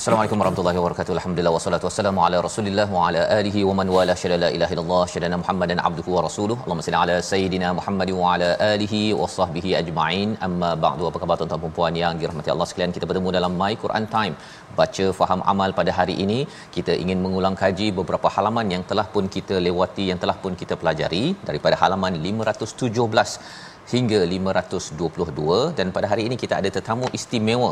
Assalamualaikum 0.00 0.40
warahmatullahi 0.40 0.76
wabarakatuh. 0.78 1.12
Alhamdulillah 1.16 1.52
wassalatu 1.54 1.84
wassalamu 1.88 2.20
ala 2.24 2.38
Rasulillah 2.46 2.84
wa 2.94 3.04
ala 3.04 3.20
alihi 3.36 3.60
wa 3.68 3.74
man 3.78 3.88
wala 3.94 4.14
syada 4.22 4.36
la 4.42 4.48
ilaha 4.56 4.72
illallah 4.74 5.04
syadana 5.12 5.36
Muhammadan 5.42 5.78
abduhu 5.88 6.10
wa 6.16 6.22
rasuluhu. 6.26 6.58
Allahumma 6.64 6.84
salli 6.86 6.98
ala 7.02 7.14
sayidina 7.30 7.68
Muhammad 7.78 8.10
wa 8.18 8.26
ala 8.32 8.48
alihi 8.72 9.00
wa 9.20 9.28
sahbihi 9.36 9.70
ajma'in. 9.80 10.28
Amma 10.46 10.70
ba'du. 10.84 11.06
Apa 11.10 11.20
khabar 11.22 11.36
tuan-tuan 11.40 11.62
dan 11.64 11.74
puan 11.78 11.96
yang 12.02 12.20
dirahmati 12.20 12.52
Allah 12.54 12.66
sekalian? 12.70 12.92
Kita 12.96 13.08
bertemu 13.10 13.32
dalam 13.38 13.54
My 13.62 13.72
Quran 13.84 14.06
Time. 14.16 14.34
Baca 14.80 15.06
faham 15.20 15.42
amal 15.52 15.72
pada 15.80 15.94
hari 15.98 16.16
ini. 16.24 16.38
Kita 16.76 16.92
ingin 17.04 17.18
mengulang 17.24 17.56
kaji 17.62 17.88
beberapa 18.00 18.30
halaman 18.36 18.76
yang 18.76 18.84
telah 18.92 19.06
pun 19.16 19.32
kita 19.38 19.56
lewati, 19.68 20.06
yang 20.12 20.20
telah 20.24 20.36
pun 20.44 20.54
kita 20.64 20.76
pelajari 20.82 21.24
daripada 21.48 21.78
halaman 21.84 22.20
517 22.32 23.65
hingga 23.92 24.20
522 24.34 25.58
dan 25.78 25.88
pada 25.96 26.06
hari 26.12 26.22
ini 26.28 26.36
kita 26.42 26.54
ada 26.60 26.70
tetamu 26.76 27.06
istimewa 27.18 27.70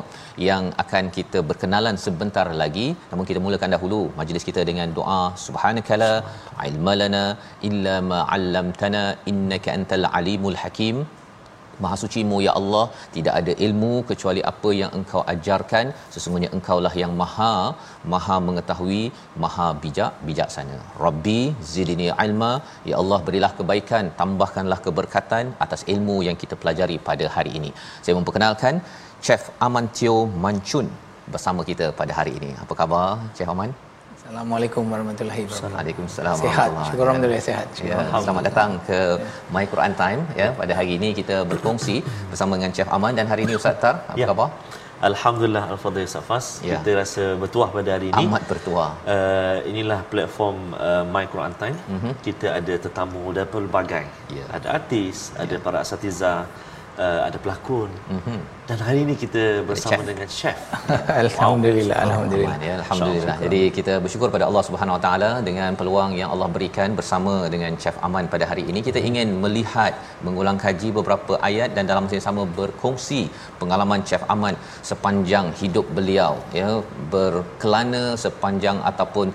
yang 0.48 0.64
akan 0.84 1.04
kita 1.16 1.40
berkenalan 1.50 1.96
sebentar 2.04 2.46
lagi. 2.62 2.86
Namun 3.10 3.26
kita 3.30 3.42
mulakan 3.46 3.74
dahulu 3.76 4.00
majlis 4.20 4.46
kita 4.50 4.62
dengan 4.70 4.90
doa. 4.98 5.22
Subhanakala 5.46 6.12
ilmalana 6.68 7.24
illa 7.68 7.96
ma 8.10 8.20
'allamtana 8.36 9.04
innaka 9.32 9.74
antal 9.76 10.06
alimul 10.20 10.58
hakim 10.62 10.98
Maha 11.82 11.96
sucimu 12.02 12.38
ya 12.46 12.52
Allah. 12.60 12.84
Tidak 13.16 13.34
ada 13.40 13.52
ilmu 13.66 13.92
kecuali 14.10 14.42
apa 14.52 14.70
yang 14.80 14.90
engkau 14.98 15.22
ajarkan. 15.34 15.86
Sesungguhnya 16.14 16.50
engkaulah 16.56 16.94
yang 17.02 17.14
maha 17.22 17.52
maha 18.14 18.36
mengetahui 18.48 19.02
maha 19.44 19.68
bijak 19.84 20.12
bijaksana. 20.28 20.78
Rabbi 21.04 21.40
zidni 21.72 22.08
ilma. 22.26 22.52
Ya 22.90 22.98
Allah 23.02 23.20
berilah 23.28 23.52
kebaikan 23.60 24.04
tambahkanlah 24.20 24.80
keberkatan 24.88 25.54
atas 25.66 25.82
ilmu 25.94 26.18
yang 26.28 26.38
kita 26.42 26.56
pelajari 26.62 26.98
pada 27.08 27.26
hari 27.38 27.54
ini. 27.60 27.72
Saya 28.04 28.16
memperkenalkan 28.20 28.76
Chef 29.26 29.42
Aman 29.66 29.88
Teo 29.96 30.18
Mancun 30.44 30.88
bersama 31.34 31.60
kita 31.72 31.88
pada 32.02 32.12
hari 32.20 32.34
ini. 32.40 32.52
Apa 32.64 32.74
khabar 32.80 33.08
Chef 33.36 33.50
Aman 33.56 33.72
Assalamualaikum 34.34 34.84
warahmatullahi 34.92 35.42
wabarakatuh. 35.46 35.74
Waalaikumsalam. 35.78 36.34
Sihat. 36.42 36.70
Syukur 36.90 37.04
alhamdulillah 37.06 37.42
sihat. 37.48 37.66
Ya, 37.86 37.98
selamat 38.24 38.42
datang 38.50 38.70
ke 38.82 38.98
My 39.54 39.62
Quran 39.72 39.92
Time 40.00 40.20
ya. 40.34 40.48
Pada 40.60 40.72
hari 40.74 40.98
ini 40.98 41.08
kita 41.14 41.36
berkongsi 41.46 42.02
bersama 42.30 42.58
dengan 42.58 42.74
Chef 42.74 42.90
Aman 42.96 43.14
dan 43.14 43.30
hari 43.30 43.46
ini 43.46 43.54
Ustaz 43.54 43.78
Tar, 43.78 43.94
apa 44.10 44.18
Ya. 44.18 44.26
khabar? 44.26 44.48
Alhamdulillah 45.08 45.64
Al-Fadhil 45.74 46.10
Safas 46.10 46.58
Ya. 46.66 46.82
Kita 46.82 46.90
rasa 46.98 47.24
bertuah 47.42 47.70
pada 47.70 47.94
hari 47.94 48.10
ini 48.10 48.26
Amat 48.26 48.42
bertuah. 48.50 48.90
uh, 49.06 49.56
Inilah 49.70 50.00
platform 50.10 50.58
uh, 50.82 51.06
My 51.14 51.24
Quran 51.30 51.54
Time 51.62 51.78
Mhm. 51.94 52.10
Kita 52.26 52.58
ada 52.58 52.74
tetamu 52.86 53.22
dari 53.38 53.46
pelbagai 53.54 54.04
Ya. 54.34 54.46
Ada 54.50 54.82
artis, 54.82 55.30
ada 55.38 55.56
para 55.62 55.78
asatiza 55.86 56.32
uh, 57.04 57.20
Ada 57.28 57.38
pelakon 57.44 57.90
Mhm. 58.16 58.38
Dan 58.68 58.78
hari 58.86 59.00
ini 59.04 59.14
kita 59.22 59.42
bersama 59.68 59.92
chef. 60.00 60.06
dengan 60.10 60.28
chef 60.36 60.58
alhamdulillah, 61.24 61.96
alhamdulillah. 62.04 62.54
Aman, 62.54 62.68
ya, 62.68 62.74
alhamdulillah. 62.80 63.36
Jadi 63.44 63.60
kita 63.78 63.94
bersyukur 64.04 64.28
pada 64.34 64.44
Allah 64.48 64.62
Subhanahu 64.68 64.96
Wa 64.96 65.02
Taala 65.06 65.30
dengan 65.48 65.70
peluang 65.80 66.12
yang 66.20 66.30
Allah 66.34 66.48
berikan 66.54 66.96
bersama 67.00 67.34
dengan 67.54 67.72
Chef 67.82 67.96
Aman 68.06 68.24
pada 68.34 68.44
hari 68.50 68.64
ini. 68.70 68.80
Kita 68.86 69.00
ingin 69.08 69.28
melihat 69.44 69.92
mengulang 70.26 70.58
kaji 70.64 70.88
beberapa 70.98 71.36
ayat 71.48 71.76
dan 71.76 71.84
dalam 71.90 72.04
masa 72.06 72.16
yang 72.18 72.26
sama 72.28 72.44
berkongsi 72.60 73.20
pengalaman 73.60 74.00
Chef 74.10 74.24
Aman 74.34 74.56
sepanjang 74.90 75.48
hidup 75.60 75.86
beliau 75.98 76.32
ya 76.60 76.70
berkelana 77.14 78.04
sepanjang 78.24 78.80
ataupun 78.92 79.26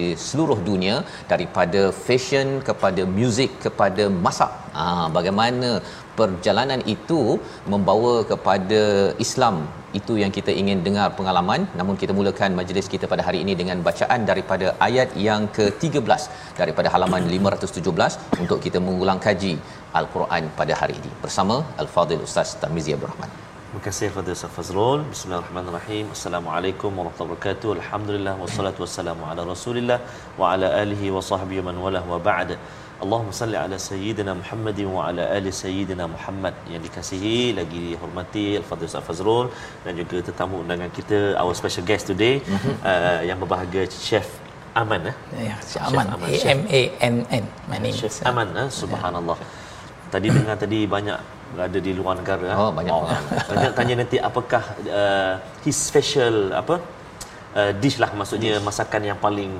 di 0.00 0.10
seluruh 0.26 0.58
dunia 0.68 0.96
daripada 1.32 1.82
fashion 2.06 2.60
kepada 2.68 3.04
muzik 3.18 3.50
kepada 3.66 4.06
masak. 4.26 4.52
Ah 4.82 5.06
bagaimana 5.16 5.70
perjalanan 6.18 6.80
itu 6.94 7.20
membawa 7.72 8.14
kepada 8.30 8.82
Islam 9.24 9.56
itu 9.98 10.14
yang 10.22 10.32
kita 10.36 10.52
ingin 10.60 10.78
dengar 10.86 11.06
pengalaman 11.18 11.60
namun 11.78 11.94
kita 12.02 12.12
mulakan 12.18 12.56
majlis 12.60 12.88
kita 12.94 13.06
pada 13.12 13.22
hari 13.26 13.38
ini 13.44 13.54
dengan 13.60 13.78
bacaan 13.88 14.20
daripada 14.30 14.66
ayat 14.88 15.10
yang 15.28 15.42
ke-13 15.56 16.22
daripada 16.60 16.90
halaman 16.94 17.30
517 17.38 18.42
untuk 18.42 18.58
kita 18.66 18.80
mengulang 18.88 19.20
kaji 19.26 19.54
al-Quran 20.00 20.44
pada 20.60 20.74
hari 20.82 20.96
ini 21.00 21.12
bersama 21.24 21.58
al-Fadil 21.84 22.22
Ustaz 22.28 22.58
Tarmizi 22.62 22.94
Abdul 22.96 23.12
Rahman. 23.14 23.32
Terima 23.74 23.86
kasih 23.86 24.08
kepada 24.10 24.30
Ustaz 24.36 24.52
Fazrul. 24.56 25.00
Bismillahirrahmanirrahim. 25.12 26.04
Assalamualaikum 26.16 26.90
warahmatullahi 26.98 27.30
wabarakatuh. 27.30 27.70
Alhamdulillah 27.78 28.34
wassalatu 28.42 28.82
wassalamu 28.84 29.22
ala 29.30 29.42
Rasulillah 29.52 29.98
wa 30.40 30.52
ala 30.52 30.66
alihi 30.82 31.10
wa 31.16 31.22
sahbihi 31.30 31.64
man 31.68 31.78
walah 31.84 32.02
wa 32.12 32.18
ba'd. 32.28 32.52
Allahumma 33.04 33.34
salli 33.40 33.56
ala 33.64 33.76
sayyidina 33.88 34.32
Muhammadin 34.40 34.88
wa 34.96 35.02
ala 35.08 35.24
ali 35.36 35.50
sayyidina 35.62 36.04
Muhammad 36.14 36.54
yang 36.72 36.82
dikasihi 36.86 37.36
lagi 37.58 37.82
dihormati 37.92 38.44
Al-Fadhil 38.60 38.88
Ustaz 38.90 39.04
Fazrul 39.08 39.46
dan 39.84 39.92
juga 40.00 40.16
tetamu 40.28 40.54
undangan 40.64 40.90
kita 40.98 41.18
our 41.42 41.54
special 41.60 41.84
guest 41.90 42.04
today 42.12 42.34
uh, 42.90 43.20
yang 43.28 43.38
berbahagia 43.42 43.84
Chef 44.06 44.28
Aman 44.82 45.02
eh. 45.10 45.16
Ya, 45.48 45.56
Chef 45.70 45.82
Aman. 45.88 46.06
Aman, 46.16 46.26
A 46.30 46.38
Chef. 46.42 46.50
M 46.58 46.62
A 46.78 46.82
N 47.12 47.16
N. 47.42 47.44
My 47.70 47.78
name 47.84 47.96
Chef 48.00 48.12
is 48.16 48.26
Aman 48.30 48.48
eh? 48.62 48.68
subhanallah. 48.80 49.38
Tadi 50.14 50.26
dengar 50.36 50.56
tadi 50.64 50.80
banyak 50.96 51.18
berada 51.54 51.78
di 51.86 51.92
luar 51.98 52.14
negara. 52.20 52.46
eh. 52.50 52.56
Oh, 52.58 52.70
banyak 52.78 52.90
pengalaman. 52.90 53.24
Banyak 53.50 53.72
tanya 53.78 53.94
nanti 54.02 54.16
apakah 54.28 54.62
uh, 55.00 55.34
his 55.64 55.76
special 55.90 56.34
apa 56.60 56.76
uh, 57.58 57.70
dish 57.82 57.98
lah 58.02 58.10
maksudnya 58.20 58.58
masakan 58.68 59.02
yang 59.12 59.18
paling 59.26 59.52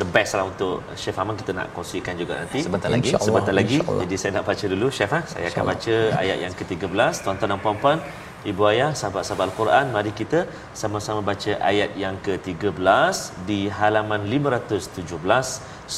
the 0.00 0.08
best 0.14 0.32
lah 0.38 0.44
untuk 0.48 0.74
Chef 0.96 1.16
Aman 1.22 1.36
kita 1.40 1.52
nak 1.58 1.68
kongsikan 1.76 2.16
juga 2.22 2.34
nanti. 2.40 2.60
Sebentar 2.66 2.88
lagi. 2.94 3.08
InsyaAllah. 3.12 3.28
Sebentar 3.28 3.54
lagi. 3.60 3.76
InsyaAllah. 3.78 4.02
Jadi 4.04 4.16
saya 4.20 4.30
nak 4.36 4.44
baca 4.50 4.64
dulu 4.74 4.86
Chef 4.98 5.12
ha. 5.16 5.20
Saya 5.32 5.46
akan 5.52 5.64
baca 5.72 5.94
ayat 6.22 6.38
yang 6.44 6.54
ke-13 6.60 7.12
tuan-tuan 7.24 7.50
dan 7.52 7.60
puan-puan 7.64 7.98
Ibu 8.42 8.62
ayah, 8.74 8.90
sahabat-sahabat 8.90 9.54
Al-Quran, 9.54 9.94
mari 9.94 10.10
kita 10.20 10.50
sama-sama 10.80 11.22
baca 11.22 11.52
ayat 11.62 11.94
yang 11.94 12.18
ke-13 12.26 13.14
di 13.46 13.70
halaman 13.70 14.26
517 14.26 15.06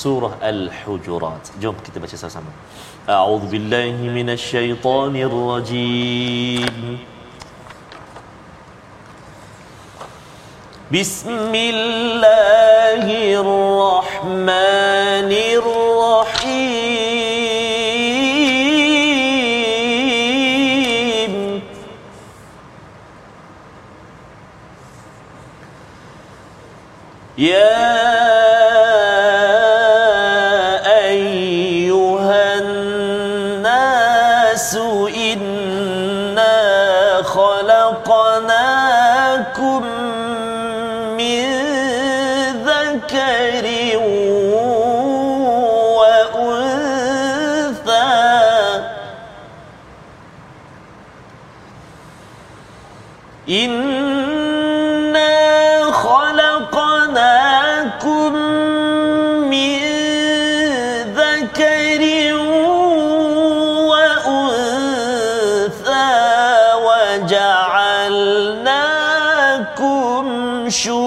surah 0.00 0.34
Al-Hujurat. 0.50 1.40
Jom 1.56 1.72
kita 1.86 1.96
baca 2.04 2.12
sama-sama. 2.20 2.52
A'udzu 3.08 3.48
billahi 3.48 4.12
minasyaitonir 4.18 5.32
rajim. 5.32 7.00
بسم 10.92 11.54
الله 12.79 13.41
الرحمن 13.41 15.31
الرحيم. 15.31 15.78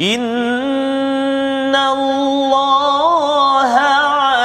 إن 0.00 1.74
الله 1.74 3.72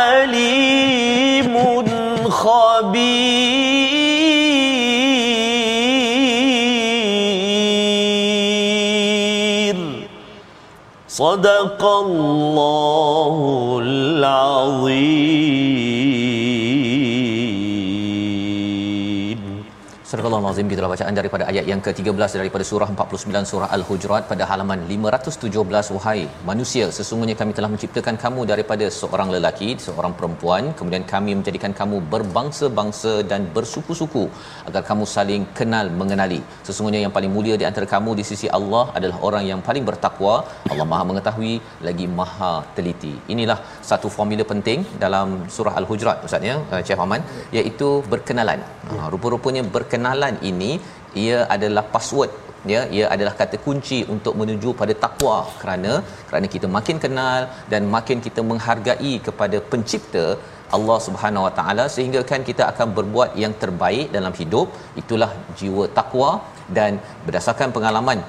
عليم 0.08 1.56
خبير. 2.30 3.36
صدق 11.08 11.86
الله 11.86 13.80
العظيم. 13.84 15.91
Al-Azim 20.62 20.74
gitulah 20.78 20.90
bacaan 20.94 21.16
daripada 21.20 21.44
ayat 21.52 21.66
yang 21.70 21.80
ke-13 21.86 22.34
daripada 22.40 22.64
surah 22.70 22.88
49 22.94 23.50
surah 23.52 23.70
Al-Hujurat 23.76 24.24
pada 24.32 24.44
halaman 24.50 24.80
517 24.90 25.96
wahai 25.96 26.20
manusia 26.50 26.86
sesungguhnya 26.98 27.36
kami 27.40 27.52
telah 27.58 27.70
menciptakan 27.74 28.16
kamu 28.24 28.42
daripada 28.52 28.86
seorang 28.98 29.30
lelaki 29.36 29.70
seorang 29.86 30.14
perempuan. 30.20 30.66
Kemudian 30.80 31.06
kami 31.14 31.32
menjadikan 31.40 31.74
kamu 31.80 31.98
berbangsa-bangsa 32.14 33.14
dan 33.32 33.48
bersuku-suku 33.56 34.24
agar 34.70 34.84
kamu 34.90 35.08
saling 35.16 35.46
kenal 35.60 35.90
mengenali. 36.02 36.40
Sesungguhnya 36.68 37.02
yang 37.06 37.14
paling 37.18 37.34
mulia 37.38 37.58
di 37.62 37.68
antara 37.70 37.88
kamu 37.96 38.14
di 38.20 38.26
sisi 38.32 38.50
Allah 38.60 38.84
adalah 39.00 39.18
orang 39.30 39.46
yang 39.52 39.64
paling 39.70 39.86
bertakwa. 39.90 40.36
Allah 40.72 40.88
Maha 40.94 41.06
mengetahui 41.14 41.56
lagi 41.90 42.08
Maha 42.22 42.54
teliti. 42.78 43.16
Inilah 43.36 43.58
satu 43.92 44.10
formula 44.18 44.46
penting 44.54 44.86
dalam 45.06 45.28
surah 45.58 45.76
Al-Hujurat 45.82 46.30
ustaz 46.30 46.50
ya 46.52 46.58
uh, 46.70 46.84
Chef 46.86 47.04
Aman 47.08 47.24
iaitu 47.60 47.90
berkenalan. 48.14 48.62
Ha, 48.92 49.04
rupa-rupanya 49.14 49.62
berkenalan 49.76 50.36
ini 50.44 50.51
ia 51.26 51.40
adalah 51.56 51.84
password 51.94 52.32
ya 52.72 52.82
ia 52.96 53.06
adalah 53.14 53.34
kata 53.42 53.58
kunci 53.66 54.00
untuk 54.14 54.34
menuju 54.40 54.70
pada 54.82 54.94
takwa 55.04 55.38
kerana 55.62 55.94
kerana 56.30 56.48
kita 56.56 56.68
makin 56.78 56.98
kenal 57.06 57.42
dan 57.72 57.90
makin 57.96 58.18
kita 58.26 58.42
menghargai 58.50 59.14
kepada 59.28 59.60
pencipta 59.72 60.26
Allah 60.78 60.98
Subhanahu 61.08 61.46
Wa 61.48 61.54
Taala 61.60 61.86
sehingga 61.96 62.22
kan 62.32 62.42
kita 62.50 62.64
akan 62.72 62.88
berbuat 62.98 63.32
yang 63.44 63.54
terbaik 63.64 64.08
dalam 64.18 64.34
hidup 64.42 64.68
itulah 65.02 65.32
jiwa 65.62 65.86
takwa 65.98 66.30
dan 66.78 67.02
berdasarkan 67.26 67.72
pengalaman 67.78 68.22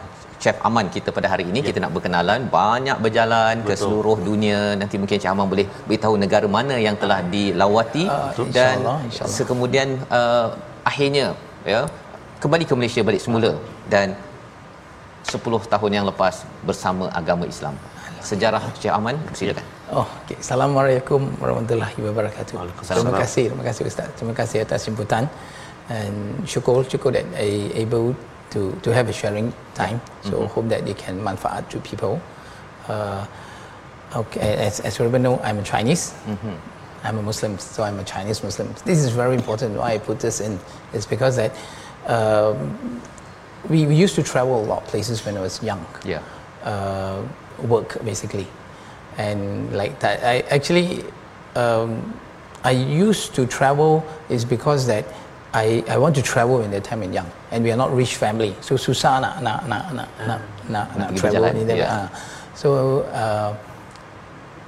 Chef 0.43 0.57
Aman 0.69 0.87
kita 0.95 1.11
pada 1.17 1.29
hari 1.33 1.45
ini 1.51 1.61
ya. 1.63 1.67
kita 1.69 1.79
nak 1.83 1.93
berkenalan 1.97 2.41
banyak 2.59 2.99
berjalan 3.05 3.55
Betul. 3.63 3.69
ke 3.69 3.75
seluruh 3.83 4.17
dunia 4.29 4.61
nanti 4.81 4.97
mungkin 5.03 5.19
Chef 5.23 5.33
Aman 5.35 5.47
boleh 5.53 5.67
beritahu 5.89 6.15
negara 6.25 6.49
mana 6.57 6.77
yang 6.87 6.97
telah 7.03 7.19
dilawati 7.35 8.05
uh, 8.17 8.33
dan 8.57 8.77
insyaAllah. 8.81 9.35
sekemudian 9.37 9.89
uh, 10.19 10.47
akhirnya 10.91 11.27
ya 11.73 11.83
kembali 12.43 12.67
ke 12.67 12.75
Malaysia 12.75 13.01
balik 13.07 13.23
semula 13.23 13.55
dan 13.87 14.19
10 15.31 15.39
tahun 15.47 15.91
yang 15.95 16.07
lepas 16.11 16.43
bersama 16.67 17.07
agama 17.15 17.47
Islam. 17.47 17.79
Sejarah 18.19 18.59
Cik 18.83 18.91
Aman, 18.91 19.15
silakan. 19.31 19.63
Oh, 19.95 20.07
okay. 20.23 20.35
Assalamualaikum 20.43 21.23
warahmatullahi 21.39 21.95
wabarakatuh. 22.03 22.55
Terima 22.83 23.15
kasih, 23.15 23.45
terima 23.55 23.63
kasih 23.63 23.83
Ustaz. 23.87 24.11
Terima 24.19 24.35
kasih 24.35 24.59
atas 24.67 24.91
jemputan. 24.91 25.31
And 25.87 26.43
syukur, 26.43 26.83
syukur 26.83 27.15
that 27.15 27.27
I 27.39 27.71
able 27.79 28.15
to 28.51 28.75
to 28.83 28.91
have 28.91 29.07
a 29.07 29.15
sharing 29.15 29.55
time. 29.79 30.03
So 30.27 30.43
mm-hmm. 30.43 30.51
hope 30.55 30.67
that 30.75 30.83
they 30.83 30.99
can 30.99 31.23
manfaat 31.23 31.71
to 31.71 31.79
people. 31.83 32.19
Uh, 32.91 33.23
okay, 34.19 34.59
as 34.59 34.83
as 34.83 34.99
we 34.99 35.07
know, 35.19 35.39
I'm 35.47 35.63
a 35.63 35.67
Chinese. 35.67 36.15
Mm-hmm. 36.27 36.55
I'm 37.03 37.19
a 37.19 37.25
Muslim, 37.27 37.59
so 37.59 37.83
I'm 37.83 37.99
a 37.99 38.07
Chinese 38.07 38.43
Muslim. 38.47 38.71
This 38.87 39.03
is 39.03 39.11
very 39.11 39.35
important. 39.35 39.75
Why 39.79 39.95
I 39.95 39.99
put 39.99 40.23
this 40.23 40.39
in 40.39 40.63
is 40.95 41.03
because 41.07 41.35
that 41.43 41.51
we, 43.69 43.87
we 43.87 43.95
used 43.95 44.15
to 44.17 44.23
travel 44.23 44.63
a 44.63 44.67
lot 44.67 44.83
of 44.83 44.89
places 44.89 45.25
when 45.25 45.37
I 45.37 45.41
was 45.41 45.63
young. 45.63 45.85
Yeah. 46.05 46.23
Uh, 46.65 47.23
work 47.63 48.03
basically, 48.05 48.47
and 49.19 49.73
like 49.77 49.99
that. 50.01 50.23
I 50.25 50.41
actually 50.55 51.05
um, 51.55 52.15
I 52.65 52.71
used 52.71 53.35
to 53.35 53.47
travel 53.47 54.05
is 54.29 54.45
because 54.45 54.87
that 54.87 55.05
I, 55.55 55.85
I 55.89 55.99
want 55.99 56.17
to 56.17 56.23
travel 56.23 56.59
when 56.59 56.71
the 56.71 56.81
time 56.81 57.03
in 57.03 57.13
young, 57.13 57.31
and 57.51 57.63
we 57.63 57.71
are 57.71 57.77
not 57.77 57.95
rich 57.95 58.17
family, 58.17 58.55
so 58.61 58.77
susah 58.77 59.21
nak 59.21 59.43
nak 59.43 59.69
nak 59.69 59.93
nak 59.93 60.09
nak 60.27 60.41
nak, 60.69 60.97
nak 60.97 61.17
travel 61.17 61.45
yeah. 61.69 61.93
uh, 61.93 62.09
So 62.55 63.01
uh, 63.11 63.57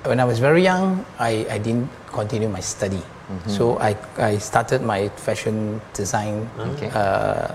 when 0.04 0.20
I 0.20 0.24
was 0.24 0.38
very 0.38 0.62
young, 0.62 1.04
I, 1.18 1.46
I 1.50 1.58
didn't 1.58 1.88
continue 2.08 2.48
my 2.48 2.60
study. 2.60 3.00
Mm-hmm. 3.24 3.50
So 3.50 3.78
I, 3.78 3.96
I 4.18 4.38
started 4.38 4.82
my 4.82 5.08
fashion 5.16 5.80
design 5.94 6.48
Okay. 6.58 6.90
uh, 6.92 7.48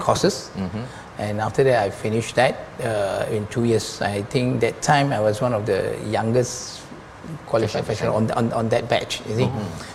courses. 0.00 0.50
Mhm. 0.56 0.84
And 1.18 1.40
after 1.40 1.62
that, 1.62 1.84
I 1.86 1.90
finished 1.90 2.34
that 2.34 2.56
uh, 2.82 3.26
in 3.30 3.46
two 3.46 3.64
years. 3.64 4.00
I 4.02 4.22
think 4.22 4.60
that 4.60 4.82
time 4.82 5.12
I 5.12 5.20
was 5.20 5.40
one 5.40 5.52
of 5.54 5.66
the 5.66 5.94
youngest 6.10 6.80
qualified 7.46 7.84
fashion 7.84 8.08
on, 8.08 8.30
on, 8.32 8.52
on 8.52 8.68
that 8.70 8.88
batch. 8.88 9.20
You 9.28 9.36
see, 9.36 9.50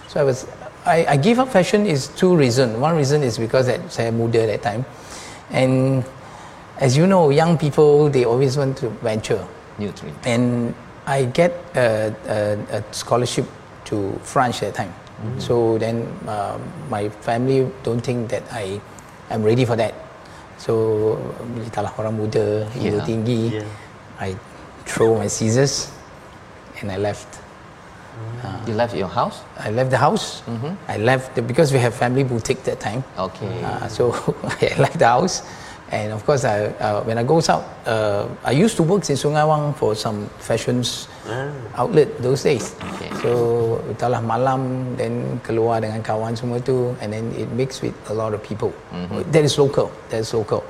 so 0.08 0.22
I 0.22 0.24
was 0.24 0.48
I, 0.86 1.06
I 1.06 1.18
gave 1.18 1.40
up 1.40 1.50
fashion 1.50 1.86
is 1.86 2.08
two 2.16 2.34
reasons. 2.36 2.78
One 2.78 2.96
reason 2.96 3.24
is 3.24 3.38
because 3.38 3.66
that 3.68 3.92
saya 3.92 4.12
muda 4.12 4.44
at 4.44 4.48
that 4.48 4.64
time, 4.64 4.86
and 5.52 6.06
as 6.80 6.96
you 6.96 7.08
know, 7.08 7.30
young 7.30 7.58
people 7.58 8.08
they 8.10 8.24
always 8.24 8.56
want 8.56 8.78
to 8.78 8.90
venture. 9.04 9.44
New 9.78 9.92
tree. 9.92 10.14
And 10.24 10.74
I 11.06 11.26
get 11.26 11.52
a, 11.76 12.14
a, 12.30 12.78
a 12.78 12.84
scholarship 12.94 13.46
to 13.86 14.18
France 14.24 14.62
that 14.62 14.76
time. 14.76 14.94
So 15.40 15.78
then 15.78 16.06
uh, 16.28 16.58
my 16.90 17.10
family 17.26 17.66
don't 17.82 18.02
think 18.02 18.30
that 18.30 18.44
I 18.54 18.80
am 19.34 19.42
ready 19.42 19.66
for 19.66 19.76
that. 19.76 19.94
So 20.62 21.18
bila 21.58 21.70
talah 21.74 21.92
orang 21.98 22.14
muda, 22.18 22.66
ego 22.78 23.02
Yeah. 23.02 23.06
tinggi, 23.06 23.42
Yeah. 23.62 23.68
I 24.22 24.34
throw 24.86 25.18
my 25.18 25.26
scissors 25.30 25.90
and 26.82 26.92
I 26.94 26.98
left. 26.98 27.42
You 28.66 28.74
left 28.74 28.94
your 28.98 29.10
house? 29.10 29.42
I 29.62 29.70
left 29.70 29.90
the 29.94 29.98
house. 30.02 30.42
I 30.90 30.98
left 30.98 31.36
the, 31.38 31.42
because 31.42 31.70
we 31.74 31.78
have 31.80 31.94
family 31.94 32.24
boutique 32.26 32.64
that 32.66 32.80
time. 32.82 33.04
Okay. 33.18 33.50
Uh, 33.64 33.86
so 33.88 34.14
I 34.62 34.74
left 34.78 34.98
the 34.98 35.06
house, 35.10 35.42
and 35.92 36.12
of 36.12 36.26
course, 36.26 36.44
I 36.44 36.68
uh, 36.84 37.04
when 37.04 37.18
I 37.18 37.24
goes 37.24 37.50
out, 37.50 37.64
uh, 37.88 38.28
I 38.44 38.52
used 38.52 38.76
to 38.78 38.84
work 38.84 39.08
in 39.10 39.16
Sungai 39.16 39.48
Wang 39.48 39.74
for 39.74 39.96
some 39.96 40.28
fashions 40.40 41.08
outlet 41.76 42.08
those 42.22 42.44
days. 42.44 42.76
Okay. 42.96 43.12
So 43.24 43.80
talah 44.00 44.20
malam, 44.24 44.96
then 44.98 45.40
keluar 45.44 45.80
dengan 45.84 46.04
kawan 46.04 46.36
semua 46.38 46.60
tu, 46.60 46.96
and 47.02 47.12
then 47.14 47.32
it 47.36 47.48
mix 47.56 47.82
with 47.82 47.96
a 48.10 48.14
lot 48.14 48.34
of 48.34 48.44
people. 48.44 48.72
That 49.32 49.44
is 49.44 49.58
local. 49.58 49.92
That 50.10 50.22
is 50.24 50.34
local. 50.34 50.64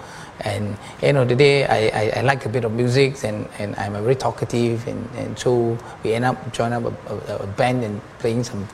And 0.45 0.77
end 1.01 1.17
of 1.17 1.25
the 1.29 1.33
day, 1.35 1.65
I, 1.65 1.89
I, 1.89 2.03
I 2.17 2.21
like 2.21 2.45
a 2.45 2.49
bit 2.49 2.61
of 2.63 2.69
music, 2.71 3.23
and, 3.25 3.49
and 3.57 3.73
I'm 3.81 3.97
a 3.97 4.01
very 4.05 4.13
talkative, 4.13 4.85
and, 4.85 5.01
and 5.17 5.33
so 5.33 5.73
we 6.05 6.13
end 6.13 6.25
up 6.25 6.37
join 6.53 6.73
up 6.77 6.85
a, 6.85 6.93
a, 7.33 7.35
a 7.41 7.47
band 7.57 7.81
and 7.83 7.97
playing 8.21 8.45
some 8.45 8.67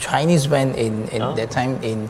Chinese 0.00 0.46
band 0.48 0.76
in, 0.80 1.04
in 1.12 1.20
Oh. 1.20 1.36
that 1.36 1.50
time 1.52 1.76
in 1.84 2.08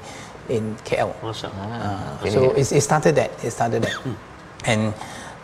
in 0.50 0.74
KL. 0.82 1.14
Allah. 1.22 2.10
Uh, 2.20 2.28
so 2.28 2.50
it, 2.58 2.66
it 2.72 2.82
started 2.82 3.14
that. 3.14 3.30
It 3.46 3.50
started 3.54 3.86
that. 3.86 3.94
and 4.66 4.90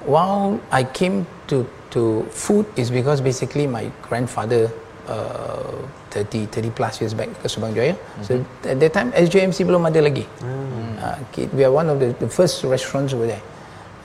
while 0.04 0.58
I 0.74 0.82
came 0.82 1.26
to, 1.48 1.62
to 1.94 2.26
food 2.34 2.66
is 2.76 2.90
because 2.90 3.20
basically 3.22 3.66
my 3.66 3.90
grandfather 4.02 4.66
uh, 5.06 5.86
30, 6.10 6.46
30 6.46 6.70
plus 6.74 7.00
years 7.00 7.14
back 7.14 7.30
ke 7.38 7.46
Subang 7.46 7.74
Jaya. 7.74 7.94
So 8.26 8.42
at 8.66 8.80
that 8.82 8.92
time 8.92 9.12
SJMC 9.14 9.62
belum 9.62 9.86
ada 9.86 10.02
lagi. 10.02 10.26
Uh, 10.42 11.16
ki- 11.30 11.48
we 11.54 11.62
are 11.62 11.70
one 11.70 11.86
of 11.88 12.00
the, 12.02 12.10
the 12.18 12.28
first 12.28 12.64
restaurants 12.64 13.14
over 13.14 13.26
there. 13.30 13.42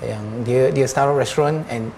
Yang 0.01 0.23
dia 0.45 0.61
dia 0.73 0.85
start 0.87 1.13
restaurant 1.17 1.65
and 1.69 1.89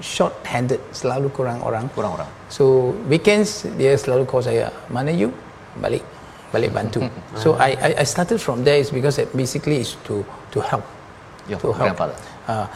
short-handed, 0.00 0.80
selalu 0.92 1.32
kurang 1.32 1.62
orang. 1.64 1.88
Kurang 1.96 2.20
orang. 2.20 2.28
So 2.52 2.92
weekends 3.08 3.64
dia 3.80 3.96
selalu 3.96 4.28
call 4.28 4.44
saya, 4.44 4.68
mana 4.92 5.08
you? 5.10 5.32
Balik, 5.76 6.04
balik 6.54 6.70
bantu. 6.72 7.02
so 7.34 7.58
I, 7.58 7.74
I 7.78 7.90
I 8.02 8.04
started 8.06 8.38
from 8.38 8.62
there 8.62 8.78
is 8.78 8.94
because 8.94 9.18
it 9.18 9.30
basically 9.34 9.82
is 9.82 9.98
to 10.06 10.22
to 10.54 10.58
help. 10.62 10.84
Your 11.50 11.58
to 11.62 11.70
help. 11.74 11.98
Uh, 12.46 12.66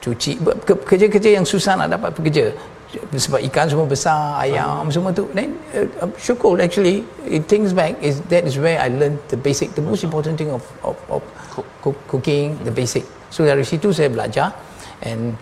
cuci 0.00 0.40
ber- 0.40 0.58
ke- 0.64 0.80
kerja-kerja 0.86 1.38
yang 1.38 1.46
susah 1.46 1.78
nak 1.78 1.94
dapat 1.94 2.10
pekerja. 2.14 2.50
Sebab 2.90 3.38
ikan 3.46 3.70
semua 3.70 3.86
besar 3.86 4.42
ayam 4.42 4.90
semua 4.90 5.14
tu. 5.14 5.30
Then 5.30 5.54
uh, 5.70 6.10
syukur 6.18 6.58
actually 6.58 7.06
it 7.22 7.46
thinks 7.46 7.70
back 7.70 7.94
is 8.02 8.18
that 8.34 8.42
is 8.42 8.58
where 8.58 8.82
I 8.82 8.90
learned 8.90 9.22
the 9.30 9.38
basic 9.38 9.78
the 9.78 9.84
most 9.84 10.02
important 10.02 10.34
thing 10.42 10.50
of 10.50 10.66
of, 10.82 10.98
of 11.06 11.22
cook, 11.78 11.94
cooking 12.10 12.58
the 12.66 12.74
basic. 12.74 13.06
So 13.30 13.46
dari 13.46 13.62
situ 13.62 13.94
saya 13.94 14.10
belajar 14.10 14.50
and 15.06 15.38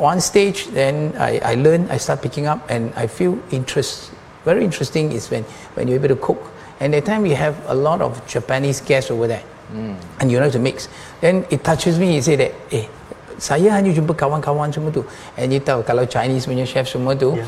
one 0.00 0.16
stage 0.16 0.72
then 0.72 1.12
I 1.20 1.36
I 1.44 1.54
learn 1.60 1.92
I 1.92 2.00
start 2.00 2.24
picking 2.24 2.48
up 2.48 2.64
and 2.72 2.88
I 2.96 3.04
feel 3.04 3.36
interest. 3.52 4.08
Very 4.48 4.64
interesting 4.64 5.12
is 5.12 5.28
when 5.28 5.44
when 5.76 5.92
you're 5.92 6.00
able 6.00 6.16
to 6.16 6.20
cook 6.24 6.40
and 6.80 6.94
that 6.94 7.04
time 7.04 7.22
we 7.22 7.34
have 7.34 7.54
a 7.68 7.74
lot 7.74 8.00
of 8.00 8.18
Japanese 8.26 8.80
guests 8.80 9.10
over 9.10 9.26
there. 9.26 9.42
And 10.20 10.32
you 10.32 10.40
know 10.40 10.48
to 10.48 10.58
mix. 10.58 10.88
Then 11.20 11.44
it 11.50 11.62
touches 11.62 11.98
me 12.00 12.16
you 12.16 12.22
say 12.24 12.36
that 12.40 12.52
eh 12.72 12.88
saya 13.38 13.70
hanya 13.76 13.92
jumpa 13.92 14.16
kawan-kawan 14.16 14.72
semua 14.72 14.88
tu. 14.90 15.04
And 15.36 15.52
you 15.52 15.60
tahu 15.60 15.84
kalau 15.84 16.08
Chinese 16.08 16.48
punya 16.48 16.64
chef 16.64 16.88
semua 16.88 17.12
tu 17.14 17.36
Yeah. 17.36 17.44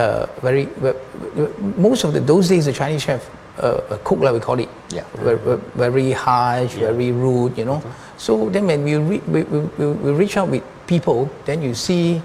uh, 0.00 0.24
very 0.40 0.64
ve- 0.80 0.96
ve- 1.36 1.52
most 1.76 2.02
of 2.08 2.16
the 2.16 2.24
those 2.24 2.48
days 2.48 2.64
the 2.64 2.72
Chinese 2.72 3.04
chef 3.04 3.20
uh, 3.60 3.84
a 3.92 4.00
cook 4.00 4.24
lah 4.24 4.32
we 4.32 4.40
call 4.40 4.56
it. 4.58 4.72
Yeah. 4.88 5.04
very, 5.20 5.36
very 5.76 6.10
harsh 6.16 6.74
Yeah. 6.80 6.88
very 6.90 7.12
rude 7.12 7.54
you 7.60 7.68
know. 7.68 7.84
So 8.16 8.48
then 8.48 8.64
when 8.66 8.80
we, 8.82 8.96
re- 8.96 9.24
we, 9.28 9.44
we, 9.44 9.58
we, 9.76 9.84
we 9.92 10.10
reach 10.16 10.40
out 10.40 10.48
with 10.48 10.64
people 10.88 11.28
then 11.44 11.60
you 11.60 11.76
see 11.76 12.18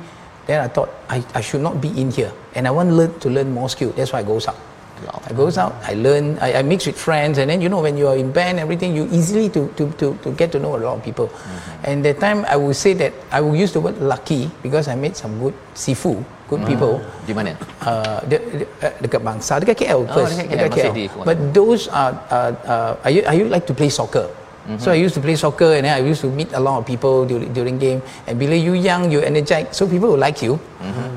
then 0.47 0.63
I 0.63 0.71
thought 0.71 0.87
I, 1.11 1.19
I 1.35 1.41
should 1.43 1.59
not 1.61 1.83
be 1.83 1.91
in 1.99 2.09
here. 2.15 2.31
And 2.55 2.63
I 2.63 2.71
want 2.71 2.95
learn, 2.95 3.11
to 3.19 3.27
learn 3.27 3.51
more 3.51 3.67
skill. 3.67 3.91
That's 3.91 4.15
why 4.15 4.23
I 4.23 4.23
goes 4.23 4.47
out 4.47 4.55
I 5.27 5.33
goes 5.33 5.57
out, 5.57 5.75
I 5.83 5.93
learn, 5.93 6.37
I, 6.39 6.59
I 6.59 6.61
mix 6.63 6.85
with 6.87 6.97
friends, 6.97 7.37
and 7.37 7.49
then 7.49 7.61
you 7.61 7.69
know 7.69 7.81
when 7.81 7.97
you 7.97 8.07
are 8.07 8.15
in 8.17 8.31
band, 8.31 8.59
everything 8.59 8.95
you 8.95 9.05
easily 9.11 9.49
to 9.53 9.67
to 9.77 9.91
to, 10.01 10.17
to 10.23 10.29
get 10.33 10.51
to 10.55 10.59
know 10.59 10.75
a 10.75 10.81
lot 10.81 10.97
of 10.97 11.03
people. 11.03 11.29
And 11.83 12.03
that 12.05 12.19
time 12.19 12.45
I 12.49 12.55
would 12.57 12.75
say 12.75 12.93
that 12.97 13.13
I 13.31 13.41
will 13.41 13.55
use 13.55 13.71
the 13.73 13.79
word 13.79 14.01
lucky 14.01 14.49
because 14.63 14.87
I 14.87 14.95
met 14.95 15.15
some 15.17 15.37
good 15.39 15.53
sifu, 15.75 16.23
good 16.49 16.65
people. 16.65 16.97
Di 17.27 17.33
mana? 17.35 17.53
Uh, 17.83 18.19
de, 18.25 18.37
de, 18.39 18.65
uh, 18.81 18.91
dekat 19.03 19.21
bangsa, 19.21 19.59
dekat 19.61 19.75
KL 19.85 20.01
first, 20.09 20.39
dekat 20.41 20.69
KL, 20.73 20.93
di 20.95 21.05
Kuala 21.11 21.25
But 21.27 21.37
those 21.53 21.87
are, 21.91 22.13
uh, 22.31 22.51
uh, 22.65 22.91
I, 23.05 23.09
u- 23.21 23.27
I 23.27 23.33
used 23.37 23.51
like 23.51 23.67
to 23.67 23.75
play 23.75 23.89
soccer. 23.91 24.31
So 24.79 24.91
I 24.91 24.95
used 24.95 25.15
to 25.15 25.21
play 25.21 25.35
soccer 25.35 25.73
and 25.73 25.85
then 25.85 25.95
I 25.95 26.05
used 26.05 26.19
to 26.21 26.27
meet 26.27 26.51
a 26.51 26.59
lot 26.59 26.79
of 26.79 26.85
people 26.85 27.25
during, 27.25 27.53
during 27.53 27.79
game. 27.79 28.01
And 28.27 28.37
bila 28.37 28.51
you 28.51 28.73
young, 28.73 29.09
you 29.09 29.21
energetic, 29.21 29.73
so 29.73 29.87
people 29.87 30.09
will 30.09 30.19
like 30.19 30.41
you. 30.41 30.59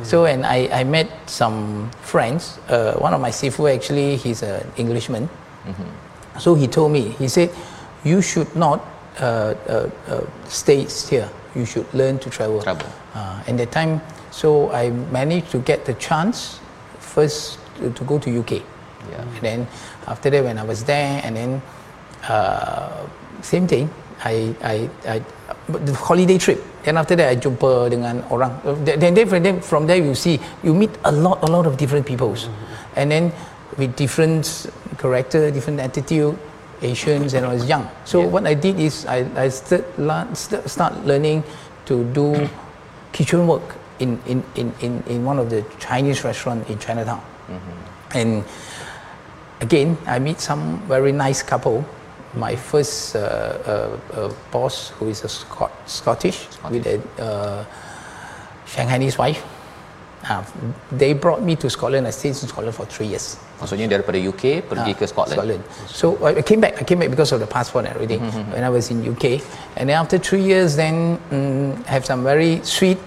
So 0.02 0.24
and 0.26 0.46
I, 0.46 0.68
I 0.70 0.84
met 0.84 1.10
some 1.26 1.90
friends. 2.02 2.58
Uh, 2.68 2.94
one 2.94 3.12
of 3.12 3.20
my 3.20 3.30
sifu 3.30 3.66
actually, 3.66 4.16
he's 4.16 4.42
an 4.42 4.64
Englishman. 4.76 5.28
So 6.38 6.54
he 6.54 6.66
told 6.68 6.92
me, 6.92 7.10
he 7.18 7.28
said, 7.28 7.50
you 8.04 8.22
should 8.22 8.54
not 8.54 8.80
uh, 9.20 9.54
uh, 9.68 9.90
uh, 10.06 10.20
stay 10.48 10.84
here. 10.84 11.28
You 11.54 11.66
should 11.66 11.92
learn 11.92 12.18
to 12.20 12.30
travel. 12.30 12.62
Travel. 12.62 12.86
Uh, 13.14 13.42
and 13.46 13.58
that 13.58 13.72
time, 13.72 14.00
so 14.30 14.70
I 14.70 14.90
managed 15.10 15.50
to 15.50 15.58
get 15.58 15.84
the 15.84 15.94
chance 15.94 16.60
first 16.98 17.58
to, 17.76 17.90
to 17.90 18.04
go 18.04 18.18
to 18.18 18.38
UK. 18.40 18.62
Yeah. 19.10 19.20
And 19.20 19.42
then 19.42 19.68
after 20.06 20.30
that, 20.30 20.44
when 20.44 20.58
I 20.58 20.62
was 20.62 20.84
there, 20.84 21.20
and 21.24 21.36
then 21.36 21.62
uh, 22.28 23.06
same 23.42 23.66
thing. 23.66 23.90
I, 24.24 24.54
I, 24.62 24.90
I, 25.08 25.22
the 25.68 25.94
holiday 25.94 26.38
trip. 26.38 26.62
Then 26.84 26.96
after 26.96 27.16
that, 27.16 27.28
I 27.28 27.36
jumpa 27.36 27.90
dengan 27.90 28.24
orang. 28.30 28.60
Then, 28.84 29.14
then 29.14 29.28
from, 29.28 29.42
then 29.42 29.60
from 29.60 29.86
there, 29.86 29.96
you 29.96 30.14
see, 30.14 30.40
you 30.62 30.74
meet 30.74 30.90
a 31.04 31.12
lot, 31.12 31.42
a 31.42 31.46
lot 31.46 31.66
of 31.66 31.76
different 31.76 32.06
peoples, 32.06 32.48
and 32.96 33.10
then 33.10 33.32
with 33.76 33.96
different 33.96 34.66
character, 34.98 35.50
different 35.50 35.80
attitude. 35.80 36.36
Asians, 36.82 37.34
and 37.34 37.44
I 37.44 37.52
was 37.52 37.68
young. 37.68 37.84
So 38.08 38.22
Yeah. 38.24 38.32
what 38.32 38.46
I 38.46 38.54
did 38.54 38.80
is 38.80 39.04
I, 39.04 39.28
I 39.36 39.48
start, 39.52 39.84
learn, 39.98 40.34
start, 40.34 40.64
start 40.64 41.04
learning 41.04 41.44
to 41.84 42.04
do 42.16 42.48
kitchen 43.12 43.46
work 43.46 43.76
in, 43.98 44.18
in, 44.24 44.42
in, 44.56 44.72
in, 44.80 45.02
in 45.06 45.24
one 45.24 45.38
of 45.38 45.50
the 45.50 45.62
Chinese 45.78 46.24
restaurant 46.24 46.66
in 46.70 46.78
Chinatown. 46.78 47.20
Mm-hmm. 47.20 48.16
And 48.16 48.44
again, 49.60 49.98
I 50.06 50.18
meet 50.18 50.40
some 50.40 50.80
very 50.88 51.12
nice 51.12 51.42
couple. 51.42 51.84
My 52.34 52.54
first 52.54 53.16
uh, 53.16 53.18
uh, 53.18 53.98
uh, 54.14 54.32
boss, 54.52 54.90
who 54.98 55.08
is 55.08 55.24
a 55.24 55.28
Scot- 55.28 55.74
Scottish, 55.86 56.46
with 56.70 56.86
a 56.86 56.96
uh, 57.18 57.64
Shanghainese 58.66 59.18
wife. 59.18 59.42
Uh, 60.28 60.44
they 60.92 61.12
brought 61.12 61.42
me 61.42 61.56
to 61.56 61.68
Scotland. 61.70 62.06
I 62.06 62.10
stayed 62.10 62.28
in 62.28 62.34
Scotland 62.46 62.74
for 62.76 62.84
three 62.86 63.06
years. 63.08 63.36
Maksudnya 63.58 63.88
daripada 63.88 64.20
UK 64.20 64.62
pergi 64.62 64.92
Ah, 64.92 64.96
ke 64.96 65.04
Scotland. 65.08 65.62
So 65.88 66.14
I 66.22 66.40
came 66.44 66.60
back. 66.60 66.76
I 66.78 66.84
came 66.84 67.00
back 67.00 67.10
because 67.10 67.32
of 67.32 67.40
the 67.40 67.48
passport 67.50 67.84
and 67.88 67.92
everything 67.96 68.20
when 68.52 68.62
I 68.62 68.68
was 68.70 68.92
in 68.92 69.00
UK. 69.02 69.40
And 69.80 69.88
then 69.88 69.96
after 69.98 70.16
three 70.20 70.44
years, 70.44 70.76
then 70.76 71.18
mm, 71.32 71.74
have 71.90 72.04
some 72.06 72.22
very 72.22 72.60
sweet 72.62 73.00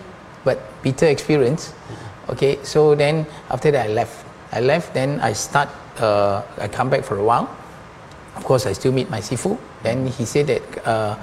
but 0.44 0.60
bitter 0.84 1.08
experience. 1.08 1.72
Okay, 2.34 2.58
so 2.66 2.92
then 2.98 3.24
after 3.54 3.72
that 3.72 3.88
I 3.88 3.92
left. 3.94 4.26
I 4.52 4.60
left. 4.60 4.92
Then 4.98 5.22
I 5.24 5.32
start. 5.38 5.70
Uh, 6.02 6.42
I 6.60 6.68
come 6.68 6.90
back 6.90 7.06
for 7.06 7.18
a 7.22 7.24
while. 7.24 7.48
Of 8.36 8.44
course, 8.46 8.66
I 8.66 8.74
still 8.74 8.92
meet 8.92 9.10
my 9.10 9.20
sifu. 9.20 9.58
Then 9.84 10.08
he 10.08 10.26
said 10.26 10.48
that 10.48 10.88
uh, 10.88 11.18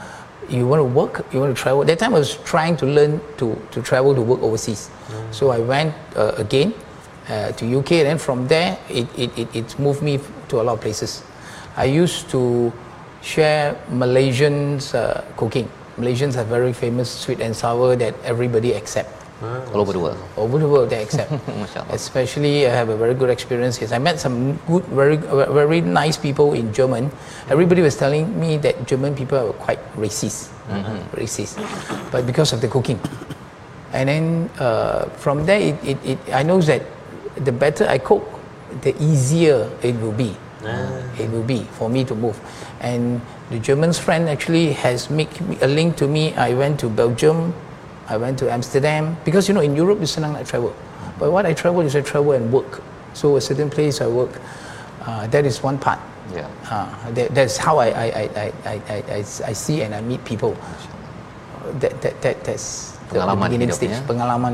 you 0.48 0.66
want 0.66 0.80
to 0.80 0.84
work, 0.84 1.26
you 1.32 1.40
want 1.40 1.56
to 1.56 1.60
travel. 1.60 1.84
That 1.84 1.98
time 1.98 2.14
I 2.14 2.18
was 2.18 2.36
trying 2.44 2.76
to 2.78 2.86
learn 2.86 3.20
to, 3.38 3.60
to 3.70 3.82
travel 3.82 4.14
to 4.14 4.22
work 4.22 4.42
overseas. 4.42 4.90
So 5.30 5.50
I 5.50 5.58
went 5.58 5.94
uh, 6.16 6.32
again 6.36 6.74
uh, 7.28 7.52
to 7.52 7.78
UK. 7.78 8.06
Then 8.06 8.18
from 8.18 8.46
there, 8.48 8.78
it, 8.88 9.06
it, 9.18 9.38
it, 9.38 9.56
it 9.56 9.78
moved 9.78 10.02
me 10.02 10.20
to 10.48 10.60
a 10.60 10.62
lot 10.62 10.74
of 10.74 10.80
places. 10.80 11.22
I 11.76 11.84
used 11.84 12.30
to 12.30 12.72
share 13.22 13.74
Malaysians' 13.90 14.94
uh, 14.94 15.22
cooking. 15.36 15.68
Malaysians 15.98 16.36
are 16.36 16.44
very 16.44 16.72
famous 16.72 17.10
sweet 17.10 17.40
and 17.40 17.54
sour 17.54 17.96
that 17.96 18.14
everybody 18.24 18.72
accept 18.72 19.19
All 19.42 19.80
over 19.80 19.92
the 19.92 19.98
world. 19.98 20.18
over 20.36 20.58
the 20.58 20.68
world 20.68 20.90
they 20.90 21.02
accept. 21.02 21.32
Especially, 21.90 22.66
I 22.66 22.70
have 22.70 22.90
a 22.90 22.96
very 22.96 23.14
good 23.14 23.30
experience 23.30 23.76
here. 23.76 23.88
I 23.92 23.98
met 23.98 24.20
some 24.20 24.56
good, 24.68 24.84
very, 24.92 25.16
very 25.16 25.80
nice 25.80 26.16
people 26.16 26.52
in 26.52 26.72
German. 26.74 27.10
Everybody 27.48 27.80
was 27.80 27.96
telling 27.96 28.38
me 28.38 28.58
that 28.58 28.86
German 28.86 29.14
people 29.14 29.38
are 29.38 29.52
quite 29.54 29.80
racist, 29.96 30.52
uh-huh. 30.68 30.98
racist, 31.16 31.56
but 32.12 32.26
because 32.26 32.52
of 32.52 32.60
the 32.60 32.68
cooking. 32.68 33.00
And 33.92 34.08
then 34.08 34.50
uh, 34.58 35.06
from 35.16 35.46
there, 35.46 35.60
it, 35.60 35.76
it, 35.84 35.98
it, 36.04 36.18
I 36.32 36.42
know 36.42 36.60
that 36.60 36.82
the 37.36 37.52
better 37.52 37.86
I 37.88 37.98
cook, 37.98 38.22
the 38.82 38.94
easier 39.02 39.70
it 39.82 39.96
will 40.00 40.12
be. 40.12 40.36
It 41.18 41.30
will 41.30 41.42
be 41.42 41.64
for 41.80 41.88
me 41.88 42.04
to 42.04 42.14
move. 42.14 42.38
And 42.80 43.20
the 43.50 43.58
German's 43.58 43.98
friend 43.98 44.28
actually 44.28 44.72
has 44.74 45.08
make 45.08 45.40
me- 45.40 45.58
a 45.62 45.66
link 45.66 45.96
to 45.96 46.06
me. 46.06 46.34
I 46.34 46.52
went 46.54 46.78
to 46.80 46.88
Belgium, 46.88 47.54
I 48.10 48.16
went 48.16 48.38
to 48.40 48.50
Amsterdam 48.50 49.16
because 49.24 49.46
you 49.46 49.54
know 49.54 49.60
in 49.62 49.76
Europe 49.76 50.00
you 50.02 50.10
senang 50.10 50.34
nak 50.34 50.44
travel. 50.44 50.74
But 51.18 51.30
what 51.30 51.46
I 51.46 51.54
travel 51.54 51.80
is 51.86 51.94
I 51.94 52.02
travel 52.02 52.32
and 52.32 52.50
work. 52.52 52.82
So 53.14 53.36
a 53.36 53.40
certain 53.40 53.70
place 53.70 54.00
I 54.00 54.08
work, 54.08 54.40
uh, 55.06 55.26
that 55.28 55.46
is 55.46 55.62
one 55.62 55.78
part. 55.78 56.00
Yeah. 56.34 56.50
Uh, 56.70 57.10
that, 57.12 57.34
that's 57.34 57.56
how 57.56 57.78
I, 57.78 57.86
I, 57.86 58.04
I, 58.04 58.22
I, 58.34 58.52
I, 58.66 58.74
I, 58.74 58.96
I, 59.14 59.18
I 59.18 59.52
see 59.54 59.82
and 59.82 59.94
I 59.94 60.00
meet 60.00 60.24
people. 60.24 60.58
That, 61.78 62.02
that, 62.02 62.20
that, 62.22 62.44
that's 62.44 62.89
Pengalaman 63.10 63.48
hidup, 63.50 63.74
stage. 63.74 63.92
ya. 63.92 64.00
Pengalaman. 64.06 64.52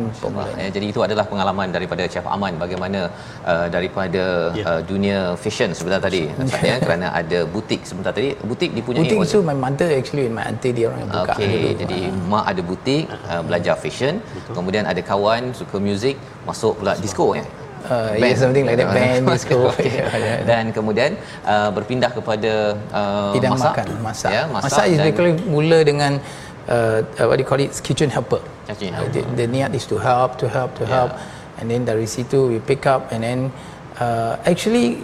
Eh, 0.57 0.71
jadi 0.73 0.87
itu 0.89 1.01
adalah 1.05 1.25
pengalaman 1.29 1.69
daripada 1.69 2.03
Chef 2.09 2.25
Aman 2.25 2.57
bagaimana 2.57 3.01
uh, 3.45 3.67
daripada 3.69 4.25
Ya. 4.57 4.65
uh, 4.65 4.81
dunia 4.83 5.19
fashion 5.37 5.71
sebentar 5.77 6.01
tadi 6.01 6.31
Ustaz, 6.31 6.63
ya 6.65 6.77
kerana 6.85 7.13
ada 7.13 7.45
butik 7.45 7.85
sebentar 7.85 8.13
tadi 8.17 8.33
butik 8.41 8.73
dipunyai 8.73 9.05
Butik 9.05 9.19
itu 9.29 9.39
my 9.45 9.57
mother 9.57 9.89
actually 9.93 10.25
and 10.29 10.35
my 10.39 10.45
auntie 10.49 10.73
dia 10.73 10.87
orang 10.89 11.01
yang 11.05 11.11
buka. 11.13 11.33
Okey, 11.37 11.53
dulu. 11.53 11.71
jadi 11.83 11.99
mak 12.33 12.45
ada 12.49 12.63
butik 12.65 13.03
uh, 13.29 13.43
belajar 13.45 13.75
fashion, 13.77 14.15
kemudian 14.57 14.85
ada 14.89 15.03
kawan 15.05 15.53
suka 15.53 15.77
muzik, 15.77 16.17
masuk 16.49 16.81
pula 16.81 16.97
disco 16.97 17.37
ya. 17.37 17.45
Uh, 17.87 18.19
yeah, 18.19 18.35
something 18.35 18.67
like 18.67 18.75
that, 18.75 18.91
band, 18.91 19.23
disco. 19.31 19.59
Okey. 19.71 19.87
Yeah, 19.95 20.11
yeah. 20.19 20.39
Dan 20.43 20.75
kemudian 20.75 21.15
uh, 21.47 21.71
berpindah 21.71 22.11
kepada 22.11 22.75
uh, 22.91 23.31
Bidang 23.31 23.55
masak. 23.55 23.73
makan, 23.79 23.87
masak. 24.03 24.31
Ya, 24.35 24.43
masak, 24.51 24.67
masak, 24.75 24.85
is 24.91 24.99
dan 24.99 25.39
mula 25.47 25.79
dengan 25.87 26.13
uh, 26.19 26.46
uh, 26.69 27.03
what 27.27 27.37
do 27.37 27.43
you 27.43 27.49
call 27.49 27.61
it? 27.61 27.81
Kitchen 27.83 28.11
helper. 28.11 28.41
Kitchen 28.67 28.95
Uh, 28.95 29.05
helper. 29.05 29.13
the, 29.13 29.23
the 29.37 29.47
niat 29.47 29.75
is 29.75 29.87
to 29.87 29.99
help, 29.99 30.39
to 30.39 30.49
help, 30.49 30.75
to 30.77 30.85
Yeah. 30.85 30.97
help, 30.97 31.13
and 31.59 31.71
then 31.71 31.85
dari 31.85 32.07
situ 32.07 32.49
we 32.49 32.59
pick 32.59 32.87
up, 32.87 33.13
and 33.13 33.23
then 33.23 33.53
uh, 34.01 34.37
actually 34.45 35.03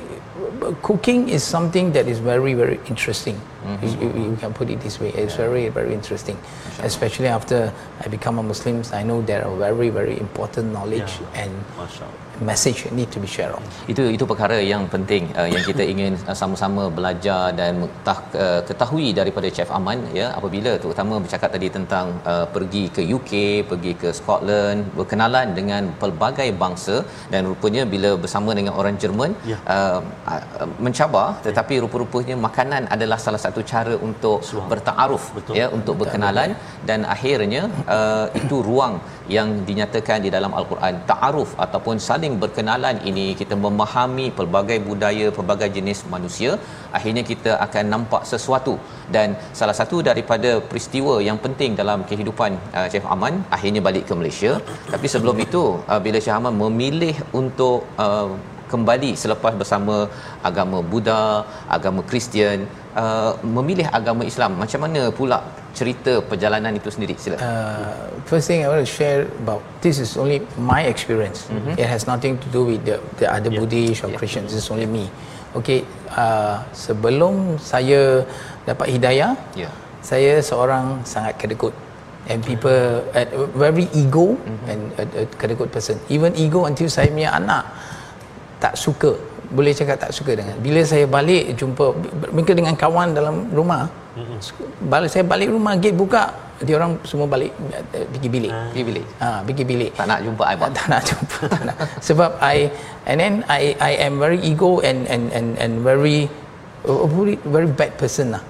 cooking 0.82 1.28
is 1.28 1.42
something 1.42 1.92
that 1.92 2.06
is 2.06 2.18
very 2.18 2.54
very 2.54 2.78
interesting. 2.88 3.38
Mm-hmm. 3.62 4.02
You, 4.02 4.30
you, 4.30 4.36
can 4.36 4.52
put 4.52 4.70
it 4.70 4.80
this 4.80 4.98
way. 4.98 5.10
It's 5.14 5.38
yeah. 5.38 5.46
very 5.46 5.68
very 5.68 5.94
interesting, 5.94 6.38
especially 6.82 7.28
after 7.28 7.72
I 8.02 8.08
become 8.08 8.38
a 8.38 8.42
Muslim. 8.42 8.82
I 8.92 9.02
know 9.02 9.22
there 9.22 9.46
are 9.46 9.54
very 9.56 9.90
very 9.90 10.18
important 10.18 10.72
knowledge 10.72 11.12
yeah. 11.34 11.46
and 11.46 11.52
message 12.50 12.80
need 12.98 13.10
to 13.14 13.20
be 13.24 13.28
shared 13.34 13.54
on. 13.58 13.64
Itu 13.92 14.02
itu 14.16 14.24
perkara 14.32 14.56
yang 14.72 14.84
penting 14.94 15.24
uh, 15.40 15.48
yang 15.54 15.64
kita 15.70 15.84
ingin 15.92 16.12
uh, 16.30 16.36
sama-sama 16.40 16.84
belajar 16.98 17.42
dan 17.60 17.74
tah, 18.06 18.18
uh, 18.44 18.60
ketahui 18.68 19.06
daripada 19.20 19.48
Chef 19.56 19.70
Aman 19.78 20.00
ya 20.20 20.26
apabila 20.38 20.72
terutama 20.82 21.14
bercakap 21.24 21.50
tadi 21.56 21.68
tentang 21.78 22.06
uh, 22.32 22.46
pergi 22.54 22.84
ke 22.96 23.02
UK, 23.16 23.32
pergi 23.70 23.92
ke 24.02 24.08
Scotland, 24.18 24.80
berkenalan 24.98 25.48
dengan 25.58 25.82
pelbagai 26.02 26.48
bangsa 26.62 26.96
dan 27.32 27.42
rupanya 27.50 27.82
bila 27.94 28.12
bersama 28.24 28.50
dengan 28.58 28.74
orang 28.80 28.96
Jerman 29.02 29.30
ya. 29.52 29.58
uh, 29.76 30.00
uh, 30.32 30.68
mencabar 30.86 31.26
tetapi 31.46 31.74
rupa-rupanya 31.84 32.36
makanan 32.46 32.82
adalah 32.94 33.18
salah 33.24 33.40
satu 33.46 33.60
cara 33.72 33.94
untuk 34.08 34.40
bertaaruf 34.72 35.24
Betul. 35.36 35.54
ya 35.60 35.66
untuk 35.78 35.94
berkenalan 36.02 36.50
dan 36.88 37.00
akhirnya 37.14 37.62
uh, 37.96 38.26
itu 38.40 38.56
ruang 38.68 38.94
yang 39.36 39.48
dinyatakan 39.68 40.18
di 40.26 40.30
dalam 40.36 40.52
al-Quran. 40.60 40.94
Taaruf 41.10 41.50
ataupun 41.64 41.96
saling 42.08 42.34
berkenalan 42.42 42.96
ini 43.10 43.26
kita 43.40 43.54
memahami 43.64 44.26
pelbagai 44.38 44.78
budaya 44.88 45.26
pelbagai 45.38 45.70
jenis 45.76 46.00
manusia. 46.14 46.52
Akhirnya 46.98 47.24
kita 47.30 47.54
akan 47.66 47.84
nampak 47.94 48.24
sesuatu. 48.32 48.74
Dan 49.14 49.36
salah 49.60 49.76
satu 49.80 49.98
daripada 50.10 50.52
peristiwa 50.70 51.16
yang 51.28 51.38
penting 51.44 51.72
dalam 51.82 52.00
kehidupan 52.10 52.52
uh, 52.78 52.86
Chef 52.92 53.06
Aman 53.14 53.44
akhirnya 53.56 53.82
balik 53.88 54.06
ke 54.08 54.14
Malaysia. 54.20 54.54
Tapi 54.94 55.06
sebelum 55.14 55.38
itu 55.46 55.62
uh, 55.92 56.00
bila 56.06 56.18
Chef 56.24 56.36
Aman 56.38 56.56
memilih 56.64 57.14
untuk 57.42 57.86
uh, 58.06 58.30
kembali 58.72 59.10
selepas 59.22 59.52
bersama 59.60 59.96
agama 60.50 60.78
Buddha, 60.92 61.24
agama 61.76 62.00
Kristian, 62.10 62.64
uh, 62.96 63.32
memilih 63.44 63.88
agama 63.88 64.22
Islam. 64.24 64.60
Macam 64.60 64.84
mana 64.84 65.08
pula 65.12 65.40
cerita 65.72 66.20
perjalanan 66.20 66.72
itu 66.76 66.88
sendiri? 66.92 67.16
Sila. 67.16 67.36
Uh, 67.40 68.08
first 68.28 68.48
thing 68.48 68.64
I 68.64 68.68
want 68.68 68.84
to 68.84 68.88
share 68.88 69.24
about 69.40 69.64
this 69.80 69.98
is 69.98 70.16
only 70.20 70.44
my 70.60 70.84
experience. 70.84 71.48
Mm-hmm. 71.48 71.80
It 71.80 71.88
has 71.88 72.04
nothing 72.04 72.36
to 72.38 72.48
do 72.52 72.68
with 72.68 72.84
the, 72.84 73.00
the 73.16 73.28
other 73.28 73.48
yeah. 73.48 73.58
Buddhist 73.58 74.04
or 74.04 74.12
yeah. 74.12 74.18
Christians. 74.20 74.52
This 74.52 74.64
is 74.64 74.70
only 74.72 74.86
me. 74.86 75.08
Okay, 75.52 75.84
uh, 76.16 76.64
sebelum 76.72 77.60
saya 77.60 78.24
dapat 78.64 78.88
hidayah, 78.88 79.36
yeah. 79.52 79.72
saya 80.00 80.40
seorang 80.40 81.04
sangat 81.04 81.36
kedekut. 81.36 81.76
And 82.30 82.38
people, 82.38 83.02
uh, 83.12 83.26
very 83.58 83.90
ego 83.92 84.38
mm-hmm. 84.38 84.70
and 84.70 84.80
a, 84.94 85.04
a 85.20 85.24
kedekut 85.36 85.74
person. 85.74 85.98
Even 86.08 86.32
ego 86.38 86.64
until 86.70 86.86
saya 86.86 87.10
punya 87.10 87.34
anak 87.34 87.66
tak 88.62 88.78
suka 88.78 89.18
boleh 89.52 89.72
cakap 89.76 89.96
tak 90.02 90.10
suka 90.16 90.32
dengan. 90.32 90.56
Bila 90.64 90.80
saya 90.82 91.04
balik 91.04 91.52
jumpa 91.60 91.84
mereka 92.32 92.52
dengan 92.56 92.74
kawan 92.74 93.12
dalam 93.12 93.52
rumah 93.52 93.84
balik 94.92 95.08
saya 95.08 95.24
balik 95.24 95.48
rumah 95.48 95.72
gate 95.80 95.96
buka 95.96 96.28
dia 96.62 96.76
orang 96.78 96.94
semua 97.02 97.26
balik 97.26 97.50
pergi 98.12 98.28
bilik. 98.28 98.52
Ah. 98.52 98.68
pergi 98.70 98.84
bilik. 98.84 99.06
Ha 99.18 99.28
pergi 99.42 99.64
bilik. 99.66 99.90
Tak 99.98 100.06
nak 100.06 100.20
jumpa 100.22 100.42
I 100.46 100.54
tak 100.60 100.86
nak 100.92 101.00
jumpa 101.08 101.38
tak 101.52 101.62
nak. 101.68 101.76
sebab 101.98 102.30
I 102.38 102.56
and 103.08 103.16
then 103.18 103.34
I 103.50 103.74
I 103.80 103.92
am 104.06 104.20
very 104.22 104.38
ego 104.38 104.78
and 104.84 105.08
and 105.08 105.32
and 105.34 105.58
and 105.58 105.72
very 105.82 106.30
uh, 106.86 107.08
very, 107.08 107.40
very 107.42 107.66
bad 107.66 107.96
person 107.96 108.36
lah. 108.36 108.42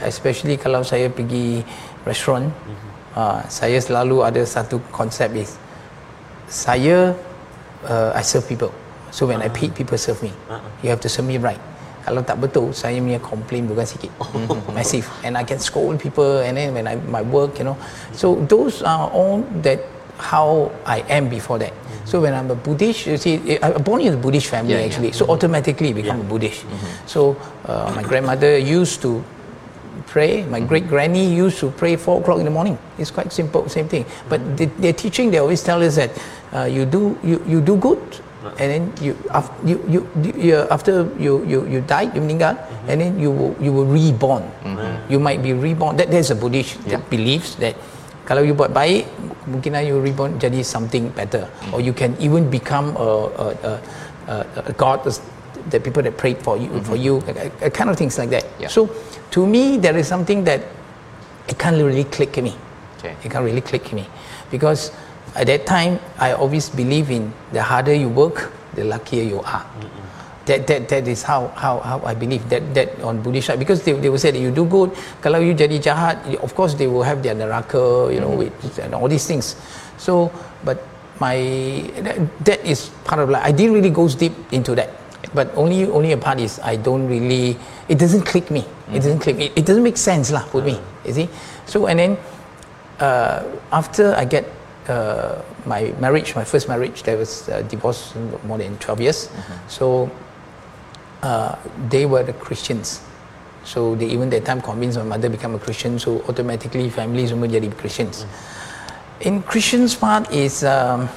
Especially 0.00 0.54
kalau 0.56 0.80
saya 0.86 1.10
pergi 1.10 1.60
restoran 2.06 2.48
uh, 3.18 3.42
saya 3.50 3.82
selalu 3.82 4.22
ada 4.24 4.42
satu 4.46 4.80
konsep 4.94 5.28
is 5.34 5.58
saya 6.48 7.12
uh, 7.84 8.16
I 8.16 8.22
serve 8.24 8.48
people 8.48 8.72
So 9.10 9.26
when 9.26 9.40
uh-huh. 9.40 9.52
I 9.52 9.56
pay 9.56 9.68
people 9.70 9.98
serve 9.98 10.22
me. 10.22 10.32
Uh-huh. 10.48 10.60
You 10.82 10.90
have 10.90 11.00
to 11.02 11.08
serve 11.08 11.26
me 11.26 11.38
right. 11.38 11.60
Kalau 12.08 12.24
tak 12.24 12.40
betul, 12.40 12.72
saya 12.72 12.96
punya 13.04 13.20
complain 13.20 13.68
bukan 13.68 13.84
sikit. 13.84 14.08
Massive. 14.72 15.04
And 15.20 15.36
I 15.36 15.44
can 15.44 15.60
scold 15.60 16.00
people 16.00 16.40
and 16.40 16.56
then 16.56 16.72
when 16.72 16.88
I 16.88 16.96
my 16.96 17.20
work, 17.20 17.60
you 17.60 17.68
know. 17.68 17.76
So 18.16 18.40
those 18.48 18.80
are 18.80 19.12
all 19.12 19.44
that 19.60 19.84
how 20.16 20.72
I 20.88 21.04
am 21.12 21.28
before 21.28 21.60
that. 21.60 21.76
Mm-hmm. 21.76 22.06
So 22.08 22.24
when 22.24 22.32
I'm 22.32 22.48
a 22.50 22.56
Buddhist, 22.56 23.06
you 23.06 23.20
see, 23.20 23.60
I'm 23.60 23.84
born 23.84 24.00
in 24.00 24.14
a 24.14 24.16
Buddhist 24.16 24.48
family 24.48 24.74
yeah, 24.74 24.88
actually. 24.88 25.12
Yeah. 25.12 25.20
So 25.20 25.28
automatically 25.28 25.92
become 25.92 26.18
yeah. 26.18 26.26
a 26.26 26.28
Buddhist. 26.32 26.64
Mm-hmm. 26.64 27.06
So 27.06 27.36
uh, 27.68 27.92
my 27.94 28.02
grandmother 28.02 28.56
used 28.56 29.04
to 29.04 29.20
pray. 30.08 30.48
My 30.48 30.58
mm-hmm. 30.58 30.66
great 30.66 30.88
granny 30.88 31.28
used 31.28 31.60
to 31.60 31.70
pray 31.70 32.00
four 32.00 32.24
o'clock 32.24 32.40
in 32.40 32.48
the 32.48 32.54
morning. 32.54 32.80
It's 32.96 33.12
quite 33.12 33.36
simple, 33.36 33.68
same 33.68 33.86
thing. 33.86 34.08
But 34.32 34.40
mm-hmm. 34.40 34.56
they, 34.56 34.66
they're 34.80 34.96
teaching. 34.96 35.30
They 35.30 35.44
always 35.44 35.62
tell 35.62 35.82
us 35.84 36.00
that 36.00 36.10
uh, 36.56 36.64
you 36.64 36.88
do 36.88 37.20
you, 37.22 37.44
you 37.46 37.60
do 37.60 37.76
good 37.76 38.00
and 38.44 38.68
then 38.70 38.82
you 39.02 39.12
after 39.30 39.54
you, 39.66 39.76
you, 39.90 40.00
you 40.22 40.54
after 40.70 40.94
you 41.18 41.42
you 41.44 41.66
you 41.66 41.80
die 41.82 42.06
you 42.14 42.22
meninggal 42.22 42.54
mm-hmm. 42.54 42.90
and 42.90 43.00
then 43.00 43.12
you 43.18 43.30
will, 43.30 43.54
you 43.58 43.72
will 43.72 43.86
reborn 43.86 44.42
mm-hmm. 44.62 45.12
you 45.12 45.18
might 45.18 45.42
be 45.42 45.52
reborn 45.52 45.96
that 45.96 46.10
there's 46.10 46.30
a 46.30 46.38
buddhist 46.38 46.78
yeah. 46.86 46.96
that 46.96 47.10
believes 47.10 47.56
that 47.58 47.74
kalau 48.28 48.44
you 48.44 48.54
buat 48.54 48.70
baik 48.70 49.08
mungkin 49.48 49.74
you 49.82 49.98
reborn 49.98 50.38
jadi 50.38 50.62
something 50.62 51.10
better 51.18 51.48
mm-hmm. 51.48 51.74
or 51.74 51.82
you 51.82 51.90
can 51.90 52.14
even 52.22 52.46
become 52.46 52.94
a 52.94 53.10
a 53.34 53.46
a, 53.66 53.72
a, 54.28 54.36
a 54.70 54.74
god 54.78 55.02
the 55.68 55.80
people 55.82 56.00
that 56.00 56.14
prayed 56.14 56.38
for 56.38 56.54
you 56.54 56.70
mm-hmm. 56.70 56.86
for 56.86 56.94
you 56.94 57.18
a, 57.60 57.70
kind 57.70 57.90
of 57.90 57.98
things 57.98 58.14
like 58.16 58.30
that 58.30 58.46
yeah. 58.62 58.70
so 58.70 58.86
to 59.34 59.42
me 59.42 59.82
there 59.82 59.96
is 59.98 60.06
something 60.06 60.46
that 60.46 60.62
it 61.50 61.58
can't 61.58 61.76
really 61.76 62.06
click 62.06 62.38
in 62.38 62.52
me 62.52 62.54
okay. 63.02 63.18
it 63.18 63.28
can't 63.32 63.42
really 63.42 63.64
click 63.64 63.90
in 63.90 64.04
me 64.04 64.06
because 64.52 64.94
at 65.38 65.46
that 65.46 65.62
time 65.64 66.02
I 66.18 66.34
always 66.34 66.66
believe 66.68 67.14
in 67.14 67.30
the 67.54 67.62
harder 67.62 67.94
you 67.94 68.10
work 68.10 68.50
the 68.74 68.82
luckier 68.82 69.22
you 69.22 69.38
are 69.46 69.62
mm-hmm. 69.62 70.02
that 70.50 70.66
that 70.66 70.90
that 70.90 71.04
is 71.06 71.22
how 71.22 71.54
how 71.54 71.78
how 71.78 72.02
I 72.02 72.18
believe 72.18 72.42
that 72.50 72.74
that 72.74 72.90
on 73.00 73.22
Buddhist 73.22 73.46
side 73.46 73.62
because 73.62 73.86
they, 73.86 73.94
they 73.94 74.10
will 74.10 74.18
say 74.18 74.34
that 74.34 74.42
you 74.42 74.50
do 74.50 74.66
good 74.66 74.90
kalau 75.22 75.38
you 75.38 75.54
jadi 75.54 75.78
jahat 75.78 76.18
of 76.42 76.50
course 76.58 76.74
they 76.74 76.90
will 76.90 77.06
have 77.06 77.22
their 77.22 77.38
neraka 77.38 78.10
you 78.10 78.18
know 78.18 78.34
mm-hmm. 78.34 78.50
with 78.50 78.82
and 78.82 78.98
all 78.98 79.06
these 79.06 79.24
things 79.24 79.54
so 79.94 80.26
but 80.66 80.82
my 81.22 81.38
that, 82.02 82.18
that 82.42 82.60
is 82.66 82.90
part 83.06 83.22
of 83.22 83.30
like 83.30 83.42
I 83.46 83.54
didn't 83.54 83.78
really 83.78 83.94
go 83.94 84.10
deep 84.10 84.34
into 84.50 84.74
that 84.74 84.90
but 85.34 85.54
only 85.54 85.86
only 85.86 86.12
a 86.12 86.18
part 86.18 86.42
is 86.42 86.58
I 86.66 86.74
don't 86.74 87.06
really 87.06 87.54
it 87.86 87.98
doesn't 87.98 88.26
click 88.26 88.50
me 88.50 88.66
mm-hmm. 88.66 88.94
it 88.98 89.00
doesn't 89.06 89.22
click 89.22 89.38
me 89.38 89.54
it 89.54 89.62
doesn't 89.62 89.86
make 89.86 89.98
sense 89.98 90.34
lah 90.34 90.42
for 90.50 90.62
me 90.66 90.82
you 91.06 91.14
see 91.14 91.28
so 91.66 91.86
and 91.86 91.98
then 91.98 92.12
uh, 92.98 93.46
after 93.70 94.14
I 94.14 94.26
get 94.26 94.57
uh, 94.88 95.42
my 95.66 95.92
marriage, 96.00 96.34
my 96.34 96.44
first 96.44 96.68
marriage, 96.68 97.02
there 97.02 97.16
was 97.16 97.48
uh, 97.48 97.62
divorce 97.62 98.14
more 98.44 98.58
than 98.58 98.76
12 98.78 99.00
years. 99.00 99.28
Mm-hmm. 99.28 99.68
So 99.68 100.10
uh, 101.22 101.56
they 101.88 102.06
were 102.06 102.22
the 102.22 102.32
Christians. 102.32 103.00
So 103.64 103.94
they 103.94 104.06
even 104.06 104.30
that 104.30 104.44
time 104.44 104.60
convinced 104.60 104.98
my 104.98 105.04
mother 105.04 105.28
become 105.28 105.54
a 105.54 105.58
Christian. 105.58 105.98
So 105.98 106.22
automatically 106.28 106.88
families 106.90 107.30
semua 107.30 107.48
jadi 107.48 107.68
Christians. 107.76 108.24
Mm-hmm. 108.24 109.26
In 109.28 109.42
Christians 109.42 109.94
part 109.94 110.30
is 110.32 110.64
um, 110.64 111.08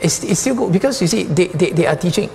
it's, 0.00 0.24
it's 0.24 0.40
still 0.40 0.54
good 0.54 0.72
because 0.72 1.00
you 1.00 1.08
see 1.08 1.24
they, 1.24 1.46
they, 1.48 1.70
they 1.70 1.86
are 1.86 1.96
teaching 1.96 2.28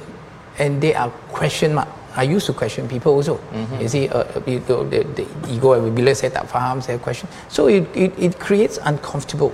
and 0.58 0.82
they 0.82 0.96
are 0.96 1.10
question 1.30 1.76
mark. 1.76 1.88
I 2.16 2.24
used 2.24 2.46
to 2.46 2.54
question 2.54 2.88
people 2.88 3.14
also. 3.14 3.38
Mm-hmm. 3.38 3.82
You 3.82 3.88
see, 3.90 4.08
uh, 4.08 4.24
you, 4.46 4.60
the, 4.60 5.02
the 5.18 5.26
ego 5.50 5.74
bila 5.90 6.14
saya 6.14 6.30
tak 6.30 6.46
faham, 6.46 6.78
saya 6.78 7.02
question. 7.02 7.26
So 7.50 7.68
it, 7.68 7.90
it, 7.98 8.14
it 8.18 8.34
creates 8.38 8.78
uncomfortable 8.86 9.50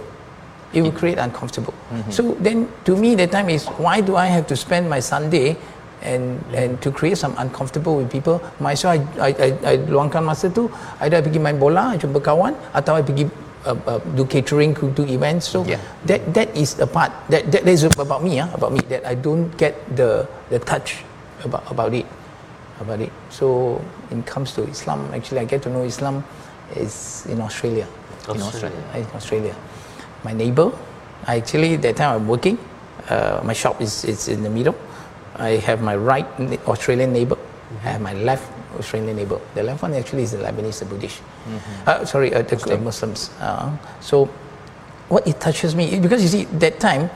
it 0.73 0.81
will 0.81 0.91
create 0.91 1.17
uncomfortable. 1.17 1.73
Mm-hmm. 1.91 2.11
So 2.11 2.33
then 2.39 2.69
to 2.85 2.95
me 2.95 3.15
the 3.15 3.27
time 3.27 3.49
is 3.49 3.65
why 3.81 4.01
do 4.01 4.15
I 4.15 4.27
have 4.27 4.47
to 4.47 4.55
spend 4.55 4.89
my 4.89 4.99
Sunday 4.99 5.57
and 6.01 6.39
and 6.53 6.81
to 6.81 6.91
create 6.91 7.17
some 7.17 7.35
uncomfortable 7.37 7.97
with 7.97 8.11
people 8.11 8.41
myself 8.59 8.95
I, 8.95 9.27
I, 9.27 9.29
I, 9.35 9.47
I 9.71 9.73
luangkan 9.77 10.23
masa 10.23 10.47
tu 10.47 10.71
either 11.03 11.19
I 11.19 11.23
pergi 11.23 11.39
main 11.41 11.59
bola 11.59 11.95
jumpa 11.99 12.23
kawan 12.23 12.55
atau 12.71 12.95
I 12.95 13.03
pergi 13.03 13.27
uh, 13.67 13.75
uh, 13.87 13.99
do 14.15 14.23
catering 14.23 14.71
do 14.73 15.03
events 15.03 15.47
so 15.47 15.67
yeah. 15.67 15.79
that 16.07 16.23
that 16.33 16.49
is 16.55 16.75
the 16.79 16.87
part 16.87 17.11
that 17.27 17.51
that 17.51 17.67
is 17.67 17.83
about 17.83 18.23
me 18.23 18.39
uh, 18.39 18.47
about 18.55 18.71
me 18.71 18.79
that 18.87 19.03
I 19.03 19.15
don't 19.15 19.51
get 19.59 19.75
the 19.95 20.23
the 20.47 20.59
touch 20.63 21.03
about 21.43 21.63
about 21.67 21.91
it 21.91 22.07
about 22.79 23.03
it 23.03 23.11
so 23.27 23.79
in 24.11 24.23
comes 24.23 24.55
to 24.55 24.63
Islam 24.71 25.03
actually 25.11 25.43
I 25.43 25.47
get 25.47 25.63
to 25.67 25.69
know 25.69 25.83
Islam 25.83 26.23
is 26.75 27.27
in 27.27 27.43
Australia 27.43 27.87
Australia. 28.23 28.39
in 28.39 28.43
Australia 28.47 28.83
in 28.95 29.07
Australia 29.15 29.55
my 30.23 30.33
neighbor. 30.33 30.71
I 31.27 31.37
actually 31.37 31.75
that 31.77 31.95
time 31.95 32.15
I'm 32.15 32.27
working. 32.27 32.57
Uh, 33.09 33.41
my 33.43 33.53
shop 33.53 33.81
is, 33.81 34.05
is 34.05 34.27
in 34.27 34.43
the 34.43 34.49
middle. 34.49 34.75
I 35.35 35.57
have 35.65 35.81
my 35.81 35.95
right 35.95 36.27
Australian 36.67 37.13
neighbor. 37.13 37.35
Mm-hmm. 37.35 37.87
I 37.87 37.91
have 37.91 38.01
my 38.01 38.13
left 38.13 38.51
Australian 38.77 39.15
neighbor. 39.15 39.39
The 39.55 39.63
left 39.63 39.81
one 39.81 39.93
actually 39.93 40.23
is 40.23 40.31
the 40.31 40.39
Lebanese, 40.39 40.79
the 40.79 40.85
Buddhist. 40.85 41.21
Mm-hmm. 41.21 41.89
Uh, 41.89 42.05
sorry, 42.05 42.33
uh, 42.33 42.41
the 42.41 42.55
Muslim. 42.55 42.83
Muslims. 42.83 43.29
Uh, 43.39 43.75
so 44.01 44.25
what 45.07 45.25
it 45.27 45.39
touches 45.39 45.75
me 45.75 45.99
because 45.99 46.21
you 46.21 46.29
see 46.29 46.45
that 46.59 46.79
time 46.79 47.09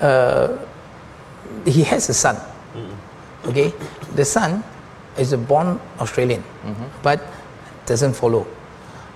uh, 0.00 0.56
he 1.64 1.82
has 1.82 2.08
a 2.08 2.14
son. 2.14 2.36
Mm-hmm. 2.36 3.48
Okay, 3.48 3.72
the 4.14 4.24
son 4.24 4.62
is 5.16 5.32
a 5.32 5.38
born 5.38 5.80
Australian, 6.00 6.42
mm-hmm. 6.42 6.84
but 7.02 7.20
doesn't 7.86 8.14
follow. 8.14 8.46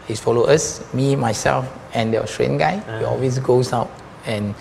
He's 0.07 0.21
follow 0.21 0.45
us, 0.45 0.83
me, 0.93 1.15
myself, 1.15 1.67
and 1.95 2.13
the 2.13 2.23
Australian 2.23 2.59
guy, 2.59 2.77
uh-huh. 2.79 2.99
he 2.99 3.05
always 3.05 3.39
goes 3.39 3.73
out 3.73 3.91
and 4.27 4.55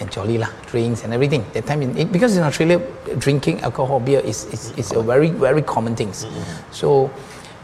and 0.00 0.10
jolly 0.10 0.40
lah, 0.40 0.48
drinks 0.66 1.04
and 1.04 1.12
everything. 1.12 1.44
That 1.52 1.68
time 1.68 1.82
in, 1.82 1.96
it, 1.96 2.10
because 2.10 2.36
in 2.36 2.42
Australia, 2.42 2.80
drinking 3.20 3.60
alcohol, 3.60 4.00
beer 4.00 4.20
is 4.24 4.48
is, 4.50 4.72
is 4.76 4.92
a 4.92 5.02
very 5.02 5.30
very 5.30 5.62
common 5.62 5.94
things. 5.94 6.24
Mm-hmm. 6.24 6.72
So 6.72 7.10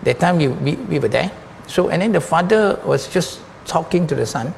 that 0.05 0.21
time 0.21 0.37
we, 0.37 0.49
we, 0.49 0.77
we 0.87 0.97
were 1.01 1.09
there. 1.09 1.33
So 1.67 1.89
and 1.89 2.03
then 2.03 2.12
the 2.12 2.21
father 2.21 2.79
was 2.85 3.09
just 3.09 3.41
talking 3.65 4.07
to 4.07 4.15
the 4.15 4.29
son. 4.29 4.53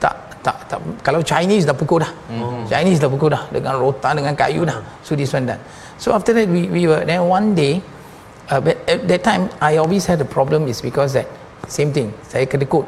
Tak 0.00 0.42
tak 0.42 0.56
tak 0.66 0.80
kalau 1.04 1.22
Chinese 1.22 1.68
dah 1.68 1.76
pukul 1.76 2.02
dah. 2.02 2.10
Mm-hmm. 2.32 2.66
Chinese 2.66 2.98
dah 2.98 3.10
pukul 3.12 3.30
dah 3.30 3.44
dengan 3.52 3.78
rotan 3.78 4.16
dengan 4.16 4.34
kayu 4.34 4.64
dah. 4.66 4.80
So 5.04 5.14
this 5.14 5.30
one 5.36 5.46
done. 5.46 5.62
So 6.00 6.16
after 6.16 6.32
that 6.34 6.48
we 6.48 6.66
we 6.66 6.88
were 6.88 7.04
then 7.04 7.28
one 7.28 7.54
day 7.54 7.84
uh, 8.48 8.58
but 8.58 8.80
at 8.88 9.04
that 9.06 9.22
time 9.22 9.52
I 9.60 9.76
always 9.76 10.08
had 10.08 10.18
a 10.18 10.28
problem 10.28 10.66
is 10.66 10.80
because 10.80 11.12
that 11.12 11.28
same 11.68 11.90
thing. 11.92 12.08
Saya 12.26 12.46
kedekut 12.46 12.86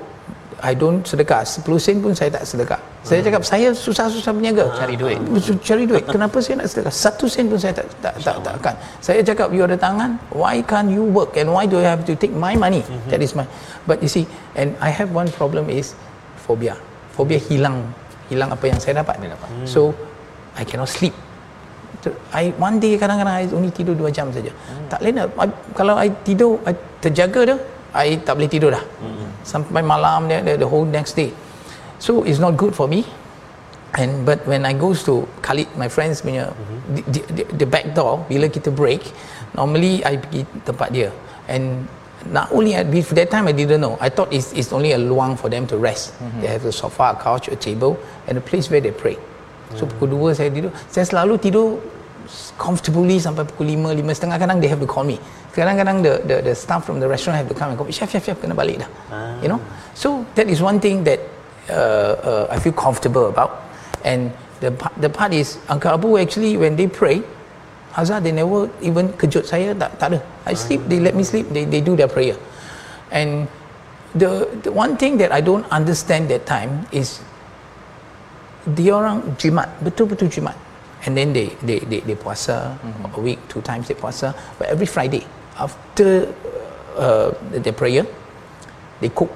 I 0.59 0.75
don't 0.75 1.07
sedekah. 1.07 1.47
10 1.47 1.63
sen 1.79 1.97
pun 2.03 2.11
saya 2.19 2.35
tak 2.35 2.43
sedekah. 2.43 2.81
Saya 3.07 3.23
cakap 3.23 3.43
saya 3.47 3.71
susah-susah 3.71 4.35
berniaga. 4.35 4.67
Cari 4.75 4.99
duit. 4.99 5.19
Cari 5.63 5.87
duit. 5.87 6.03
Kenapa 6.15 6.43
saya 6.43 6.63
nak 6.63 6.69
sedekah? 6.71 6.91
1 6.91 7.31
sen 7.31 7.45
pun 7.47 7.59
saya 7.63 7.73
tak 7.79 7.87
tak 8.03 8.15
tak, 8.27 8.37
tak 8.43 8.55
akan. 8.59 8.75
Saya 8.99 9.23
cakap 9.23 9.55
you 9.55 9.63
ada 9.63 9.79
tangan? 9.79 10.19
Why 10.35 10.59
can't 10.67 10.91
you 10.91 11.07
work? 11.07 11.39
And 11.39 11.55
why 11.55 11.71
do 11.71 11.79
I 11.79 11.87
have 11.87 12.03
to 12.11 12.19
take 12.19 12.35
my 12.35 12.59
money? 12.59 12.83
Mm-hmm. 12.83 13.11
that 13.11 13.23
is 13.23 13.39
my 13.39 13.47
but 13.87 14.03
you 14.03 14.11
see 14.11 14.27
and 14.59 14.75
I 14.83 14.91
have 14.91 15.15
one 15.15 15.31
problem 15.31 15.71
is 15.71 15.95
phobia. 16.43 16.75
Phobia 17.15 17.39
hilang. 17.39 17.95
Hilang 18.27 18.51
apa 18.51 18.65
yang 18.67 18.79
saya 18.83 19.01
dapat. 19.01 19.23
Hmm. 19.23 19.65
so 19.65 19.95
I 20.59 20.67
cannot 20.67 20.91
sleep. 20.91 21.15
I 22.35 22.51
one 22.59 22.83
day 22.83 22.99
kadang-kadang 22.99 23.35
I 23.35 23.45
only 23.55 23.71
tidur 23.71 23.95
2 23.95 24.11
jam 24.11 24.27
saja. 24.35 24.51
Hmm. 24.51 24.91
tak 24.91 25.01
lain 25.07 25.23
kalau 25.79 25.95
I 25.95 26.11
tidur 26.27 26.59
I 26.67 26.75
terjaga 26.99 27.55
dah 27.55 27.59
I 27.95 28.21
tak 28.21 28.37
boleh 28.37 28.51
tidur 28.51 28.71
dah 28.77 28.85
mm-hmm. 28.85 29.29
sampai 29.45 29.81
malam 29.81 30.29
dia 30.29 30.45
the, 30.45 30.61
the 30.61 30.69
whole 30.69 30.85
next 30.85 31.17
day 31.17 31.33
so 31.97 32.23
it's 32.29 32.41
not 32.41 32.55
good 32.61 32.77
for 32.77 32.85
me 32.85 33.09
and 33.97 34.29
but 34.29 34.45
when 34.45 34.69
I 34.69 34.77
goes 34.77 35.01
to 35.09 35.25
Khalid 35.41 35.73
my 35.81 35.89
friends 35.89 36.21
punya 36.21 36.53
mm-hmm. 36.53 36.79
the, 37.09 37.21
the, 37.33 37.43
the 37.65 37.69
back 37.69 37.97
door 37.97 38.29
bila 38.29 38.53
kita 38.53 38.69
break 38.69 39.01
normally 39.57 40.05
I 40.05 40.21
pergi 40.21 40.45
tempat 40.69 40.93
dia 40.93 41.09
and 41.49 41.89
not 42.29 42.53
only 42.53 42.77
at 42.77 42.93
that 42.93 43.29
time 43.33 43.49
I 43.49 43.55
didn't 43.57 43.81
know 43.81 43.97
I 44.05 44.13
thought 44.13 44.29
it's, 44.29 44.53
it's 44.53 44.69
only 44.69 44.93
a 44.93 45.01
luang 45.01 45.41
for 45.41 45.49
them 45.49 45.65
to 45.73 45.81
rest 45.81 46.13
mm-hmm. 46.21 46.45
they 46.45 46.51
have 46.53 46.69
a 46.69 46.75
sofa 46.75 47.17
a 47.17 47.17
couch 47.17 47.49
a 47.49 47.57
table 47.57 47.97
and 48.29 48.37
a 48.37 48.45
place 48.45 48.69
where 48.69 48.85
they 48.85 48.93
pray 48.93 49.17
so 49.73 49.89
mm-hmm. 49.89 49.97
pukul 49.97 50.37
2 50.37 50.37
saya 50.37 50.51
tidur 50.53 50.73
saya 50.93 51.05
selalu 51.09 51.41
tidur 51.41 51.81
comfortably 52.59 53.17
sampai 53.17 53.45
pukul 53.49 53.73
5 53.73 54.05
5 54.05 54.17
setengah. 54.17 54.37
Kadang 54.37 54.59
they 54.61 54.69
have 54.69 54.81
to 54.81 54.89
call 54.89 55.05
me. 55.05 55.17
Kadang-kadang 55.59 56.07
the, 56.07 56.23
the 56.23 56.37
the 56.47 56.55
staff 56.55 56.87
from 56.87 57.01
the 57.03 57.09
restaurant 57.09 57.35
have 57.35 57.51
to 57.51 57.57
come 57.57 57.75
and 57.75 57.79
go 57.79 57.89
chef 57.91 58.13
chef 58.13 58.23
chef 58.23 58.39
kena 58.39 58.55
balik 58.55 58.79
dah. 58.85 58.91
Ah. 59.11 59.35
you 59.43 59.49
know? 59.51 59.59
So 59.97 60.23
that 60.39 60.47
is 60.47 60.63
one 60.63 60.79
thing 60.79 61.03
that 61.03 61.19
uh, 61.67 62.15
uh, 62.23 62.45
I 62.55 62.63
feel 62.63 62.77
comfortable 62.77 63.27
about. 63.27 63.67
And 64.07 64.31
the 64.63 64.71
the 65.03 65.11
part 65.11 65.35
is 65.35 65.59
Uncle 65.67 65.91
Abu 65.91 66.15
actually 66.15 66.55
when 66.55 66.79
they 66.79 66.87
pray 66.87 67.27
Hazar 67.97 68.23
they 68.23 68.31
never 68.31 68.71
even 68.79 69.11
kejut 69.19 69.49
saya 69.49 69.75
tak 69.75 69.99
tak 69.99 70.15
ada. 70.15 70.21
I 70.47 70.55
sleep 70.55 70.87
they 70.87 71.03
let 71.03 71.19
me 71.19 71.27
sleep 71.27 71.51
they 71.51 71.67
they 71.67 71.83
do 71.83 71.99
their 71.99 72.11
prayer. 72.11 72.39
And 73.11 73.49
the, 74.15 74.47
the 74.63 74.71
one 74.73 74.97
thing 74.97 75.17
that 75.19 75.33
I 75.33 75.41
don't 75.41 75.67
understand 75.73 76.29
that 76.31 76.47
time 76.47 76.87
is 76.93 77.25
dia 78.69 78.93
orang 78.93 79.35
jimat 79.41 79.67
betul-betul 79.81 80.29
jimat 80.29 80.55
and 81.07 81.17
then 81.17 81.33
they 81.33 81.53
they 81.63 81.79
they, 81.87 82.01
they 82.01 82.15
puasa 82.15 82.75
mm-hmm. 82.79 83.15
a 83.15 83.21
week 83.21 83.39
two 83.49 83.61
times 83.63 83.87
they 83.87 83.95
puasa 83.95 84.35
but 84.59 84.69
every 84.69 84.87
Friday 84.87 85.27
after 85.59 86.31
uh, 86.99 87.35
the 87.51 87.73
prayer, 87.73 88.07
they 89.01 89.09
cook 89.11 89.31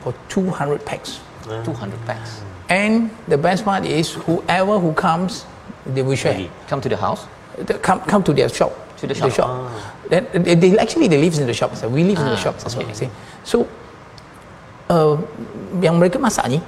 for 0.00 0.14
200 0.28 0.84
packs. 0.84 1.20
200 1.44 2.06
packs. 2.06 2.42
And 2.68 3.10
the 3.26 3.38
best 3.38 3.64
part 3.64 3.86
is, 3.86 4.14
whoever 4.14 4.78
who 4.78 4.92
comes, 4.92 5.46
they 5.86 6.02
will 6.02 6.16
share. 6.16 6.48
Come 6.68 6.80
to 6.80 6.88
the 6.88 6.96
house? 6.96 7.26
They 7.56 7.74
come, 7.78 8.00
come 8.00 8.22
to 8.24 8.32
their 8.32 8.48
shop. 8.48 8.72
To 8.98 9.06
the 9.06 9.14
shop. 9.14 9.28
The 9.28 9.34
shop. 9.34 9.48
Ah. 9.48 9.94
Then 10.08 10.26
they, 10.32 10.54
they, 10.54 10.78
actually 10.78 11.08
they 11.08 11.18
live 11.18 11.38
in 11.38 11.46
the 11.46 11.54
shop. 11.54 11.74
So 11.76 11.88
we 11.88 12.04
live 12.04 12.18
ah, 12.18 12.22
in 12.22 12.28
the 12.28 12.36
ah, 12.36 12.44
shops 12.44 12.66
as 12.66 12.76
well. 12.76 12.92
See? 12.94 13.08
So, 13.44 13.66
uh, 14.90 15.16
yang 15.80 15.96
mereka 15.98 16.20
masak 16.20 16.50
ni, 16.50 16.60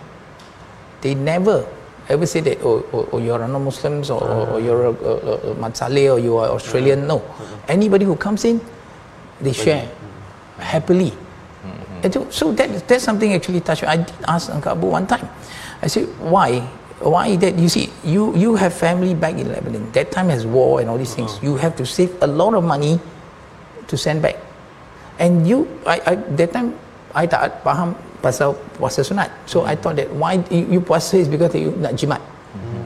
they 1.02 1.14
never 1.14 1.66
ever 2.12 2.26
say 2.26 2.40
that 2.40 2.58
oh, 2.62 2.84
oh, 2.92 3.08
oh 3.12 3.18
you're 3.18 3.40
a 3.40 3.48
non-Muslims 3.48 4.10
or, 4.10 4.22
ah. 4.22 4.52
or 4.54 4.60
you're 4.60 4.86
a, 4.86 4.92
a, 4.92 5.14
a, 5.14 5.34
a 5.50 5.54
Matsale 5.54 6.14
or 6.14 6.18
you 6.18 6.36
are 6.36 6.48
Australian. 6.50 7.06
No, 7.06 7.22
anybody 7.68 8.04
who 8.04 8.16
comes 8.16 8.44
in, 8.44 8.60
they 9.40 9.52
share 9.52 9.88
happily. 10.58 11.10
Mm-hmm. 11.10 12.04
And 12.04 12.32
so, 12.32 12.52
that 12.52 12.88
that's 12.88 13.04
something 13.04 13.32
actually 13.32 13.60
touched. 13.60 13.84
I 13.84 13.98
did 13.98 14.14
ask 14.26 14.50
Uncle 14.50 14.72
Abu 14.72 14.86
one 14.86 15.06
time. 15.06 15.28
I 15.82 15.86
said, 15.86 16.08
why? 16.20 16.60
Why 17.00 17.36
that? 17.36 17.56
You 17.56 17.68
see, 17.68 17.88
you 18.04 18.36
you 18.36 18.56
have 18.56 18.74
family 18.76 19.14
back 19.14 19.40
in 19.40 19.48
Lebanon. 19.48 19.88
That 19.92 20.12
time 20.12 20.28
has 20.28 20.44
war 20.44 20.80
and 20.80 20.90
all 20.90 21.00
these 21.00 21.14
things. 21.16 21.32
Uh-huh. 21.40 21.46
You 21.46 21.52
have 21.56 21.76
to 21.80 21.86
save 21.88 22.12
a 22.20 22.28
lot 22.28 22.52
of 22.52 22.64
money 22.64 23.00
to 23.88 23.96
send 23.96 24.20
back. 24.20 24.36
And 25.18 25.48
you, 25.48 25.64
I, 25.88 26.00
I 26.04 26.14
that 26.36 26.52
time 26.52 26.76
I 27.14 27.24
tak 27.24 27.64
faham 27.64 27.96
pasal 28.24 28.56
puasa 28.78 29.00
sunat. 29.00 29.28
So 29.52 29.61
mm-hmm. 29.61 29.72
I 29.72 29.74
thought 29.80 29.96
that 30.00 30.09
why 30.20 30.33
you, 30.52 30.64
you 30.78 30.80
puasa 30.80 31.16
is 31.22 31.28
because 31.28 31.54
you 31.64 31.72
nak 31.85 31.94
jimat. 32.00 32.22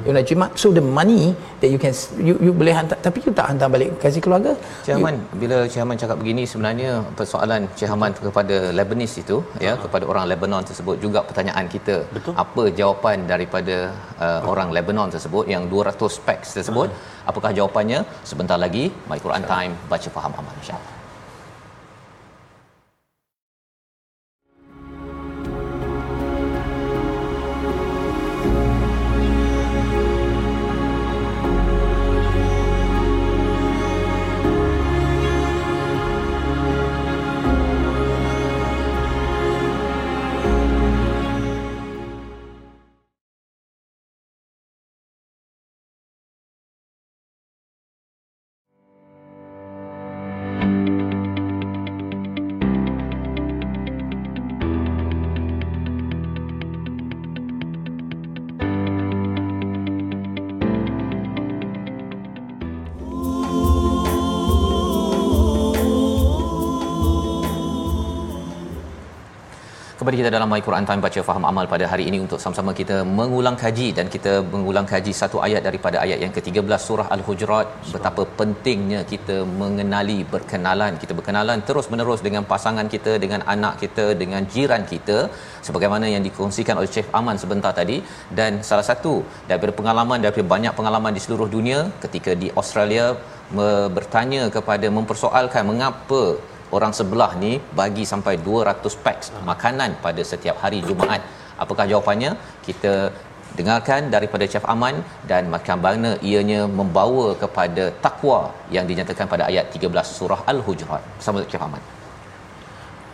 you 0.06 0.12
nak 0.16 0.24
jimat 0.28 0.50
so 0.60 0.68
the 0.78 0.84
money 0.98 1.22
that 1.60 1.70
you 1.74 1.78
can 1.84 1.92
you, 2.28 2.34
you 2.46 2.52
boleh 2.60 2.74
hantar 2.78 2.96
tapi 3.06 3.18
you 3.24 3.32
tak 3.38 3.46
hantar 3.50 3.68
balik 3.74 3.90
kasih 4.02 4.22
keluarga 4.24 4.52
Cik 4.86 4.92
Haman 4.96 5.16
bila 5.42 5.58
Cik 5.70 5.80
Haman 5.82 5.96
cakap 6.02 6.16
begini 6.22 6.42
sebenarnya 6.52 6.90
persoalan 7.20 7.68
Cik 7.78 7.88
Haman 7.92 8.12
kepada 8.26 8.56
Lebanese 8.78 9.16
itu 9.24 9.36
ya 9.66 9.72
uh-huh. 9.72 9.78
kepada 9.84 10.04
orang 10.12 10.26
Lebanon 10.32 10.64
tersebut 10.70 10.96
juga 11.04 11.22
pertanyaan 11.28 11.66
kita 11.76 11.96
Betul. 12.16 12.34
apa 12.44 12.64
jawapan 12.80 13.24
daripada 13.32 13.76
uh, 14.24 14.40
orang 14.52 14.70
Lebanon 14.76 15.08
tersebut 15.14 15.46
yang 15.54 15.64
200 15.72 16.26
packs 16.28 16.52
tersebut 16.58 16.88
uh-huh. 16.92 17.30
apakah 17.32 17.52
jawapannya 17.60 18.02
sebentar 18.32 18.60
lagi 18.66 18.84
my 19.12 19.20
Quran 19.24 19.46
time 19.54 19.72
baca 19.94 20.10
faham 20.18 20.34
amal 20.42 20.54
insyaallah 20.60 21.03
kembali 70.04 70.20
kita 70.20 70.32
dalam 70.34 70.48
My 70.52 70.60
Quran 70.64 70.86
Time 70.88 71.02
baca 71.04 71.20
faham 71.26 71.44
amal 71.50 71.66
pada 71.72 71.84
hari 71.90 72.04
ini 72.08 72.18
untuk 72.24 72.38
sama-sama 72.42 72.72
kita 72.80 72.96
mengulang 73.18 73.56
kaji 73.62 73.86
dan 73.98 74.06
kita 74.14 74.32
mengulang 74.54 74.86
kaji 74.90 75.12
satu 75.20 75.36
ayat 75.46 75.62
daripada 75.66 75.96
ayat 76.02 76.18
yang 76.24 76.32
ke-13 76.36 76.82
surah 76.86 77.06
Al-Hujurat. 77.14 77.66
Betapa 77.94 78.22
pentingnya 78.40 79.00
kita 79.12 79.36
mengenali 79.62 80.18
berkenalan. 80.34 81.00
Kita 81.02 81.12
berkenalan 81.18 81.64
terus-menerus 81.68 82.20
dengan 82.26 82.44
pasangan 82.52 82.86
kita 82.94 83.14
dengan 83.24 83.40
anak 83.54 83.80
kita 83.84 84.06
dengan 84.22 84.44
jiran 84.54 84.84
kita 84.92 85.18
sebagaimana 85.68 86.12
yang 86.14 86.24
dikongsikan 86.28 86.76
oleh 86.82 86.92
Chef 86.96 87.08
Aman 87.20 87.40
sebentar 87.44 87.72
tadi. 87.80 87.98
Dan 88.40 88.60
salah 88.70 88.86
satu 88.90 89.14
daripada 89.48 89.74
pengalaman 89.80 90.20
daripada 90.26 90.46
banyak 90.54 90.74
pengalaman 90.80 91.16
di 91.16 91.22
seluruh 91.26 91.48
dunia 91.56 91.80
ketika 92.04 92.34
di 92.44 92.50
Australia 92.60 93.06
bertanya 93.96 94.42
kepada 94.56 94.86
mempersoalkan 94.98 95.64
mengapa 95.72 96.22
orang 96.76 96.92
sebelah 96.98 97.30
ni 97.44 97.52
bagi 97.80 98.04
sampai 98.12 98.34
200 98.46 99.04
packs 99.04 99.28
makanan 99.50 99.90
pada 100.04 100.22
setiap 100.32 100.56
hari 100.64 100.80
Jumaat. 100.88 101.22
Apakah 101.62 101.84
jawapannya? 101.92 102.30
Kita 102.66 102.92
dengarkan 103.58 104.10
daripada 104.14 104.44
Chef 104.52 104.66
Aman 104.74 104.96
dan 105.30 105.46
macam 105.54 105.78
mana 105.86 106.10
ianya 106.28 106.60
membawa 106.78 107.26
kepada 107.42 107.84
takwa 108.04 108.38
yang 108.76 108.84
dinyatakan 108.90 109.26
pada 109.32 109.46
ayat 109.50 109.70
13 109.70 110.16
surah 110.18 110.40
Al-Hujurat. 110.52 111.02
Bersama 111.18 111.46
Chef 111.52 111.62
Aman. 111.66 111.82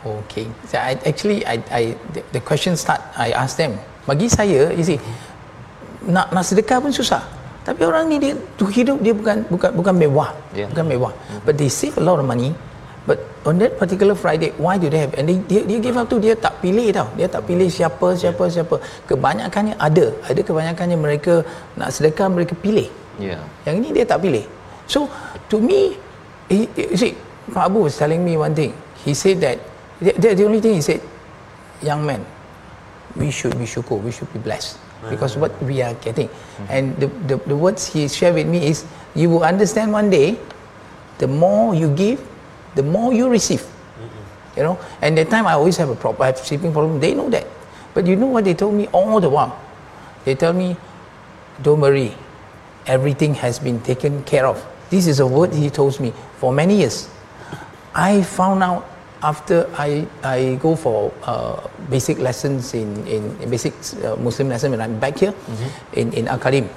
Okay. 0.01 0.49
So 0.65 0.81
I, 0.81 0.97
actually 1.11 1.45
I, 1.45 1.57
I 1.69 1.83
the, 2.17 2.21
the 2.37 2.41
question 2.41 2.73
start 2.83 3.05
I 3.27 3.37
ask 3.37 3.61
them. 3.61 3.77
Bagi 4.09 4.33
saya, 4.33 4.73
you 4.73 4.85
see, 4.91 4.97
nak 6.09 6.33
nak 6.33 6.45
sedekah 6.49 6.81
pun 6.81 6.89
susah. 6.89 7.21
Tapi 7.61 7.85
orang 7.85 8.09
ni 8.09 8.17
dia 8.17 8.33
hidup 8.73 8.97
dia 9.05 9.13
bukan 9.13 9.45
bukan 9.53 9.71
bukan 9.77 9.95
mewah. 10.01 10.33
Yeah. 10.57 10.73
Bukan 10.73 10.85
mewah. 10.89 11.13
Mm-hmm. 11.13 11.45
But 11.45 11.55
they 11.61 11.69
save 11.69 12.01
a 12.01 12.05
lot 12.09 12.17
of 12.17 12.25
money 12.25 12.57
on 13.49 13.57
that 13.63 13.79
particular 13.81 14.15
Friday, 14.15 14.53
why 14.61 14.77
do 14.77 14.93
they 14.93 15.01
have? 15.01 15.15
And 15.17 15.25
they, 15.29 15.39
dia, 15.49 15.65
dia 15.65 15.79
give 15.81 15.97
up 15.97 16.11
tu 16.13 16.21
dia 16.21 16.37
tak 16.37 16.61
pilih 16.61 16.93
tau. 16.93 17.09
Dia 17.17 17.27
tak 17.31 17.49
pilih 17.49 17.69
siapa, 17.73 18.13
siapa, 18.13 18.45
siapa. 18.53 18.77
Kebanyakannya 19.09 19.81
ada. 19.81 20.13
Ada 20.29 20.41
kebanyakannya 20.45 20.99
mereka 21.01 21.45
nak 21.81 21.91
sedekah 21.95 22.29
mereka 22.29 22.53
pilih. 22.59 22.89
Yeah. 23.17 23.41
Yang 23.65 23.75
ini 23.81 23.89
dia 23.97 24.05
tak 24.05 24.21
pilih. 24.25 24.45
So 24.85 25.09
to 25.49 25.57
me, 25.61 25.97
he, 26.53 26.69
he, 26.77 26.85
see, 26.97 27.13
Pak 27.51 27.73
Abu 27.73 27.89
was 27.89 27.97
telling 27.97 28.21
me 28.21 28.37
one 28.37 28.53
thing. 28.53 28.77
he 29.05 29.15
said 29.15 29.41
that 29.41 29.59
the, 30.01 30.13
the, 30.13 30.35
the 30.35 30.45
only 30.45 30.61
thing 30.61 30.75
he 30.75 30.83
said, 30.83 31.01
young 31.83 32.05
man, 32.05 32.25
we 33.17 33.31
should 33.31 33.57
be 33.59 33.65
syukur, 33.65 34.01
we 34.03 34.13
should 34.13 34.31
be 34.33 34.39
blessed 34.39 34.79
because 35.09 35.37
what 35.37 35.51
we 35.63 35.81
are 35.81 35.95
getting. 35.95 36.29
And 36.69 36.97
the, 36.97 37.07
the, 37.27 37.37
the 37.37 37.57
words 37.57 37.87
he 37.87 38.07
shared 38.09 38.35
with 38.35 38.47
me 38.47 38.69
is, 38.69 38.85
you 39.15 39.31
will 39.31 39.45
understand 39.45 39.93
one 39.93 40.11
day, 40.11 40.39
the 41.19 41.27
more 41.27 41.75
you 41.75 41.89
give, 41.95 42.21
the 42.75 42.83
more 42.83 43.13
you 43.13 43.29
receive. 43.29 43.65
You 44.57 44.65
know, 44.65 44.79
and 45.01 45.17
that 45.17 45.31
time 45.31 45.47
I 45.47 45.53
always 45.53 45.77
have 45.77 45.89
a 45.91 45.95
problem, 45.95 46.23
I 46.23 46.27
have 46.27 46.39
sleeping 46.39 46.73
problem. 46.73 46.99
They 46.99 47.15
know 47.15 47.31
that, 47.31 47.47
but 47.95 48.07
you 48.07 48.17
know 48.17 48.27
what 48.27 48.45
they 48.45 48.55
told 48.55 48.75
me 48.75 48.89
all 48.89 49.21
the 49.21 49.29
while. 49.31 49.57
They 50.25 50.35
tell 50.35 50.53
me, 50.53 50.77
don't 51.63 51.81
worry, 51.81 52.15
everything 52.87 53.35
has 53.35 53.59
been 53.59 53.81
taken 53.81 54.23
care 54.25 54.47
of. 54.47 54.59
This 54.91 55.07
is 55.07 55.21
a 55.21 55.27
word 55.27 55.55
he 55.55 55.71
told 55.71 55.99
me 56.01 56.13
for 56.39 56.53
many 56.53 56.79
years. 56.79 57.09
I 57.95 58.23
found 58.23 58.63
out 58.63 58.91
after 59.23 59.71
I, 59.79 60.07
I 60.23 60.59
go 60.61 60.75
for 60.75 61.13
uh, 61.23 61.69
basic 61.89 62.19
lessons 62.19 62.75
in, 62.75 63.07
in, 63.07 63.37
in 63.41 63.51
basic 63.51 63.73
uh, 64.05 64.17
Muslim 64.17 64.49
lesson 64.49 64.73
when 64.73 64.81
I'm 64.81 64.99
back 64.99 65.19
here 65.19 65.35
in, 65.93 66.13
in 66.13 66.27
Al 66.29 66.39
Karim. 66.39 66.69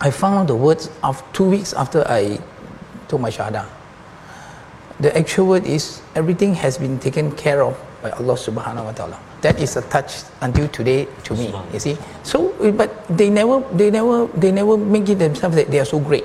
I 0.00 0.10
found 0.10 0.38
out 0.38 0.46
the 0.46 0.56
words 0.56 0.88
of 1.02 1.20
two 1.32 1.48
weeks 1.50 1.72
after 1.74 2.06
I 2.06 2.38
took 3.08 3.20
my 3.20 3.30
Shahada. 3.30 3.66
The 5.00 5.16
actual 5.16 5.46
word 5.48 5.64
is 5.64 6.02
everything 6.14 6.54
has 6.60 6.76
been 6.76 6.98
taken 6.98 7.32
care 7.32 7.62
of 7.64 7.76
by 8.02 8.10
Allah 8.12 8.36
subhanahu 8.36 8.84
wa 8.84 8.92
ta'ala. 8.92 9.18
That 9.40 9.56
is 9.60 9.76
a 9.76 9.82
touch 9.88 10.28
until 10.44 10.68
today 10.68 11.08
to 11.24 11.32
me. 11.34 11.48
You 11.72 11.80
see? 11.80 11.96
So 12.22 12.52
but 12.76 12.92
they 13.08 13.30
never 13.32 13.64
they 13.72 13.90
never 13.90 14.28
they 14.36 14.52
never 14.52 14.76
make 14.76 15.08
it 15.08 15.16
themselves 15.16 15.56
that 15.56 15.70
they 15.72 15.80
are 15.80 15.88
so 15.88 15.98
great. 16.00 16.24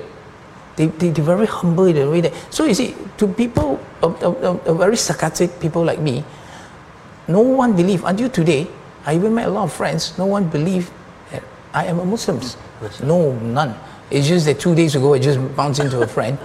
They, 0.76 0.92
they, 0.92 1.08
they're 1.08 1.24
very 1.24 1.46
humble 1.48 1.88
in 1.88 1.96
the 1.96 2.04
way 2.04 2.20
that 2.20 2.36
so 2.52 2.68
you 2.68 2.74
see 2.76 2.92
to 3.16 3.24
people 3.26 3.80
a- 4.04 4.60
a 4.68 4.74
very 4.76 4.96
sarcastic 5.00 5.56
people 5.58 5.80
like 5.80 5.98
me 5.98 6.20
no 7.28 7.40
one 7.40 7.72
believe 7.72 8.04
until 8.04 8.28
today 8.28 8.68
i 9.08 9.16
even 9.16 9.32
met 9.34 9.48
a 9.48 9.50
lot 9.50 9.64
of 9.64 9.72
friends 9.72 10.12
no 10.20 10.26
one 10.28 10.44
believe 10.52 10.92
that 11.32 11.40
i 11.72 11.88
am 11.88 11.98
a 11.98 12.04
muslim 12.04 12.36
no 13.02 13.32
none 13.40 13.72
it's 14.12 14.28
just 14.28 14.44
that 14.44 14.60
two 14.60 14.74
days 14.76 14.94
ago 14.94 15.14
i 15.14 15.18
just 15.18 15.40
bounced 15.56 15.80
into 15.80 15.96
a 16.02 16.06
friend 16.06 16.36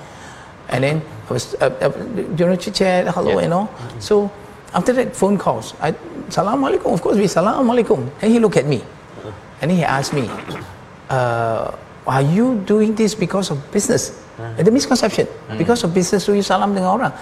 and 0.72 0.84
then 0.84 1.02
i 1.30 1.34
was 1.34 1.56
uh, 1.60 1.70
uh, 1.82 1.92
you 2.38 2.46
know 2.48 2.56
chit 2.56 2.74
chat 2.76 3.08
hello 3.16 3.38
Yeah. 3.38 3.44
you 3.44 3.50
know 3.50 3.66
so 4.00 4.32
after 4.74 4.94
that 4.94 5.16
phone 5.16 5.38
calls 5.38 5.74
i 5.82 5.94
salam 6.30 6.64
alaikum 6.64 6.94
of 6.96 7.02
course 7.02 7.18
we 7.18 7.28
salam 7.28 7.68
alaikum 7.68 8.10
and 8.22 8.32
he 8.32 8.40
looked 8.40 8.58
at 8.58 8.66
me 8.66 8.82
and 9.62 9.70
then 9.72 9.78
he 9.78 9.84
asked 9.84 10.14
me 10.14 10.26
uh, 11.10 11.72
are 12.08 12.22
you 12.24 12.58
doing 12.66 12.96
this 12.96 13.14
because 13.14 13.52
of 13.52 13.60
business? 13.72 14.18
The 14.58 14.72
misconception. 14.72 15.28
Because 15.58 15.84
of 15.84 15.94
business, 15.94 16.26
so 16.26 16.34
you 16.34 16.42
salam 16.42 16.74
dengan 16.74 16.98
orang. 16.98 17.14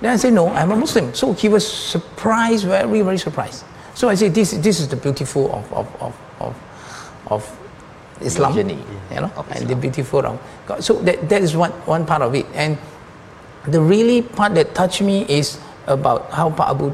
Then 0.00 0.14
I 0.14 0.16
said, 0.16 0.32
no, 0.32 0.48
I'm 0.48 0.72
a 0.72 0.76
Muslim. 0.76 1.12
So 1.12 1.34
he 1.36 1.50
was 1.52 1.60
surprised, 1.60 2.64
very, 2.64 3.02
very 3.04 3.18
surprised. 3.20 3.68
So 3.92 4.08
I 4.08 4.14
said, 4.16 4.32
this, 4.32 4.52
this 4.64 4.80
is 4.80 4.88
the 4.88 4.96
beautiful 4.96 5.52
of, 5.52 5.68
of, 5.76 5.86
of, 6.00 6.14
of, 6.40 6.54
of 7.28 7.42
Islam. 8.24 8.52
Journey 8.54 8.80
You 9.12 9.20
know, 9.20 9.30
of 9.36 9.46
and 9.52 9.68
the 9.68 9.76
beautiful 9.76 10.24
of 10.26 10.40
God. 10.66 10.82
So 10.82 10.98
that, 11.06 11.28
that 11.28 11.42
is 11.42 11.54
one, 11.54 11.70
one 11.86 12.02
part 12.06 12.22
of 12.22 12.34
it. 12.34 12.46
And 12.54 12.78
the 13.68 13.80
really 13.80 14.22
part 14.22 14.54
that 14.58 14.74
touched 14.74 15.02
me 15.02 15.22
is 15.28 15.60
about 15.86 16.32
how 16.32 16.50
Pak 16.50 16.74
Abu 16.74 16.90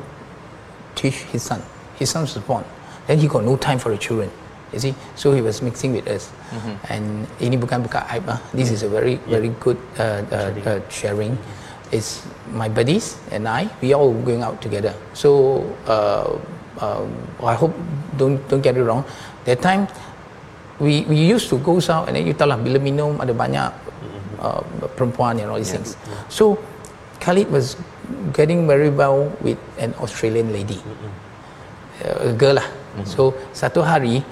teach 0.95 1.25
his 1.33 1.43
son. 1.43 1.63
His 1.97 2.11
son 2.11 2.23
was 2.23 2.37
born. 2.45 2.65
Then 3.07 3.19
he 3.19 3.27
got 3.27 3.45
no 3.45 3.57
time 3.57 3.79
for 3.79 3.89
the 3.89 3.97
children. 3.97 4.31
You 4.73 4.79
see, 4.79 4.95
so 5.17 5.33
he 5.33 5.41
was 5.43 5.63
mixing 5.63 5.93
with 5.95 6.07
us. 6.07 6.31
And 6.91 7.27
ini 7.41 7.59
bukan 7.59 7.83
buka 7.83 8.07
aib 8.11 8.29
ah. 8.29 8.39
This 8.55 8.71
is 8.71 8.83
a 8.83 8.91
very 8.91 9.17
very 9.27 9.51
good 9.59 9.79
uh, 9.99 10.23
uh, 10.31 10.55
uh, 10.67 10.81
sharing. 10.91 11.39
It's 11.91 12.23
my 12.55 12.69
buddies 12.69 13.19
and 13.35 13.49
I. 13.51 13.67
We 13.83 13.95
all 13.95 14.15
going 14.15 14.47
out 14.47 14.63
together. 14.63 14.95
So 15.15 15.63
uh, 15.91 16.39
uh, 16.79 17.03
I 17.43 17.55
hope 17.59 17.75
don't 18.15 18.39
don't 18.47 18.63
get 18.63 18.79
it 18.79 18.85
wrong. 18.87 19.03
That 19.43 19.59
time 19.59 19.91
we 20.81 21.05
we 21.05 21.21
used 21.21 21.53
to 21.53 21.61
go 21.61 21.77
out 21.93 22.09
and 22.09 22.17
then 22.17 22.25
you 22.25 22.33
tahu 22.33 22.49
lah 22.49 22.57
bila 22.57 22.81
minum 22.81 23.21
ada 23.21 23.37
banyak 23.37 23.69
uh, 24.41 24.65
perempuan 24.97 25.37
and 25.37 25.53
all 25.53 25.61
these 25.61 25.71
things. 25.71 25.95
So 26.33 26.57
Khalid 27.21 27.53
was 27.53 27.77
getting 28.33 28.65
very 28.65 28.89
well 28.89 29.29
with 29.45 29.61
an 29.77 29.93
Australian 30.01 30.57
lady. 30.57 30.81
Uh, 32.01 32.33
a 32.33 32.35
girl 32.35 32.57
lah. 32.57 32.69
So 33.05 33.37
satu 33.53 33.85
hari 33.85 34.25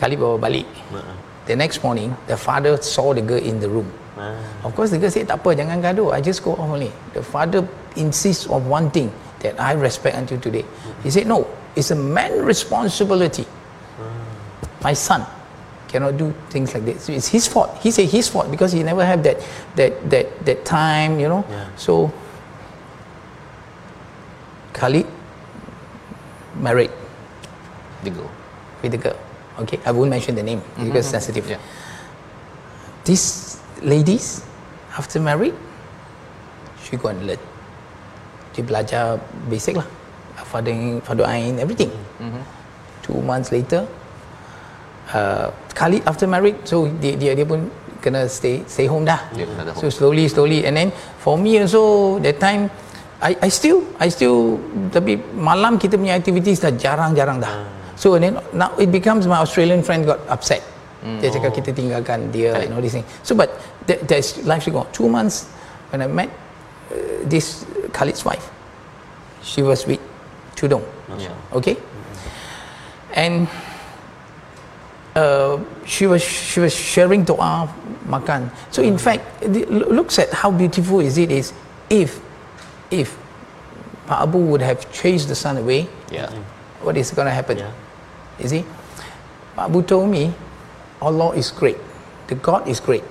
Khalid 0.00 0.16
bawa 0.16 0.40
balik. 0.40 0.66
The 1.44 1.54
next 1.54 1.84
morning 1.84 2.16
the 2.24 2.40
father 2.40 2.80
saw 2.80 3.12
the 3.12 3.20
girl 3.20 3.38
in 3.38 3.60
the 3.60 3.68
room. 3.68 3.86
Of 4.64 4.72
course 4.72 4.96
the 4.96 4.98
girl 4.98 5.12
said 5.12 5.28
tak 5.28 5.44
apa 5.44 5.52
jangan 5.52 5.84
gaduh. 5.84 6.08
I 6.16 6.24
just 6.24 6.40
go 6.40 6.56
off 6.56 6.72
only. 6.72 6.88
The 7.12 7.20
father 7.20 7.68
insists 8.00 8.48
on 8.48 8.64
one 8.64 8.88
thing 8.88 9.12
that 9.44 9.60
I 9.60 9.76
respect 9.76 10.16
until 10.16 10.40
today. 10.40 10.64
He 11.04 11.12
said 11.12 11.28
no, 11.28 11.44
it's 11.76 11.92
a 11.92 11.98
man 11.98 12.40
responsibility. 12.48 13.44
My 14.80 14.96
son 14.96 15.22
cannot 15.92 16.16
do 16.16 16.32
things 16.48 16.72
like 16.72 16.88
this. 16.88 17.04
So 17.04 17.12
it's 17.12 17.28
his 17.28 17.44
fault. 17.46 17.68
He 17.84 17.92
said 17.92 18.08
his 18.08 18.26
fault 18.32 18.48
because 18.50 18.72
he 18.72 18.80
never 18.82 19.04
have 19.04 19.20
that 19.28 19.36
that 19.76 19.92
that 20.08 20.26
that 20.48 20.58
time, 20.64 21.20
you 21.20 21.28
know. 21.28 21.44
Yeah. 21.52 21.68
So 21.76 22.08
Khalid 24.72 25.04
married 26.56 26.90
Dia 28.02 28.12
go. 28.16 28.26
with 28.82 28.92
the 28.96 28.98
girl. 28.98 29.18
Okay, 29.62 29.78
I 29.84 29.92
won't 29.92 30.08
mention 30.10 30.34
the 30.34 30.42
name 30.42 30.64
because 30.80 31.04
sensitive. 31.06 31.44
Yeah. 31.46 31.60
These 33.04 33.60
ladies, 33.84 34.40
after 34.96 35.20
married, 35.20 35.54
she 36.82 36.96
go 36.96 37.12
and 37.12 37.20
learn. 37.28 37.38
Dia 38.56 38.64
belajar 38.64 39.20
basic 39.52 39.76
lah. 39.76 39.86
Fading, 40.52 41.00
Fadu 41.00 41.24
Ain, 41.24 41.56
everything. 41.56 41.88
Two 43.00 43.16
months 43.24 43.48
later, 43.52 43.88
uh, 45.16 45.48
Khalid 45.74 46.02
after 46.06 46.26
married, 46.28 46.56
so 46.64 46.86
dia, 47.00 47.16
dia, 47.16 47.32
dia 47.34 47.46
pun 47.48 47.68
kena 48.02 48.28
stay 48.28 48.66
stay 48.66 48.86
home 48.90 49.06
dah. 49.06 49.18
Ada 49.32 49.78
So 49.78 49.88
slowly, 49.88 50.26
slowly, 50.28 50.66
and 50.66 50.76
then 50.76 50.88
for 51.22 51.38
me 51.38 51.58
also 51.62 52.18
that 52.20 52.38
time, 52.38 52.68
I, 53.22 53.38
I 53.38 53.48
still, 53.48 53.86
I 54.02 54.10
still, 54.10 54.58
tapi 54.90 55.16
malam 55.38 55.78
kita 55.78 55.94
punya 55.94 56.18
activities 56.18 56.58
dah 56.58 56.74
jarang-jarang 56.74 57.38
dah. 57.38 57.54
So 57.94 58.18
and 58.18 58.22
then 58.26 58.34
now 58.50 58.74
it 58.82 58.90
becomes 58.90 59.30
my 59.30 59.38
Australian 59.38 59.86
friend 59.86 60.02
got 60.02 60.18
upset. 60.26 60.60
Dia 61.02 61.34
cakap 61.34 61.50
kita 61.58 61.74
tinggalkan 61.74 62.30
dia 62.30 62.54
and 62.54 62.74
all 62.74 62.82
these 62.82 62.94
things. 62.94 63.06
So 63.26 63.34
but 63.34 63.50
that, 63.90 64.06
that's 64.06 64.38
life 64.46 64.62
to 64.66 64.70
go. 64.70 64.86
Two 64.94 65.10
months 65.10 65.50
when 65.90 65.98
I 65.98 66.06
met 66.06 66.30
uh, 66.94 67.26
this 67.26 67.66
Khalid's 67.90 68.22
wife, 68.22 68.50
she 69.42 69.66
was 69.66 69.82
with 69.82 69.98
Chudong. 70.54 70.82
Yeah. 71.18 71.34
Okay, 71.58 71.74
and 73.18 73.50
uh, 75.14 75.60
she 75.84 76.06
was 76.06 76.22
she 76.22 76.60
was 76.60 76.74
sharing 76.74 77.24
doa 77.24 77.68
makan. 78.06 78.50
So 78.70 78.82
in 78.82 78.94
hmm. 78.94 79.04
fact, 79.04 79.22
the, 79.40 79.66
looks 79.66 80.18
at 80.18 80.32
how 80.32 80.50
beautiful 80.50 81.00
is 81.00 81.18
it 81.18 81.30
is 81.30 81.52
if 81.90 82.20
if 82.90 83.16
Pak 84.06 84.28
Abu 84.28 84.38
would 84.38 84.62
have 84.62 84.90
chased 84.92 85.28
the 85.28 85.34
son 85.34 85.56
away, 85.56 85.88
Yeah. 86.10 86.30
what 86.82 86.96
is 86.96 87.10
going 87.10 87.26
to 87.26 87.34
happen? 87.34 87.58
Yeah. 87.58 87.72
You 88.40 88.48
see, 88.48 88.62
Pak 89.54 89.68
Abu 89.68 89.82
told 89.82 90.10
me, 90.10 90.32
Allah 91.00 91.36
is 91.36 91.50
great, 91.50 91.78
the 92.26 92.34
God 92.34 92.66
is 92.66 92.80
great, 92.80 93.04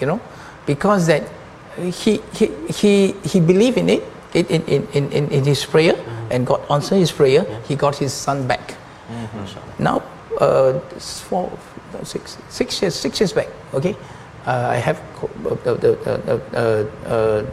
you 0.00 0.06
know, 0.06 0.20
because 0.66 1.06
that 1.06 1.28
he 1.76 2.20
he 2.32 2.50
he 2.72 2.92
he 3.24 3.38
believed 3.40 3.78
in 3.78 3.88
it 3.88 4.02
in 4.32 4.46
in 4.48 4.62
in 4.92 5.04
in, 5.12 5.24
in 5.30 5.42
his 5.44 5.64
prayer, 5.64 5.94
hmm. 5.94 6.32
and 6.32 6.46
God 6.46 6.64
answered 6.70 6.98
his 6.98 7.12
prayer. 7.12 7.44
He 7.68 7.76
got 7.76 7.96
his 7.96 8.12
son 8.12 8.48
back. 8.48 8.80
Mm-hmm. 9.04 9.84
Now, 9.84 10.00
uh, 10.40 10.78
four, 10.98 11.50
no, 11.92 12.02
six, 12.02 12.38
six 12.48 12.82
years, 12.82 12.94
six 12.94 13.20
years 13.20 13.32
back. 13.32 13.48
Okay, 13.72 13.96
uh, 14.46 14.68
I 14.70 14.76
have 14.76 15.00
the, 15.42 15.74
the, 15.74 15.90
the, 16.04 16.40
uh, 16.54 17.08
uh, 17.08 17.44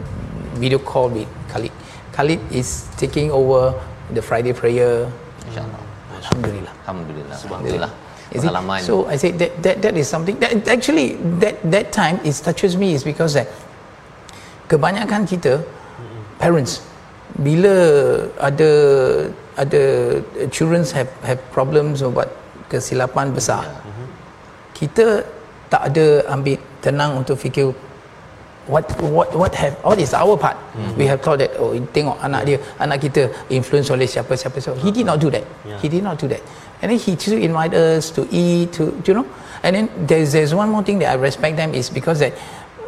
video 0.54 0.78
call 0.78 1.08
with 1.08 1.28
Khalid. 1.48 1.72
Khalid 2.12 2.40
is 2.52 2.88
taking 2.96 3.30
over 3.30 3.74
the 4.12 4.22
Friday 4.22 4.52
prayer. 4.52 5.10
InsyaAllah. 5.48 5.82
Alhamdulillah. 6.22 6.72
Alhamdulillah. 6.86 7.92
Pengalaman. 8.32 8.80
So 8.80 9.06
I 9.06 9.16
say 9.16 9.30
that, 9.32 9.62
that 9.62 9.82
that 9.82 9.94
is 9.96 10.08
something 10.08 10.38
that 10.40 10.66
actually 10.68 11.20
that 11.44 11.60
that 11.68 11.92
time 11.92 12.16
it 12.24 12.32
touches 12.40 12.76
me 12.80 12.94
is 12.96 13.04
because 13.04 13.36
that 13.36 13.48
kebanyakan 14.72 15.28
kita 15.28 15.60
parents 16.40 16.80
bila 17.36 17.76
ada 18.40 18.70
ada 19.60 19.82
children 20.48 20.80
have 20.96 21.12
have 21.20 21.40
problems 21.52 22.00
or 22.00 22.08
what 22.08 22.32
kesilapan 22.72 23.28
besar 23.36 23.64
kita 24.78 25.06
tak 25.72 25.82
ada 25.88 26.06
ambil 26.34 26.56
tenang 26.84 27.10
untuk 27.20 27.36
fikir 27.44 27.70
what 28.66 28.86
what 29.02 29.28
what 29.34 29.52
have 29.54 29.74
what 29.82 29.98
is 29.98 30.14
our 30.14 30.38
part 30.38 30.54
mm-hmm. 30.54 30.94
we 30.94 31.04
have 31.10 31.18
thought 31.18 31.38
that 31.42 31.50
oh 31.58 31.74
tengok 31.90 32.14
anak 32.22 32.42
dia 32.46 32.58
anak 32.78 33.02
kita 33.02 33.26
influence 33.50 33.90
oleh 33.90 34.06
siapa 34.06 34.38
siapa 34.38 34.62
siapa 34.62 34.78
he 34.78 34.94
did 34.94 35.06
not 35.06 35.18
do 35.18 35.30
that 35.30 35.42
Yeah. 35.66 35.78
he 35.82 35.86
did 35.90 36.02
not 36.06 36.18
do 36.18 36.30
that 36.30 36.42
and 36.82 36.90
then 36.90 36.98
he 36.98 37.18
still 37.18 37.38
invite 37.38 37.74
us 37.74 38.10
to 38.14 38.26
eat 38.30 38.70
to 38.74 38.94
you 39.02 39.14
know 39.14 39.26
and 39.66 39.74
then 39.74 39.86
there's 40.06 40.30
there's 40.34 40.54
one 40.54 40.70
more 40.70 40.82
thing 40.86 41.02
that 41.02 41.10
I 41.10 41.16
respect 41.18 41.58
them 41.58 41.74
is 41.74 41.90
because 41.90 42.22
that 42.22 42.34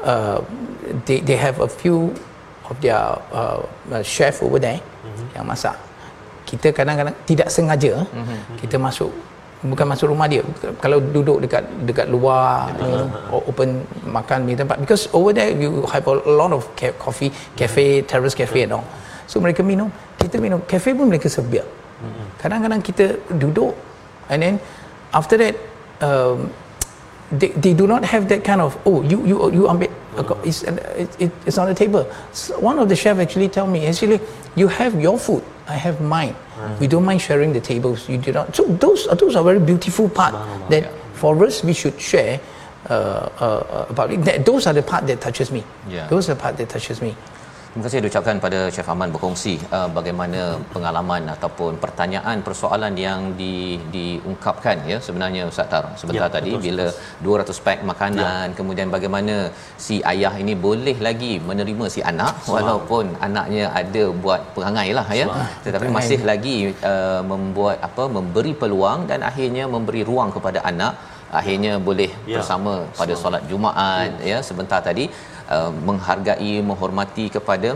uh, 0.06 0.38
they 1.06 1.18
they 1.22 1.38
have 1.38 1.58
a 1.58 1.70
few 1.70 2.14
of 2.70 2.78
their 2.78 3.18
uh, 3.34 3.62
chef 4.06 4.42
over 4.46 4.62
there 4.62 4.78
mm-hmm. 4.78 5.26
yang 5.34 5.46
masak 5.46 5.74
kita 6.46 6.70
kadang-kadang 6.70 7.14
tidak 7.26 7.48
sengaja 7.50 8.06
mm-hmm. 8.06 8.62
kita 8.62 8.78
masuk 8.78 9.10
bukan 9.64 9.86
masuk 9.88 10.12
rumah 10.12 10.28
dia. 10.28 10.44
Kalau 10.84 11.00
duduk 11.00 11.40
dekat 11.40 11.64
dekat 11.88 12.06
luar 12.12 12.68
you 12.76 12.84
know, 12.84 13.40
open 13.48 13.82
makan 14.04 14.44
di 14.44 14.54
tempat. 14.54 14.76
Because 14.78 15.08
over 15.16 15.32
there 15.32 15.50
you 15.56 15.88
have 15.88 16.04
a 16.04 16.14
lot 16.28 16.52
of 16.52 16.68
ca- 16.76 16.94
coffee 17.00 17.32
cafe 17.56 18.04
terrace 18.04 18.36
cafe 18.36 18.68
and 18.68 18.76
all. 18.76 18.86
So 19.24 19.40
mereka 19.40 19.64
minum 19.64 19.88
kita 20.20 20.36
minum. 20.36 20.60
Cafe 20.68 20.92
pun 20.92 21.08
mereka 21.08 21.32
serve 21.32 21.48
beer 21.48 21.66
kadang-kadang 22.40 22.80
kita 22.84 23.16
duduk 23.40 23.72
and 24.28 24.44
then 24.44 24.54
after 25.16 25.40
that 25.40 25.56
um, 26.04 26.52
they, 27.32 27.48
they 27.56 27.72
do 27.72 27.88
not 27.88 28.04
have 28.04 28.28
that 28.28 28.44
kind 28.44 28.60
of 28.60 28.76
oh 28.84 29.00
you 29.00 29.24
you 29.24 29.36
you 29.48 29.62
ambil 29.64 29.88
mm. 29.88 30.38
it's, 30.44 30.60
it, 30.68 31.08
it, 31.18 31.30
it's 31.48 31.56
on 31.56 31.66
the 31.72 31.76
table. 31.76 32.04
So 32.36 32.60
one 32.60 32.76
of 32.78 32.88
the 32.92 32.96
chef 32.96 33.16
actually 33.18 33.48
tell 33.48 33.66
me 33.66 33.88
actually 33.88 34.20
you 34.54 34.68
have 34.68 34.92
your 35.00 35.16
food 35.16 35.40
I 35.66 35.76
have 35.76 36.00
mine. 36.00 36.36
Mm. 36.56 36.80
we 36.80 36.86
don't 36.86 37.04
mind 37.04 37.20
sharing 37.20 37.52
the 37.52 37.60
tables. 37.60 38.08
You 38.08 38.18
do 38.18 38.32
not 38.32 38.54
so 38.54 38.64
those 38.64 39.06
those 39.18 39.36
are 39.36 39.42
very 39.44 39.60
beautiful 39.60 40.08
part 40.08 40.34
that 40.70 40.92
for 41.14 41.44
us 41.44 41.64
we 41.64 41.72
should 41.72 42.00
share 42.00 42.40
uh, 42.90 42.92
uh, 42.92 43.86
about 43.88 44.12
it. 44.12 44.22
That, 44.24 44.44
those 44.44 44.66
are 44.66 44.74
the 44.74 44.82
part 44.82 45.06
that 45.06 45.20
touches 45.20 45.50
me. 45.50 45.64
Yeah. 45.88 46.06
those 46.08 46.28
are 46.28 46.34
the 46.34 46.40
part 46.40 46.56
that 46.58 46.68
touches 46.68 47.00
me 47.00 47.16
Terima 47.74 47.86
kasih 47.90 48.00
diucapkan 48.06 48.36
pada 48.42 48.58
Chef 48.74 48.88
Aman 48.92 49.10
berkongsi 49.14 49.52
uh, 49.76 49.88
bagaimana 49.96 50.40
pengalaman 50.74 51.22
ataupun 51.32 51.72
pertanyaan 51.84 52.38
persoalan 52.48 52.94
yang 53.04 53.20
di 53.40 53.54
diungkapkan 53.94 54.86
ya 54.90 54.98
sebenarnya 55.06 55.42
Ustaz 55.50 55.66
Tar 55.72 55.82
sebentar 56.00 56.28
Ya, 56.30 56.34
tadi 56.36 56.50
betul, 56.54 56.62
bila 56.66 56.86
200 57.26 57.64
pack 57.66 57.80
makanan 57.90 58.46
ya. 58.46 58.56
kemudian 58.58 58.88
bagaimana 58.94 59.34
si 59.86 59.96
ayah 60.12 60.32
ini 60.42 60.54
boleh 60.66 60.94
lagi 61.06 61.32
menerima 61.48 61.86
si 61.94 61.98
anak 62.12 62.46
walaupun 62.54 63.10
anaknya 63.26 63.64
ada 63.80 64.04
buat 64.26 64.54
perangai 64.54 64.88
lah 64.98 65.06
ya 65.20 65.26
tetapi 65.66 65.82
Perangai. 65.90 65.98
masih 65.98 66.20
lagi 66.30 66.56
uh, 66.92 67.20
membuat 67.32 67.82
apa 67.88 68.06
memberi 68.18 68.54
peluang 68.62 69.10
dan 69.10 69.26
akhirnya 69.30 69.66
memberi 69.74 70.04
ruang 70.12 70.30
kepada 70.36 70.62
anak 70.72 70.94
akhirnya 71.40 71.72
boleh 71.88 72.10
Ya. 72.14 72.30
ya. 72.30 72.36
bersama 72.38 72.72
pada 72.98 73.14
solat 73.22 73.42
Jumaat 73.50 74.10
ya 74.30 74.38
sebentar 74.48 74.78
tadi 74.88 75.04
uh, 75.56 75.70
menghargai 75.88 76.54
menghormati 76.68 77.26
kepada 77.36 77.72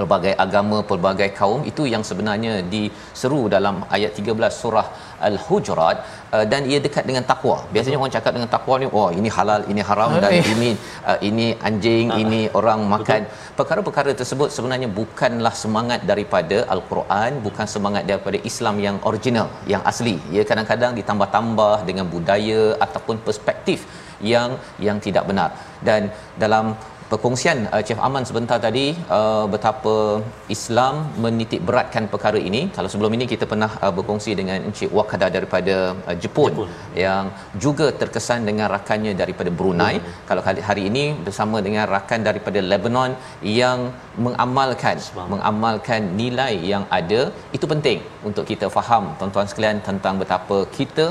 pelbagai 0.00 0.32
agama 0.44 0.78
pelbagai 0.90 1.28
kaum 1.38 1.60
itu 1.70 1.82
yang 1.92 2.02
sebenarnya 2.08 2.52
diseru 2.72 3.42
dalam 3.54 3.76
ayat 3.96 4.12
13 4.18 4.60
surah 4.60 4.86
al-hujurat. 5.28 5.96
Uh, 6.36 6.44
dan 6.50 6.62
ia 6.70 6.78
dekat 6.84 7.04
dengan 7.08 7.24
takwa 7.30 7.56
biasanya 7.74 7.96
orang 8.00 8.12
cakap 8.16 8.32
dengan 8.36 8.50
takwa 8.54 8.74
ni 8.82 8.86
oh 8.98 9.08
ini 9.20 9.28
halal 9.36 9.62
ini 9.72 9.82
haram 9.88 10.10
dan 10.24 10.32
ini 10.52 10.68
uh, 11.10 11.18
ini 11.28 11.46
anjing 11.68 12.06
ini 12.22 12.40
orang 12.60 12.80
makan. 12.92 13.26
Perkara-perkara 13.58 14.12
tersebut 14.20 14.48
sebenarnya 14.56 14.88
bukanlah 15.00 15.54
semangat 15.62 16.06
daripada 16.10 16.58
al-Quran 16.74 17.42
bukan 17.46 17.66
semangat 17.74 18.04
daripada 18.10 18.40
Islam 18.50 18.78
yang 18.86 18.98
original 19.10 19.48
yang 19.72 19.82
asli. 19.92 20.16
Ia 20.36 20.44
kadang-kadang 20.50 20.94
ditambah-tambah 21.00 21.76
dengan 21.90 22.06
budaya 22.14 22.62
ataupun 22.86 23.18
perspektif 23.26 23.80
yang 24.32 24.50
yang 24.86 24.98
tidak 25.06 25.26
benar. 25.30 25.50
Dan 25.88 26.10
dalam 26.44 26.76
perkongsian 27.12 27.58
uh, 27.74 27.82
Chief 27.86 28.00
Aman 28.06 28.24
sebentar 28.28 28.58
tadi 28.66 28.84
uh, 29.18 29.44
betapa 29.52 29.94
Islam 30.54 30.94
menitik 31.24 31.60
beratkan 31.68 32.04
perkara 32.12 32.38
ini. 32.48 32.60
Kalau 32.76 32.88
sebelum 32.92 33.14
ini 33.16 33.24
kita 33.32 33.44
pernah 33.52 33.70
uh, 33.84 33.92
berkongsi 33.96 34.32
dengan 34.40 34.58
Encik 34.68 34.90
Wakada 34.98 35.28
daripada 35.36 35.76
uh, 36.08 36.16
Jepun, 36.22 36.52
Jepun. 36.54 36.68
yang 37.04 37.24
juga 37.64 37.86
terkesan 38.02 38.46
dengan 38.50 38.68
rakannya 38.74 39.14
daripada 39.22 39.50
Brunei. 39.58 39.94
Hmm. 39.98 40.12
kalau 40.28 40.42
hari 40.68 40.82
ini 40.90 41.04
bersama 41.26 41.56
dengan 41.66 41.84
rakan 41.94 42.20
daripada 42.28 42.60
Lebanon 42.70 43.12
yang 43.60 43.78
mengamalkan 44.26 44.96
mengamalkan 45.34 46.00
nilai 46.20 46.52
yang 46.72 46.84
ada. 47.00 47.20
Itu 47.56 47.66
penting 47.72 47.98
untuk 48.28 48.44
kita 48.52 48.66
faham 48.76 49.04
tuan-tuan 49.18 49.48
sekalian 49.50 49.78
tentang 49.88 50.14
betapa 50.22 50.58
kita 50.78 51.06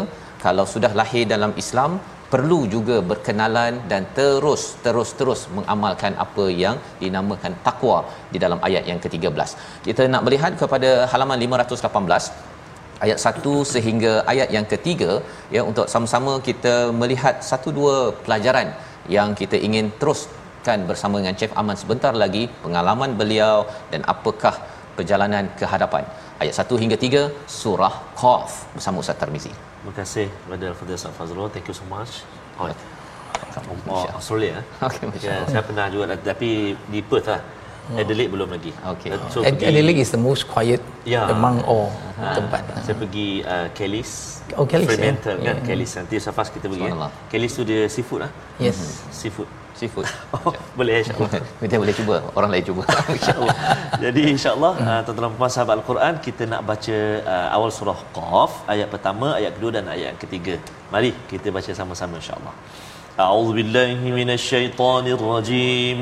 kalau 0.45 0.65
sudah 0.73 0.91
lahir 0.99 1.23
dalam 1.33 1.51
Islam 1.63 1.91
perlu 2.33 2.59
juga 2.73 2.95
berkenalan 3.09 3.73
dan 3.91 4.03
terus 4.17 4.63
terus 4.85 5.09
terus 5.19 5.41
mengamalkan 5.57 6.13
apa 6.25 6.45
yang 6.63 6.75
dinamakan 7.01 7.53
takwa 7.67 7.97
di 8.33 8.37
dalam 8.43 8.59
ayat 8.67 8.83
yang 8.91 8.99
ke-13. 9.03 9.49
Kita 9.87 10.05
nak 10.13 10.23
melihat 10.27 10.53
kepada 10.61 10.89
halaman 11.11 11.39
518 11.45 12.49
ayat 13.05 13.19
1 13.31 13.53
sehingga 13.73 14.13
ayat 14.33 14.49
yang 14.55 14.65
ketiga 14.73 15.11
ya 15.55 15.61
untuk 15.69 15.87
sama-sama 15.93 16.33
kita 16.49 16.75
melihat 17.01 17.35
satu 17.51 17.71
dua 17.79 17.95
pelajaran 18.25 18.69
yang 19.15 19.31
kita 19.41 19.57
ingin 19.67 19.87
teruskan 20.01 20.79
bersama 20.89 21.15
dengan 21.21 21.37
Chef 21.39 21.55
Aman 21.61 21.79
sebentar 21.83 22.13
lagi 22.23 22.43
pengalaman 22.65 23.13
beliau 23.21 23.55
dan 23.93 24.03
apakah 24.13 24.55
perjalanan 24.97 25.47
ke 25.59 25.65
hadapan. 25.73 26.03
Ayat 26.43 26.55
1 26.61 26.83
hingga 26.83 26.97
3 27.07 27.23
surah 27.59 27.95
Qaf 28.21 28.51
bersama 28.75 29.03
Ustaz 29.03 29.19
Tarmizi. 29.23 29.68
Terima 29.79 29.93
kasih 29.95 30.27
kepada 30.27 30.65
Al-Fadhil 30.69 30.95
Ustaz 30.95 31.13
Fazrul. 31.15 31.47
Thank 31.47 31.67
you 31.67 31.75
so 31.75 31.85
much. 31.87 32.27
Oh, 32.59 32.67
oh. 33.87 34.05
Australia. 34.13 34.59
eh? 34.59 34.65
Ya, 35.23 35.39
Allah. 35.39 35.47
saya 35.47 35.63
pernah 35.63 35.87
juga 35.87 36.15
tapi 36.15 36.75
di 36.87 36.99
Perth 36.99 37.27
lah. 37.27 37.41
Adelaide 37.89 38.29
belum 38.29 38.53
lagi. 38.53 38.69
Okey. 38.85 39.09
So, 39.33 39.41
Ad- 39.41 39.57
pergi- 39.57 39.65
Adelaide 39.65 39.97
is 39.97 40.13
the 40.13 40.21
most 40.21 40.45
quiet 40.45 40.77
Ya. 41.09 41.25
among 41.25 41.65
all 41.65 41.89
Ah, 42.21 42.35
tempat 42.37 42.61
Saya 42.85 42.93
pergi 42.93 43.41
uh, 43.41 43.65
Kelly's. 43.73 44.43
Oh, 44.53 44.67
Kelly's, 44.67 44.93
Fremantle 44.93 45.41
ya. 45.41 45.45
kan 45.47 45.55
Ya. 45.57 45.65
Kelly's. 45.65 45.91
Nanti 45.97 46.15
selepas 46.21 46.53
kita 46.53 46.69
pergi. 46.69 46.85
Eh. 46.85 47.11
Kelly's 47.33 47.53
tu 47.55 47.63
dia 47.65 47.89
seafood 47.89 48.27
lah. 48.27 48.31
yes 48.61 49.01
Seafood 49.09 49.49
seafood. 49.79 50.07
Oh, 50.35 50.51
boleh 50.79 50.93
insya-Allah. 51.01 51.29
Kita 51.63 51.75
boleh 51.83 51.95
cuba, 51.99 52.15
orang 52.37 52.49
lain 52.53 52.63
cuba. 52.69 52.83
insya-Allah. 53.17 53.55
Jadi 54.03 54.21
insya-Allah 54.33 54.73
hmm. 54.79 54.89
ah, 54.91 54.99
tuan-tuan 55.05 55.33
puan 55.39 55.51
sahabat 55.55 55.73
Al-Quran 55.79 56.13
kita 56.27 56.43
nak 56.51 56.61
baca 56.69 56.97
uh, 57.33 57.47
awal 57.55 57.69
surah 57.77 57.99
Qaf 58.17 58.51
ayat 58.73 58.87
pertama, 58.93 59.27
ayat 59.39 59.51
kedua 59.55 59.71
dan 59.77 59.85
ayat 59.95 60.13
ketiga. 60.23 60.55
Mari 60.93 61.11
kita 61.31 61.47
baca 61.57 61.71
sama-sama 61.79 62.15
insya-Allah. 62.21 62.53
A'udzu 63.25 63.51
billahi 63.59 64.07
minasyaitonir 64.19 65.21
rajim. 65.31 65.99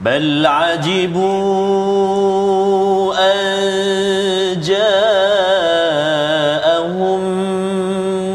بل 0.00 0.46
عجبوا 0.46 1.30
أن 3.18 4.60
جاءهم 4.60 5.20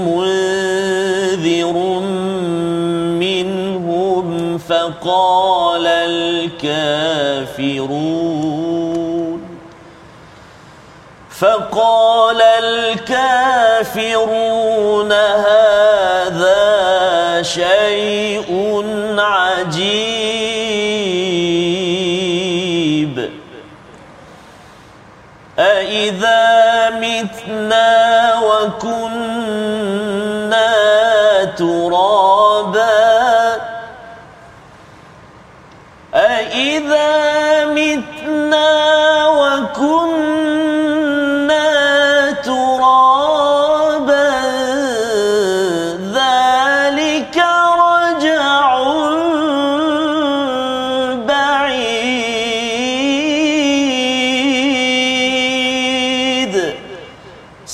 منذر 0.08 1.73
منهم 3.19 4.58
فقال 4.58 5.88
الكافرون 5.88 7.06
فقال 11.39 12.41
الكافرون 12.63 13.91
هذا 15.13 16.56
شيء 17.41 18.86
عجيب. 19.17 20.15
أإذا 25.60 26.90
متنا 26.90 28.36
وكنا 28.40 29.35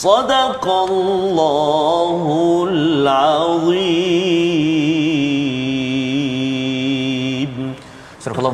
صدق 0.01 0.69
الله 0.69 2.17
العظيم 2.71 4.50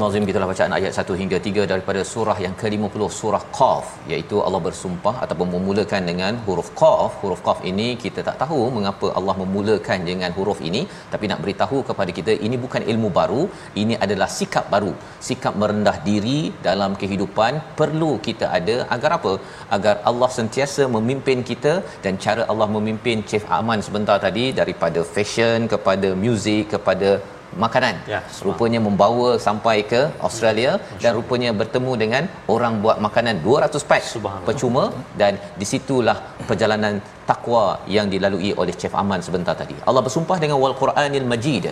Astagfirullahalazim 0.08 0.32
gitulah 0.32 0.50
bacaan 0.52 0.74
ayat 0.78 0.94
1 1.02 1.16
hingga 1.22 1.38
3 1.48 1.64
daripada 1.72 2.02
surah 2.12 2.36
yang 2.44 2.54
ke-50 2.60 3.02
surah 3.18 3.42
Qaf 3.58 3.88
iaitu 4.12 4.36
Allah 4.46 4.62
bersumpah 4.68 5.14
ataupun 5.24 5.48
memulakan 5.56 6.02
dengan 6.10 6.34
huruf 6.46 6.70
Qaf. 6.82 7.12
Huruf 7.22 7.42
Qaf 7.48 7.60
ini 7.72 7.88
kita 8.04 8.20
tak 8.28 8.38
tahu 8.44 8.60
mengapa 8.78 9.08
Allah 9.20 9.36
memulakan 9.42 10.08
dengan 10.10 10.32
huruf 10.38 10.60
ini 10.70 10.82
tapi 11.14 11.28
nak 11.32 11.40
beritahu 11.44 11.80
kepada 11.90 12.12
kita 12.20 12.34
ini 12.48 12.58
bukan 12.66 12.84
ilmu 12.92 13.10
baru, 13.20 13.42
ini 13.84 13.96
adalah 14.06 14.30
sikap 14.38 14.66
baru. 14.76 14.94
Sikap 15.28 15.56
merendah 15.64 15.98
diri 16.10 16.40
dalam 16.70 16.94
kehidupan 17.02 17.54
perlu 17.82 18.12
kita 18.30 18.48
ada 18.60 18.78
agar 18.98 19.14
apa? 19.20 19.34
Agar 19.78 19.96
Allah 20.12 20.32
sentiasa 20.40 20.86
memimpin 20.98 21.42
kita 21.52 21.74
dan 22.06 22.16
cara 22.28 22.44
Allah 22.54 22.70
memimpin 22.78 23.28
Chief 23.32 23.48
Aman 23.60 23.82
sebentar 23.90 24.20
tadi 24.28 24.48
daripada 24.62 25.02
fashion 25.16 25.68
kepada 25.76 26.12
muzik 26.26 26.64
kepada 26.76 27.12
makanan. 27.64 27.96
Ya, 28.14 28.20
rupanya 28.48 28.80
membawa 28.88 29.30
sampai 29.48 29.78
ke 29.92 30.02
Australia 30.28 30.72
dan 31.04 31.12
rupanya 31.20 31.50
bertemu 31.62 31.92
dengan 32.04 32.24
orang 32.56 32.74
buat 32.84 32.98
makanan 33.08 33.42
200 33.46 33.90
pack 33.90 34.04
percuma 34.48 34.84
dan 35.22 35.40
di 35.60 35.66
situlah 35.74 36.18
perjalanan 36.50 36.96
takwa 37.30 37.66
yang 37.96 38.08
dilalui 38.14 38.52
oleh 38.62 38.74
Chef 38.80 38.96
Aman 39.02 39.22
sebentar 39.28 39.56
tadi. 39.62 39.76
Allah 39.90 40.04
bersumpah 40.08 40.38
dengan 40.44 40.60
wal 40.64 40.76
Quranil 40.82 41.28
Majid. 41.34 41.68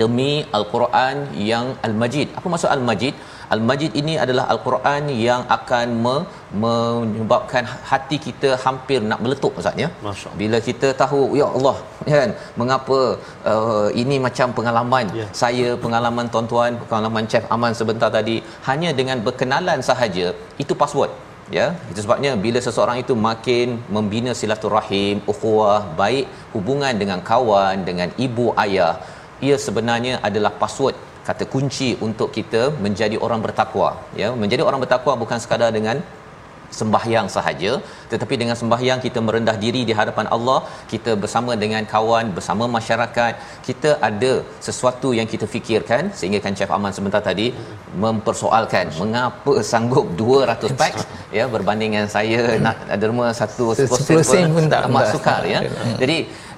Demi 0.00 0.32
Al-Quran 0.58 1.16
yang 1.50 1.66
Al-Majid. 1.86 2.28
Apa 2.38 2.46
maksud 2.52 2.70
Al-Majid? 2.76 3.14
Al-Majid 3.54 3.92
ini 4.00 4.14
adalah 4.24 4.44
Al-Quran 4.52 5.02
yang 5.26 5.42
akan 5.56 5.86
me- 6.04 6.26
menyebabkan 6.64 7.64
hati 7.90 8.16
kita 8.26 8.50
hampir 8.64 8.98
nak 9.10 9.20
meletup 9.24 9.58
Ustaz 9.60 9.74
ya. 9.82 9.88
Bila 10.40 10.58
kita 10.68 10.90
tahu 11.02 11.20
ya 11.40 11.46
Allah 11.56 11.76
kan 12.14 12.30
mengapa 12.60 12.98
uh, 13.52 13.88
ini 14.02 14.18
macam 14.26 14.48
pengalaman 14.58 15.06
Ya. 15.20 15.26
saya 15.42 15.68
pengalaman 15.84 16.26
tuan-tuan 16.32 16.72
pengalaman 16.90 17.24
chef 17.32 17.44
Aman 17.54 17.72
sebentar 17.80 18.08
tadi 18.16 18.36
hanya 18.68 18.90
dengan 19.00 19.18
berkenalan 19.26 19.80
sahaja 19.88 20.26
itu 20.62 20.72
password 20.82 21.10
ya 21.56 21.66
itu 21.90 22.00
sebabnya 22.04 22.32
bila 22.44 22.58
seseorang 22.66 22.98
itu 23.02 23.14
makin 23.28 23.68
membina 23.96 24.32
silaturahim 24.40 25.16
ukhuwah 25.32 25.78
baik 26.00 26.26
hubungan 26.54 26.94
dengan 27.02 27.20
kawan 27.30 27.82
dengan 27.88 28.08
ibu 28.26 28.46
ayah 28.64 28.92
ia 29.48 29.56
sebenarnya 29.66 30.14
adalah 30.28 30.52
password 30.62 30.96
kata 31.28 31.44
kunci 31.54 31.88
untuk 32.06 32.28
kita 32.36 32.62
menjadi 32.84 33.16
orang 33.26 33.40
bertakwa. 33.44 33.90
Ya 34.20 34.28
menjadi 34.42 34.62
orang 34.68 34.80
bertakwa 34.84 35.12
bukan 35.22 35.38
sekadar 35.42 35.70
dengan 35.78 35.96
sembahyang 36.78 37.26
sahaja 37.36 37.72
tetapi 38.12 38.34
dengan 38.42 38.56
sembahyang 38.60 39.00
kita 39.06 39.18
merendah 39.26 39.56
diri 39.64 39.82
di 39.88 39.94
hadapan 40.00 40.26
Allah 40.36 40.58
kita 40.92 41.14
bersama 41.22 41.54
dengan 41.62 41.84
kawan 41.94 42.26
bersama 42.38 42.66
masyarakat 42.76 43.32
kita 43.68 43.92
ada 44.08 44.32
sesuatu 44.68 45.10
yang 45.18 45.28
kita 45.32 45.48
fikirkan 45.54 46.12
sehingga 46.20 46.40
kan 46.44 46.54
Chef 46.60 46.74
Aman 46.78 46.94
sebentar 46.98 47.22
tadi 47.30 47.48
mempersoalkan 48.04 48.86
mengapa 49.02 49.54
sanggup 49.72 50.06
200 50.22 50.80
pack 50.82 50.94
ya 51.38 51.46
berbanding 51.54 51.90
dengan 51.94 52.08
saya 52.16 52.42
nak 52.66 52.78
derma 53.02 53.26
satu 53.40 53.66
10 53.80 54.30
sen 54.32 54.46
pun 54.56 54.66
tak 54.74 54.82
tak. 54.86 55.10
sukar 55.12 55.42
ya. 55.54 55.60
Jadi 56.02 56.16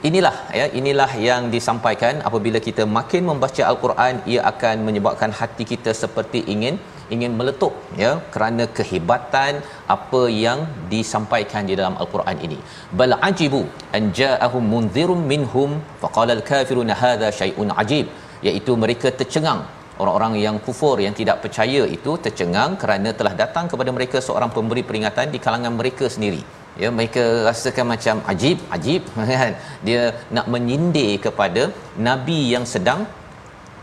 inilah 0.08 0.34
ya 0.58 0.66
inilah 0.80 1.10
yang 1.28 1.42
disampaikan 1.54 2.14
apabila 2.28 2.58
kita 2.68 2.84
makin 2.98 3.22
membaca 3.30 3.62
al-Quran 3.70 4.14
ia 4.32 4.40
akan 4.52 4.76
menyebabkan 4.88 5.30
hati 5.40 5.64
kita 5.72 5.90
seperti 6.02 6.40
ingin 6.54 6.76
ingin 7.14 7.32
meletup 7.38 7.74
ya 8.02 8.10
kerana 8.34 8.64
kehebatan 8.78 9.52
apa 9.94 10.22
yang 10.44 10.58
disampaikan 10.92 11.62
di 11.68 11.76
dalam 11.80 11.96
al-Quran 12.02 12.38
ini. 12.46 12.58
Bal 13.00 13.14
ajibu 13.28 13.62
an 13.98 14.04
ja'ahum 14.20 14.64
munzirun 14.72 15.22
minhum 15.32 15.70
faqala 16.02 16.34
al-kafiruna 16.38 16.96
hadha 17.04 17.30
syai'un 17.40 17.70
ajib. 17.84 18.08
Iaitu 18.48 18.74
mereka 18.84 19.08
tercengang. 19.20 19.62
Orang-orang 20.02 20.34
yang 20.44 20.56
kufur 20.66 20.96
yang 21.04 21.14
tidak 21.20 21.36
percaya 21.44 21.82
itu 21.96 22.12
tercengang 22.24 22.70
kerana 22.82 23.10
telah 23.18 23.34
datang 23.42 23.66
kepada 23.72 23.90
mereka 23.96 24.18
seorang 24.28 24.50
pemberi 24.56 24.82
peringatan 24.88 25.26
di 25.34 25.38
kalangan 25.46 25.74
mereka 25.80 26.06
sendiri. 26.14 26.42
Ya 26.82 26.88
mereka 26.98 27.22
rasakan 27.46 27.86
macam 27.94 28.16
ajib 28.32 28.58
ajib 28.76 29.02
kan? 29.42 29.52
Dia 29.86 30.02
nak 30.36 30.46
menyindir 30.54 31.12
kepada 31.26 31.62
nabi 32.08 32.40
yang 32.54 32.64
sedang 32.74 33.02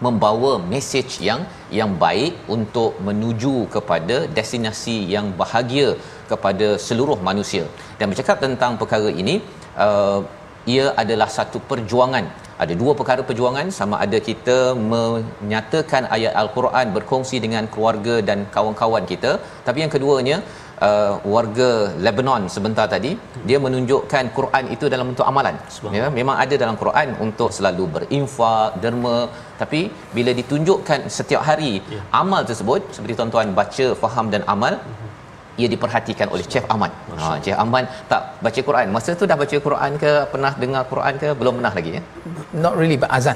membawa 0.05 0.51
mesej 0.71 1.09
yang 1.27 1.41
yang 1.79 1.91
baik 2.03 2.33
untuk 2.55 2.91
menuju 3.07 3.55
kepada 3.75 4.17
destinasi 4.37 4.97
yang 5.13 5.27
bahagia 5.41 5.87
kepada 6.31 6.67
seluruh 6.87 7.17
manusia. 7.29 7.63
Dan 7.99 8.07
bercakap 8.11 8.37
tentang 8.45 8.73
perkara 8.81 9.09
ini 9.23 9.35
uh, 9.85 10.19
ia 10.73 10.85
adalah 11.01 11.29
satu 11.37 11.59
perjuangan. 11.71 12.25
Ada 12.63 12.73
dua 12.81 12.93
perkara 12.99 13.21
perjuangan 13.27 13.67
sama 13.77 13.95
ada 14.05 14.17
kita 14.29 14.57
menyatakan 14.93 16.03
ayat 16.15 16.33
al-Quran 16.41 16.87
berkongsi 16.95 17.37
dengan 17.45 17.63
keluarga 17.73 18.15
dan 18.29 18.39
kawan-kawan 18.55 19.05
kita. 19.11 19.31
Tapi 19.67 19.77
yang 19.83 19.91
keduanya 19.95 20.37
uh, 20.87 21.11
warga 21.35 21.69
Lebanon 22.05 22.43
sebentar 22.55 22.85
tadi 22.93 23.11
dia 23.49 23.57
menunjukkan 23.65 24.23
Quran 24.37 24.63
itu 24.75 24.85
dalam 24.93 25.05
bentuk 25.11 25.27
amalan 25.31 25.55
ya 25.97 26.07
memang 26.19 26.35
ada 26.43 26.55
dalam 26.63 26.75
Quran 26.83 27.09
untuk 27.25 27.49
selalu 27.57 27.85
berinfak 27.95 28.79
derma 28.83 29.17
tapi 29.61 29.81
bila 30.17 30.33
ditunjukkan 30.39 30.99
setiap 31.17 31.43
hari 31.49 31.73
Ya. 31.95 32.01
amal 32.21 32.41
tersebut 32.49 32.81
seperti 32.95 33.13
tuan-tuan 33.19 33.49
baca 33.59 33.85
faham 34.01 34.25
dan 34.33 34.41
amal 34.53 34.73
ia 35.61 35.67
diperhatikan 35.73 36.27
oleh 36.33 36.45
Chef 36.51 36.65
Ahmad. 36.73 36.91
Ha 37.21 37.29
Chef 37.43 37.57
Ahmad 37.63 37.83
tak 38.11 38.21
baca 38.45 38.59
Quran. 38.67 38.87
Masa 38.95 39.11
tu 39.19 39.25
dah 39.31 39.37
baca 39.41 39.55
Quran 39.67 39.91
ke 40.03 40.11
pernah 40.33 40.51
dengar 40.63 40.83
Quran 40.91 41.13
ke 41.23 41.29
belum 41.39 41.53
pernah 41.59 41.73
lagi 41.77 41.91
ya. 41.97 42.01
Not 42.63 42.73
really, 42.79 42.95
but 43.01 43.11
azan. 43.17 43.35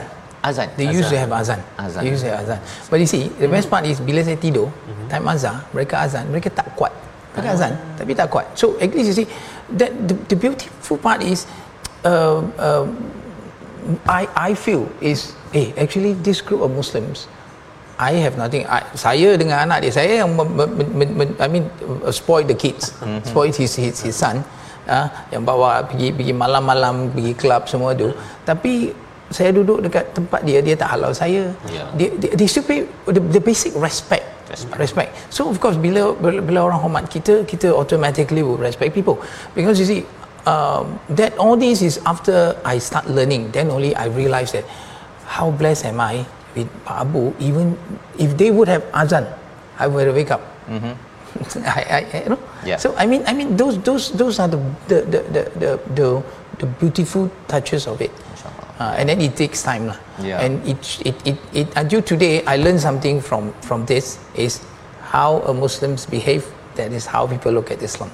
Azan. 0.49 0.67
They 0.79 0.87
azan. 0.87 0.99
used 0.99 1.11
to 1.13 1.19
have 1.23 1.33
azan. 1.41 1.59
Azan. 1.85 2.01
They 2.03 2.11
used 2.15 2.23
to 2.23 2.29
have 2.31 2.39
azan. 2.43 2.59
But 2.91 2.97
you 3.03 3.09
see, 3.13 3.23
the 3.43 3.49
best 3.55 3.67
part 3.73 3.83
is 3.91 3.99
bila 4.09 4.23
saya 4.27 4.39
tidur, 4.45 4.67
time 5.11 5.27
azan, 5.33 5.55
mereka 5.75 5.95
azan, 6.05 6.23
mereka 6.31 6.49
tak 6.59 6.67
kuat. 6.79 6.93
Mereka 7.33 7.49
azan, 7.57 7.73
tapi 7.97 8.13
tak 8.13 8.29
kuat. 8.29 8.45
So 8.53 8.77
at 8.77 8.93
least 8.93 9.09
you 9.09 9.17
see, 9.25 9.27
that 9.77 9.89
the, 10.05 10.13
the 10.29 10.37
beautiful 10.37 11.01
part 11.01 11.25
is, 11.25 11.49
uh, 12.05 12.45
uh, 12.61 12.85
I 14.05 14.29
I 14.37 14.49
feel 14.53 14.85
is, 15.01 15.33
eh 15.51 15.73
actually 15.75 16.13
this 16.21 16.45
group 16.45 16.61
of 16.61 16.69
Muslims, 16.73 17.25
I 17.97 18.17
have 18.21 18.37
nothing. 18.37 18.65
I, 18.69 18.85
saya 18.93 19.37
dengan 19.37 19.65
anak 19.65 19.85
dia, 19.85 19.93
saya 19.93 20.25
yang 20.25 20.33
mem, 20.33 20.49
mem, 20.53 20.69
mem, 20.93 21.09
mem, 21.13 21.29
I 21.41 21.47
mean 21.49 21.65
uh, 22.05 22.13
spoil 22.13 22.45
the 22.45 22.57
kids, 22.57 22.93
spoil 23.25 23.49
his 23.49 23.73
his 23.73 23.97
his 23.97 24.13
son, 24.13 24.45
uh, 24.89 25.09
yang 25.33 25.45
bawa 25.45 25.85
pergi 25.85 26.13
pergi 26.13 26.33
malam-malam 26.33 27.13
pergi 27.13 27.33
club 27.33 27.65
semua 27.69 27.93
tu. 27.97 28.13
Tapi 28.45 28.93
saya 29.33 29.49
duduk 29.49 29.81
dekat 29.81 30.13
tempat 30.13 30.45
dia, 30.45 30.61
dia 30.61 30.77
tak 30.77 30.93
halau 30.93 31.09
saya. 31.09 31.49
Ya. 31.65 31.89
Dia, 31.97 32.09
dia, 32.21 32.31
dia 32.37 32.45
still 32.45 32.65
pay 32.65 32.85
the, 33.09 33.21
the 33.33 33.41
basic 33.41 33.73
respect. 33.73 34.29
Respect. 34.53 34.77
respect. 34.77 35.11
So 35.33 35.49
of 35.49 35.57
course 35.57 35.81
bila 35.81 36.13
bila 36.21 36.59
orang 36.69 36.79
hormat 36.85 37.09
kita, 37.09 37.41
kita 37.49 37.73
automatically 37.73 38.45
will 38.45 38.61
respect 38.61 38.93
people 38.93 39.17
because 39.57 39.81
you 39.81 39.89
see. 39.89 40.03
Um, 40.43 40.99
that 41.15 41.31
all 41.39 41.55
this 41.55 41.79
is 41.79 42.03
after 42.03 42.51
I 42.67 42.75
start 42.75 43.07
learning. 43.07 43.55
Then 43.55 43.71
only 43.71 43.95
I 43.95 44.11
realize 44.11 44.51
that 44.51 44.67
how 45.23 45.55
blessed 45.55 45.87
am 45.87 46.03
I 46.03 46.27
with 46.51 46.67
Pak 46.83 47.07
Abu. 47.07 47.31
Even 47.39 47.79
if 48.19 48.35
they 48.35 48.51
would 48.51 48.67
have 48.67 48.83
azan, 48.93 49.23
I 49.79 49.87
would 49.87 50.07
have 50.07 50.15
wake 50.15 50.31
up. 50.35 50.43
I, 50.67 50.93
I, 51.65 51.99
I, 52.13 52.23
you 52.27 52.29
know. 52.35 52.41
Yeah. 52.65 52.77
So 52.77 52.95
I 52.95 53.05
mean, 53.05 53.23
I 53.25 53.33
mean, 53.33 53.57
those, 53.57 53.79
those, 53.81 54.11
those 54.11 54.39
are 54.39 54.47
the, 54.47 54.59
the, 54.87 55.01
the, 55.01 55.19
the, 55.31 55.43
the, 55.59 55.71
the, 55.95 56.07
the 56.59 56.65
beautiful 56.79 57.31
touches 57.47 57.87
of 57.87 58.01
it. 58.01 58.11
Uh, 58.79 58.95
and 58.97 59.09
then 59.09 59.21
it 59.21 59.35
takes 59.35 59.61
time, 59.61 59.87
lah. 59.87 59.97
Yeah. 60.21 60.41
And 60.41 60.65
it, 60.65 60.81
it, 61.05 61.15
it, 61.25 61.37
it, 61.53 61.67
until 61.75 62.01
today, 62.01 62.43
I 62.45 62.57
learned 62.57 62.81
something 62.81 63.21
from, 63.21 63.53
from 63.61 63.85
this 63.85 64.17
is 64.35 64.61
how 65.01 65.41
a 65.45 65.53
Muslims 65.53 66.05
behave. 66.05 66.45
That 66.75 66.91
is 66.91 67.05
how 67.05 67.27
people 67.27 67.51
look 67.51 67.69
at 67.69 67.81
Islam. 67.83 68.09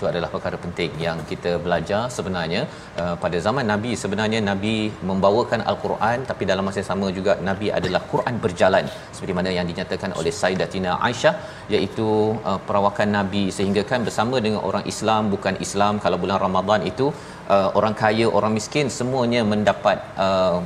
itu 0.00 0.08
adalah 0.10 0.28
perkara 0.34 0.56
penting 0.64 0.90
yang 1.06 1.18
kita 1.30 1.50
belajar 1.64 2.02
sebenarnya 2.16 2.60
uh, 3.02 3.14
pada 3.22 3.38
zaman 3.46 3.64
nabi 3.72 3.90
sebenarnya 4.02 4.40
nabi 4.50 4.74
membawakan 5.08 5.60
al-Quran 5.70 6.24
tapi 6.30 6.42
dalam 6.50 6.64
masa 6.68 6.78
yang 6.80 6.90
sama 6.92 7.06
juga 7.18 7.32
nabi 7.48 7.68
adalah 7.78 8.00
Quran 8.12 8.34
berjalan 8.44 8.86
seperti 9.16 9.34
mana 9.38 9.50
yang 9.56 9.66
dinyatakan 9.70 10.12
oleh 10.20 10.32
Sayyidatina 10.40 10.92
Aisyah 11.08 11.34
iaitu 11.74 12.08
uh, 12.50 12.58
perawakan 12.68 13.10
nabi 13.18 13.44
sehingga 13.58 13.84
kan 13.90 14.00
bersama 14.08 14.38
dengan 14.46 14.62
orang 14.70 14.86
Islam 14.92 15.28
bukan 15.34 15.56
Islam 15.66 16.00
kalau 16.04 16.18
bulan 16.24 16.40
Ramadan 16.46 16.80
itu 16.92 17.08
uh, 17.54 17.68
orang 17.78 17.94
kaya 18.02 18.26
orang 18.38 18.52
miskin 18.58 18.86
semuanya 18.98 19.40
mendapat 19.52 19.98
uh, 20.26 20.58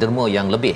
derma 0.00 0.24
yang 0.36 0.48
lebih. 0.54 0.74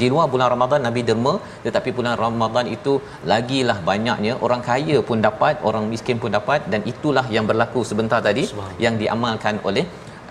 Di 0.00 0.06
luar 0.12 0.26
bulan 0.32 0.48
Ramadan 0.54 0.80
Nabi 0.86 1.00
derma 1.08 1.34
tetapi 1.66 1.90
bulan 1.98 2.14
Ramadan 2.24 2.68
itu 2.76 2.94
lagilah 3.32 3.78
banyaknya 3.90 4.32
orang 4.46 4.62
kaya 4.70 4.98
pun 5.08 5.20
dapat 5.28 5.64
orang 5.68 5.86
miskin 5.92 6.18
pun 6.22 6.32
dapat 6.38 6.68
dan 6.72 6.82
itulah 6.92 7.24
yang 7.36 7.46
berlaku 7.50 7.82
sebentar 7.90 8.20
tadi 8.28 8.44
yang 8.84 8.96
diamalkan 9.02 9.56
oleh 9.70 9.84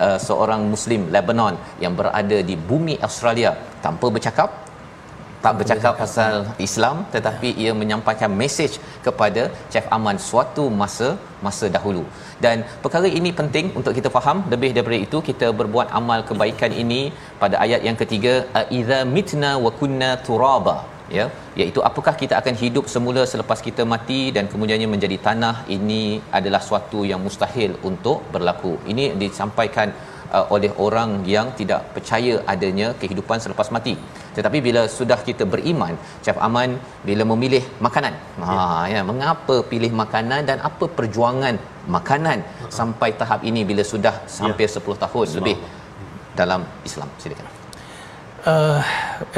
uh, 0.06 0.20
seorang 0.28 0.64
muslim 0.74 1.04
Lebanon 1.16 1.58
yang 1.84 1.96
berada 2.00 2.40
di 2.50 2.58
bumi 2.72 2.98
Australia 3.08 3.54
tanpa 3.86 4.08
bercakap 4.18 4.61
tak 5.46 5.54
bercakap 5.60 5.94
pasal 6.02 6.34
Islam 6.68 6.98
tetapi 7.16 7.50
ia 7.64 7.72
menyampaikan 7.82 8.32
mesej 8.42 8.74
kepada 9.06 9.44
Chef 9.72 9.86
Aman 9.98 10.18
suatu 10.30 10.66
masa 10.82 11.10
masa 11.46 11.66
dahulu. 11.76 12.04
Dan 12.46 12.58
perkara 12.84 13.08
ini 13.20 13.30
penting 13.40 13.68
untuk 13.80 13.94
kita 13.98 14.10
faham. 14.16 14.38
Lebih 14.54 14.70
daripada 14.76 15.00
itu 15.08 15.18
kita 15.30 15.48
berbuat 15.60 15.88
amal 16.00 16.20
kebaikan 16.30 16.72
ini 16.84 17.02
pada 17.42 17.56
ayat 17.66 17.82
yang 17.88 17.98
ketiga 18.02 18.34
idza 18.80 19.00
mitna 19.18 19.52
wa 19.66 19.74
kunna 19.82 20.12
turaba. 20.28 20.78
Ya 21.18 21.26
iaitu 21.60 21.80
apakah 21.88 22.14
kita 22.20 22.34
akan 22.40 22.56
hidup 22.62 22.86
semula 22.94 23.22
selepas 23.32 23.60
kita 23.68 23.84
mati 23.94 24.22
dan 24.36 24.46
kemudiannya 24.52 24.88
menjadi 24.94 25.18
tanah 25.28 25.56
ini 25.78 26.04
adalah 26.38 26.62
suatu 26.68 27.00
yang 27.10 27.20
mustahil 27.26 27.72
untuk 27.90 28.20
berlaku. 28.36 28.74
Ini 28.92 29.06
disampaikan 29.24 29.90
uh, 30.36 30.46
oleh 30.56 30.72
orang 30.86 31.12
yang 31.36 31.50
tidak 31.60 31.82
percaya 31.96 32.36
adanya 32.54 32.90
kehidupan 33.02 33.44
selepas 33.46 33.70
mati 33.78 33.96
tetapi 34.36 34.58
bila 34.68 34.82
sudah 34.98 35.20
kita 35.28 35.44
beriman 35.54 35.94
Chef 36.24 36.38
Aman 36.48 36.80
bila 37.08 37.24
memilih 37.32 37.64
makanan 37.86 38.14
ha 38.48 38.88
ya 38.94 39.02
mengapa 39.12 39.56
pilih 39.72 39.92
makanan 40.04 40.42
dan 40.50 40.58
apa 40.70 40.88
perjuangan 40.98 41.56
makanan 41.96 42.40
uh-huh. 42.44 42.72
sampai 42.80 43.10
tahap 43.22 43.42
ini 43.50 43.64
bila 43.72 43.84
sudah 43.94 44.16
sampai 44.40 44.66
ya. 44.68 44.82
10 44.84 45.04
tahun 45.04 45.28
lebih 45.40 45.58
dalam 46.40 46.64
Islam 46.88 47.10
silakan 47.22 47.48
uh, 48.48 48.80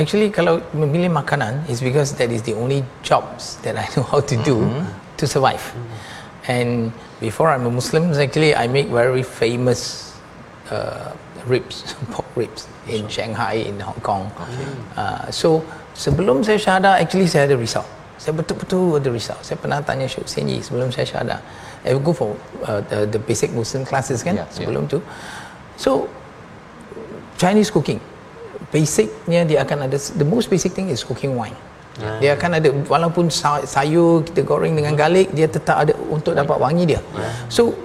actually 0.02 0.30
kalau 0.38 0.56
memilih 0.84 1.12
makanan 1.22 1.66
is 1.74 1.82
because 1.88 2.14
that 2.20 2.30
is 2.38 2.42
the 2.50 2.56
only 2.64 2.82
jobs 3.02 3.58
that 3.66 3.76
I 3.84 3.86
know 3.96 4.06
how 4.14 4.22
to 4.22 4.36
do 4.50 4.58
mm-hmm. 4.62 4.86
to 5.20 5.26
survive 5.26 5.64
mm-hmm. 5.74 6.54
and 6.56 6.72
before 7.20 7.50
I'm 7.50 7.66
a 7.66 7.74
Muslim 7.74 8.14
actually 8.14 8.54
I 8.64 8.68
make 8.68 8.88
very 9.02 9.26
famous 9.26 10.14
uh, 10.70 11.12
ribs 11.48 11.96
pork 12.12 12.28
ribs 12.36 12.68
in. 12.88 13.08
Shanghai 13.08 13.64
in 13.64 13.80
Hong 13.80 14.00
Kong 14.02 14.32
okay. 14.36 14.68
uh, 14.98 15.28
so 15.30 15.64
sebelum 15.94 16.42
saya 16.42 16.58
syahadah 16.58 17.00
actually 17.00 17.28
saya 17.30 17.50
ada 17.50 17.56
risau 17.60 17.86
saya 18.18 18.34
betul-betul 18.40 18.98
ada 18.98 19.10
risau 19.12 19.38
saya 19.44 19.58
pernah 19.60 19.84
tanya 19.84 20.08
Syed 20.08 20.26
Hussein 20.26 20.48
sebelum 20.64 20.90
saya 20.90 21.06
syahadah 21.06 21.40
I 21.84 21.92
will 21.92 22.06
go 22.06 22.14
for 22.16 22.34
uh, 22.64 22.80
the, 22.88 23.06
the 23.06 23.20
basic 23.20 23.52
Muslim 23.52 23.84
classes 23.84 24.24
kan 24.24 24.40
yeah, 24.40 24.48
sebelum 24.48 24.88
yeah. 24.88 24.94
tu 24.96 25.00
so 25.76 26.08
Chinese 27.36 27.68
cooking 27.68 28.00
basicnya 28.72 29.46
dia 29.46 29.62
akan 29.62 29.92
ada 29.92 29.98
the 30.18 30.26
most 30.26 30.48
basic 30.50 30.74
thing 30.74 30.90
is 30.90 31.04
cooking 31.04 31.36
wine 31.36 31.56
yeah. 32.00 32.18
dia 32.18 32.30
akan 32.40 32.58
ada 32.58 32.70
walaupun 32.90 33.28
sayur 33.68 34.24
kita 34.26 34.42
goreng 34.42 34.74
dengan 34.74 34.96
garlic 34.98 35.30
dia 35.36 35.46
tetap 35.46 35.84
ada 35.84 35.94
untuk 36.10 36.34
dapat 36.34 36.58
wangi 36.58 36.96
dia 36.96 37.02
yeah. 37.14 37.34
so 37.52 37.76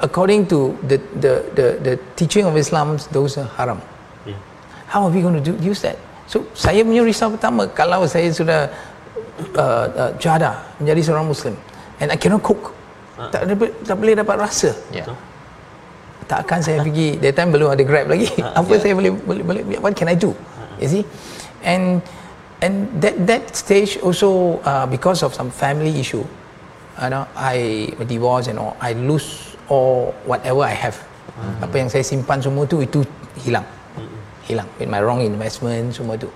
according 0.00 0.46
to 0.46 0.74
the 0.86 0.98
the 1.18 1.32
the 1.54 1.66
the 1.82 1.92
teaching 2.18 2.44
of 2.46 2.56
Islam 2.56 2.98
those 3.10 3.38
are 3.38 3.48
haram. 3.58 3.80
Yeah. 4.26 4.38
how 4.86 5.04
are 5.06 5.12
we 5.12 5.20
going 5.20 5.36
to 5.36 5.44
do 5.44 5.54
use 5.62 5.82
that? 5.82 5.98
So 6.28 6.44
saya 6.52 6.84
punya 6.84 7.02
risau 7.02 7.32
pertama 7.32 7.68
kalau 7.72 8.04
saya 8.04 8.28
sudah 8.30 8.68
uh, 9.56 9.86
uh, 9.88 10.10
jada 10.20 10.60
menjadi 10.76 11.12
seorang 11.12 11.26
muslim 11.26 11.54
and 11.98 12.12
I 12.12 12.16
cannot 12.20 12.44
cook 12.44 12.76
uh. 13.16 13.32
tak, 13.32 13.48
tak 13.84 13.96
boleh 13.96 14.14
dapat 14.18 14.36
rasa. 14.38 14.74
Yeah 14.92 15.08
takkan 16.28 16.60
saya 16.60 16.84
pergi 16.84 17.16
that 17.24 17.32
time 17.40 17.48
belum 17.56 17.72
ada 17.72 17.80
grab 17.88 18.12
lagi. 18.12 18.28
Uh, 18.36 18.52
apa 18.60 18.76
yeah. 18.76 18.80
saya 18.84 18.92
boleh, 18.92 19.16
boleh 19.16 19.40
boleh 19.40 19.62
what 19.80 19.96
can 19.96 20.12
i 20.12 20.16
do? 20.18 20.36
Uh, 20.36 20.76
you 20.76 21.00
see? 21.00 21.04
And 21.64 22.04
and 22.60 22.90
that 23.00 23.16
that 23.26 23.42
stage 23.54 23.98
also 24.02 24.60
uh, 24.66 24.86
because 24.86 25.22
of 25.22 25.34
some 25.34 25.50
family 25.50 25.94
issue 25.98 26.22
you 27.02 27.10
know 27.10 27.26
i 27.38 27.88
divorce 28.06 28.50
and 28.50 28.58
all 28.58 28.74
i 28.82 28.92
lose 28.92 29.54
all 29.68 30.12
whatever 30.24 30.64
i 30.64 30.74
have. 30.74 30.96
Uh-huh. 31.38 31.64
apa 31.70 31.74
yang 31.78 31.86
saya 31.86 32.02
simpan 32.02 32.42
semua 32.42 32.66
tu 32.66 32.82
itu 32.82 33.04
hilang. 33.40 33.64
Uh-huh. 33.94 34.08
hilang. 34.48 34.68
With 34.80 34.90
my 34.90 35.00
wrong 35.00 35.22
investment 35.22 35.94
semua 35.94 36.18
tu. 36.18 36.28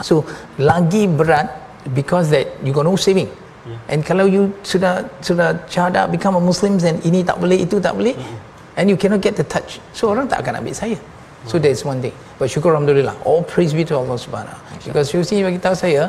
So 0.00 0.24
lagi 0.56 1.04
berat 1.10 1.50
because 1.92 2.30
that 2.30 2.46
you 2.64 2.72
got 2.72 2.86
no 2.86 2.96
saving. 2.96 3.28
Yeah. 3.60 3.92
and 3.92 4.00
kalau 4.00 4.24
you 4.24 4.48
sudah 4.64 5.04
sudah 5.20 5.52
cara 5.68 6.08
become 6.08 6.32
a 6.32 6.40
muslim 6.40 6.80
then 6.80 6.96
ini 7.04 7.20
tak 7.20 7.36
boleh 7.36 7.60
itu 7.60 7.76
tak 7.76 7.92
boleh 7.92 8.16
uh-huh 8.16 8.48
and 8.80 8.88
you 8.88 8.96
cannot 8.96 9.20
get 9.20 9.36
the 9.36 9.44
touch. 9.44 9.80
So 9.92 10.08
orang 10.08 10.28
tak 10.28 10.40
akan 10.40 10.64
ambil 10.64 10.72
saya. 10.72 10.96
So 11.44 11.60
that 11.60 11.72
is 11.72 11.84
one 11.84 12.00
thing. 12.00 12.16
But 12.40 12.48
syukur 12.48 12.72
Alhamdulillah. 12.72 13.16
All 13.24 13.44
praise 13.44 13.72
be 13.72 13.84
to 13.88 13.96
Allah 13.96 14.16
subhanahu 14.16 14.56
because 14.88 15.12
you 15.12 15.24
see 15.24 15.44
bagi 15.44 15.60
tahu 15.60 15.76
saya 15.76 16.08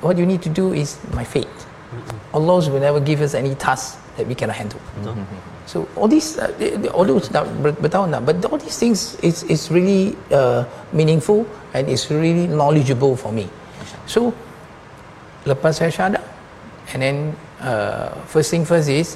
what 0.00 0.16
you 0.16 0.24
need 0.24 0.40
to 0.44 0.52
do 0.52 0.72
is 0.72 0.96
my 1.12 1.24
faith. 1.24 1.52
Allah 2.32 2.64
will 2.64 2.80
never 2.80 3.00
give 3.00 3.20
us 3.20 3.36
any 3.36 3.52
task 3.56 4.00
that 4.16 4.26
we 4.26 4.34
cannot 4.34 4.56
handle. 4.56 4.80
So 5.64 5.86
all 5.96 6.08
these 6.08 6.36
uh, 6.36 6.50
although 6.92 7.22
tak 7.22 7.46
bertahun 7.62 8.12
dah 8.12 8.20
but 8.20 8.42
all 8.50 8.58
these 8.58 8.76
things 8.76 9.14
is 9.22 9.46
is 9.46 9.70
really 9.70 10.18
uh, 10.34 10.66
meaningful 10.90 11.46
and 11.72 11.86
it's 11.86 12.10
really 12.10 12.50
knowledgeable 12.50 13.14
for 13.14 13.30
me. 13.30 13.46
So 14.10 14.34
lepas 15.46 15.78
saya 15.78 15.90
syahadah 15.94 16.24
and 16.92 16.98
then 17.00 17.16
uh, 17.62 18.10
first 18.26 18.50
thing 18.50 18.66
first 18.66 18.90
is 18.90 19.14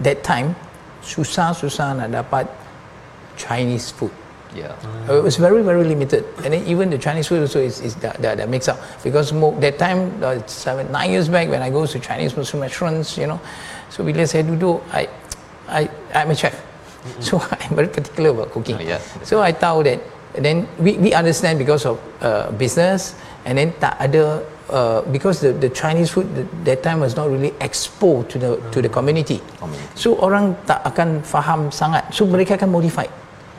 that 0.00 0.22
time 0.22 0.54
susah-susah 1.02 1.98
nak 1.98 2.08
dapat 2.14 2.46
Chinese 3.34 3.90
food. 3.90 4.14
Yeah. 4.54 4.76
Uh, 5.08 5.16
it 5.16 5.24
was 5.24 5.36
very 5.36 5.62
very 5.64 5.84
limited, 5.84 6.24
and 6.44 6.52
then 6.52 6.64
even 6.68 6.90
the 6.92 7.00
Chinese 7.00 7.28
food 7.28 7.40
also 7.40 7.60
is 7.60 7.80
is 7.80 7.96
that 8.04 8.20
that, 8.20 8.36
that 8.36 8.48
mix 8.48 8.68
up 8.68 8.76
because 9.02 9.32
more, 9.32 9.56
that 9.64 9.78
time 9.78 10.12
uh, 10.22 10.44
seven 10.46 10.92
nine 10.92 11.10
years 11.10 11.28
back 11.28 11.48
when 11.48 11.62
I 11.62 11.70
go 11.70 11.86
to 11.86 11.98
Chinese 11.98 12.36
Muslim 12.36 12.60
restaurants, 12.60 13.16
you 13.16 13.26
know, 13.26 13.40
so 13.88 14.04
bila 14.04 14.28
saya 14.28 14.44
duduk, 14.44 14.84
I 14.92 15.08
I 15.68 15.88
I'm 16.12 16.30
a 16.30 16.36
chef, 16.36 16.52
mm-hmm. 16.52 17.22
so 17.24 17.40
I'm 17.64 17.72
very 17.72 17.88
particular 17.88 18.36
about 18.36 18.52
cooking. 18.52 18.76
Oh, 18.76 18.84
yeah. 18.84 19.00
So 19.24 19.40
I 19.40 19.56
tahu 19.56 19.88
that 19.88 20.04
then 20.36 20.68
we 20.76 21.00
we 21.00 21.16
understand 21.16 21.56
because 21.56 21.88
of 21.88 21.96
uh, 22.20 22.52
business, 22.52 23.16
and 23.48 23.56
then 23.56 23.72
tak 23.80 23.96
ada 24.04 24.44
uh, 24.68 25.00
because 25.08 25.40
the 25.40 25.56
the 25.56 25.72
Chinese 25.72 26.12
food 26.12 26.28
the, 26.36 26.44
that 26.68 26.84
time 26.84 27.00
was 27.00 27.16
not 27.16 27.32
really 27.32 27.56
exposed 27.64 28.28
to 28.32 28.36
the 28.36 28.60
to 28.68 28.84
the 28.84 28.92
community. 28.92 29.40
community. 29.56 29.96
So 29.96 30.20
orang 30.20 30.60
tak 30.68 30.84
akan 30.84 31.24
faham 31.24 31.72
sangat. 31.72 32.12
So 32.12 32.28
mereka 32.28 32.60
akan 32.60 32.68
modify. 32.68 33.08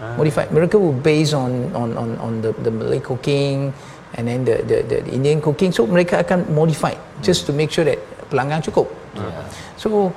Ah. 0.03 0.19
Modify. 0.19 0.51
Mereka 0.51 0.75
will 0.75 0.91
based 0.91 1.31
on 1.31 1.71
on 1.71 1.95
on 1.95 2.19
on 2.19 2.43
the 2.43 2.51
the 2.59 2.71
Malay 2.71 2.99
cooking 2.99 3.71
and 4.19 4.27
then 4.27 4.43
the 4.43 4.59
the 4.67 4.83
the 4.83 4.99
Indian 5.07 5.39
cooking. 5.39 5.71
So 5.71 5.87
mereka 5.87 6.19
akan 6.19 6.51
modify 6.51 6.91
hmm. 6.91 7.23
just 7.23 7.47
to 7.47 7.55
make 7.55 7.71
sure 7.71 7.87
that 7.87 8.03
pelanggan 8.27 8.59
cukup. 8.67 8.91
Yeah. 9.15 9.47
So 9.79 10.11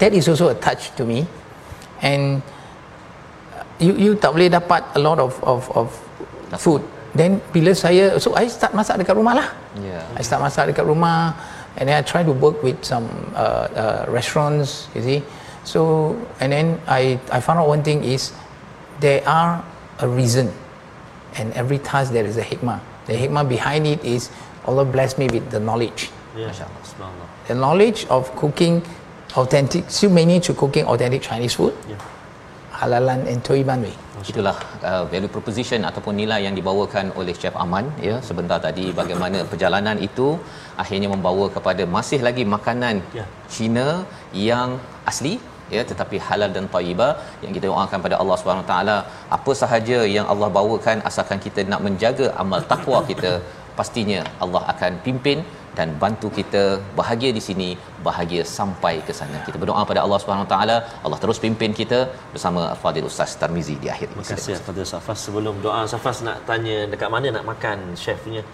that 0.00 0.16
is 0.16 0.24
also 0.32 0.48
a 0.48 0.56
touch 0.56 0.96
to 0.96 1.04
me. 1.04 1.28
And 2.00 2.40
you 3.82 3.92
you 3.98 4.10
tak 4.16 4.32
boleh 4.32 4.48
dapat 4.48 4.96
a 4.96 5.00
lot 5.02 5.18
of 5.20 5.36
of 5.44 5.68
of 5.76 5.92
food 6.56 6.82
then 7.12 7.42
bila 7.52 7.74
saya 7.76 8.16
so 8.16 8.32
I 8.32 8.48
start 8.48 8.72
masak 8.72 9.00
dekat 9.02 9.18
rumah 9.18 9.36
lah 9.36 9.48
yeah. 9.80 10.00
I 10.16 10.22
start 10.24 10.40
masak 10.40 10.72
dekat 10.72 10.86
rumah 10.86 11.36
and 11.76 11.88
then 11.88 11.96
I 11.98 12.04
try 12.04 12.24
to 12.24 12.32
work 12.32 12.60
with 12.64 12.80
some 12.84 13.08
uh, 13.36 13.68
uh, 13.72 14.02
restaurants 14.08 14.88
you 14.96 15.02
see 15.04 15.20
so 15.66 16.12
and 16.40 16.52
then 16.52 16.80
I 16.88 17.20
I 17.28 17.42
found 17.42 17.60
out 17.60 17.68
one 17.68 17.84
thing 17.84 18.06
is 18.06 18.32
there 19.04 19.20
are 19.26 19.60
a 19.98 20.08
reason. 20.08 20.48
And 21.36 21.52
every 21.52 21.78
task 21.90 22.12
there 22.16 22.24
is 22.24 22.38
a 22.38 22.46
hikmah. 22.46 22.80
The 23.10 23.14
hikmah 23.18 23.48
behind 23.48 23.86
it 23.86 24.00
is 24.04 24.30
Allah 24.64 24.84
bless 24.86 25.18
me 25.18 25.28
with 25.28 25.50
the 25.50 25.60
knowledge. 25.60 26.08
Yeah. 26.32 26.48
the 27.48 27.54
knowledge 27.54 28.06
of 28.08 28.34
cooking 28.40 28.80
authentic 29.36 29.84
still 29.90 30.08
many 30.08 30.40
to 30.40 30.54
cooking 30.54 30.86
authentic 30.86 31.20
Chinese 31.20 31.54
food. 31.60 31.74
Yeah. 31.90 32.00
halalan 32.82 33.20
and 33.30 33.40
toiban 33.48 33.80
way 33.86 33.94
itulah 34.30 34.54
uh, 34.88 35.02
value 35.12 35.30
proposition 35.34 35.80
ataupun 35.88 36.14
nilai 36.20 36.40
yang 36.46 36.54
dibawakan 36.58 37.06
oleh 37.20 37.34
Chef 37.40 37.54
Aman 37.64 37.86
ya. 38.08 38.16
Sebentar 38.28 38.58
tadi 38.66 38.84
bagaimana 39.00 39.38
perjalanan 39.50 39.96
itu 40.08 40.28
akhirnya 40.82 41.08
membawa 41.14 41.46
kepada 41.56 41.82
masih 41.96 42.20
lagi 42.26 42.44
makanan 42.56 43.02
ya. 43.18 43.24
Cina 43.54 43.86
yang 44.48 44.78
asli 45.10 45.34
ya 45.76 45.82
tetapi 45.90 46.16
halal 46.28 46.50
dan 46.56 46.66
tayyiba 46.74 47.08
yang 47.44 47.52
kita 47.56 47.66
doakan 47.70 47.98
pada 48.06 48.16
Allah 48.22 48.36
Subhanahu 48.40 48.68
taala. 48.72 48.96
Apa 49.38 49.52
sahaja 49.62 49.98
yang 50.16 50.28
Allah 50.34 50.48
bawakan 50.58 50.98
asalkan 51.10 51.40
kita 51.46 51.62
nak 51.72 51.82
menjaga 51.86 52.28
amal 52.44 52.62
takwa 52.72 53.00
kita 53.10 53.32
pastinya 53.78 54.20
Allah 54.44 54.62
akan 54.72 54.92
pimpin 55.06 55.38
dan 55.78 55.88
bantu 56.02 56.28
kita 56.38 56.62
bahagia 56.98 57.30
di 57.36 57.42
sini 57.48 57.68
bahagia 58.08 58.42
sampai 58.56 58.94
ke 59.06 59.12
sana. 59.20 59.38
Kita 59.46 59.56
berdoa 59.62 59.82
pada 59.90 60.00
Allah 60.04 60.18
Subhanahu 60.22 60.48
taala. 60.52 60.76
Allah 61.04 61.18
terus 61.22 61.40
pimpin 61.44 61.72
kita 61.80 62.00
bersama 62.34 62.62
Fadil 62.82 63.08
Ustaz 63.10 63.32
Tarmizi 63.42 63.76
di 63.84 63.88
akhir. 63.94 64.08
Terima 64.12 64.26
kasih 64.32 64.60
Fadil 64.68 64.88
Safas 64.94 65.18
sebelum 65.28 65.56
doa 65.66 65.80
Safas 65.94 66.20
nak 66.28 66.38
tanya 66.50 66.76
dekat 66.92 67.10
mana 67.16 67.28
nak 67.38 67.46
makan 67.52 67.78
chef 68.04 68.20
punya 68.26 68.44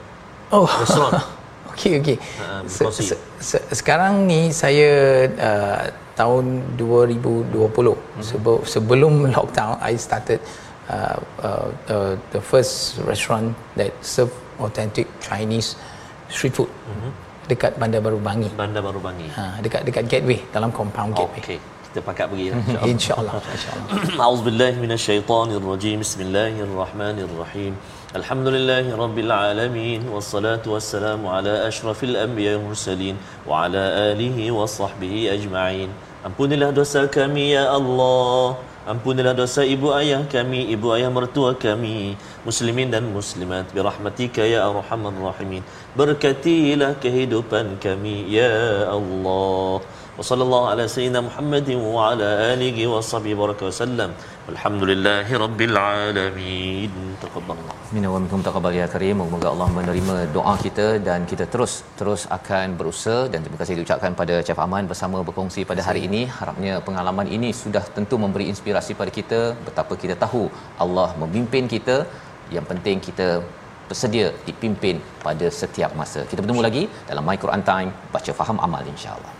oh. 0.56 0.68
Restoran 0.84 1.12
okey 1.72 1.92
okey 2.00 2.16
uh, 2.42 2.62
se- 2.66 2.92
se- 2.92 3.22
se- 3.38 3.66
sekarang 3.72 4.26
ni 4.28 4.50
saya 4.50 4.90
uh, 5.38 5.82
tahun 6.18 6.74
2020 6.74 7.54
hmm. 7.54 8.22
Sebe- 8.24 8.64
sebelum 8.66 9.30
lockdown 9.30 9.78
I 9.78 9.94
started 9.94 10.42
uh, 10.90 11.16
uh, 11.44 11.68
uh, 11.92 12.12
the 12.34 12.40
first 12.42 12.98
restaurant 13.06 13.54
that 13.78 13.94
serve 14.02 14.32
authentic 14.58 15.06
Chinese 15.22 15.78
street 16.26 16.54
food 16.58 16.68
mm-hmm. 16.68 17.10
dekat 17.48 17.78
Bandar 17.80 18.02
Baru 18.04 18.18
Bangi. 18.20 18.50
Bandar 18.52 18.82
Baru 18.84 19.00
Bangi. 19.00 19.28
Ha 19.32 19.62
dekat 19.64 19.86
dekat 19.86 20.04
gateway 20.10 20.42
dalam 20.52 20.74
compound 20.74 21.14
gateway. 21.16 21.40
Okey. 21.40 21.58
Kita 21.88 22.04
pakat 22.04 22.28
pergi 22.28 22.52
insya-Allah. 22.84 23.40
Insya-Allah. 23.40 24.20
A'udzubillahi 24.28 24.76
minasyaitonirrajim. 24.76 26.04
Bismillahirrahmanirrahim. 26.04 27.72
Rabbil 28.16 29.28
alamin 29.28 30.00
wassalatu 30.08 30.72
wassalamu 30.72 31.28
ala 31.28 31.68
asyrafil 31.68 32.16
anbiya'i 32.16 32.56
wal 32.56 32.72
mursalin 32.72 33.20
wa 33.44 33.68
ala 33.68 34.16
alihi 34.16 34.48
wa 34.48 34.64
sahbihi 34.64 35.28
ajma'in. 35.36 35.92
Ampunilah 36.24 36.72
dosa 36.72 37.04
kami 37.04 37.52
ya 37.52 37.68
Allah. 37.68 38.56
Ampunilah 38.88 39.36
dosa 39.36 39.60
ibu 39.60 39.92
ayah 39.92 40.24
kami, 40.24 40.72
ibu 40.72 40.88
ayah 40.96 41.12
mertua 41.12 41.52
kami, 41.52 42.16
muslimin 42.48 42.88
dan 42.88 43.12
muslimat 43.12 43.68
birahmatika 43.76 44.40
ya 44.40 44.64
arhamar 44.64 45.12
rahimin. 45.12 45.60
Berkatilah 45.92 46.96
kehidupan 46.96 47.76
kami 47.76 48.24
ya 48.32 48.88
Allah. 48.88 49.84
Wa 50.16 50.24
sallallahu 50.24 50.72
ala 50.72 50.88
sayyidina 50.88 51.20
Muhammadin 51.28 51.76
wa 51.76 52.16
ala 52.16 52.56
alihi 52.56 52.88
wa 52.88 53.04
sahbihi 53.04 53.36
baraka 53.36 53.68
wa 53.68 53.74
sallam. 53.84 54.10
Alhamdulillahi 54.52 55.38
rabbil 55.42 55.76
alamin. 55.78 56.92
Taqabbalallah. 57.24 57.74
Minna 57.94 58.08
wa 58.12 58.18
minkum 58.22 58.40
taqabbal 58.46 58.76
ya 58.78 58.86
karim. 58.92 59.20
Moga 59.32 59.48
Allah 59.52 59.68
menerima 59.78 60.14
doa 60.36 60.54
kita 60.62 60.86
dan 61.08 61.20
kita 61.30 61.44
terus 61.52 61.72
terus 61.98 62.22
akan 62.36 62.76
berusaha 62.80 63.20
dan 63.32 63.40
terima 63.44 63.58
kasih 63.60 63.74
diucapkan 63.78 64.14
pada 64.20 64.36
Chef 64.46 64.60
Aman 64.66 64.88
bersama 64.92 65.20
berkongsi 65.28 65.62
pada 65.70 65.84
hari 65.88 66.02
ini. 66.08 66.22
Harapnya 66.38 66.74
pengalaman 66.86 67.28
ini 67.36 67.50
sudah 67.62 67.84
tentu 67.96 68.16
memberi 68.24 68.46
inspirasi 68.52 68.94
pada 69.00 69.12
kita 69.18 69.40
betapa 69.66 69.96
kita 70.04 70.16
tahu 70.24 70.44
Allah 70.84 71.08
memimpin 71.24 71.66
kita. 71.74 71.98
Yang 72.56 72.66
penting 72.72 72.98
kita 73.08 73.28
bersedia 73.90 74.28
dipimpin 74.48 74.96
pada 75.26 75.48
setiap 75.60 75.92
masa. 76.00 76.22
Kita 76.30 76.40
bertemu 76.44 76.64
lagi 76.68 76.84
dalam 77.10 77.26
My 77.30 77.36
Quran 77.44 77.64
Time 77.72 77.92
baca 78.16 78.32
faham 78.40 78.60
amal 78.68 78.84
insya-Allah. 78.94 79.37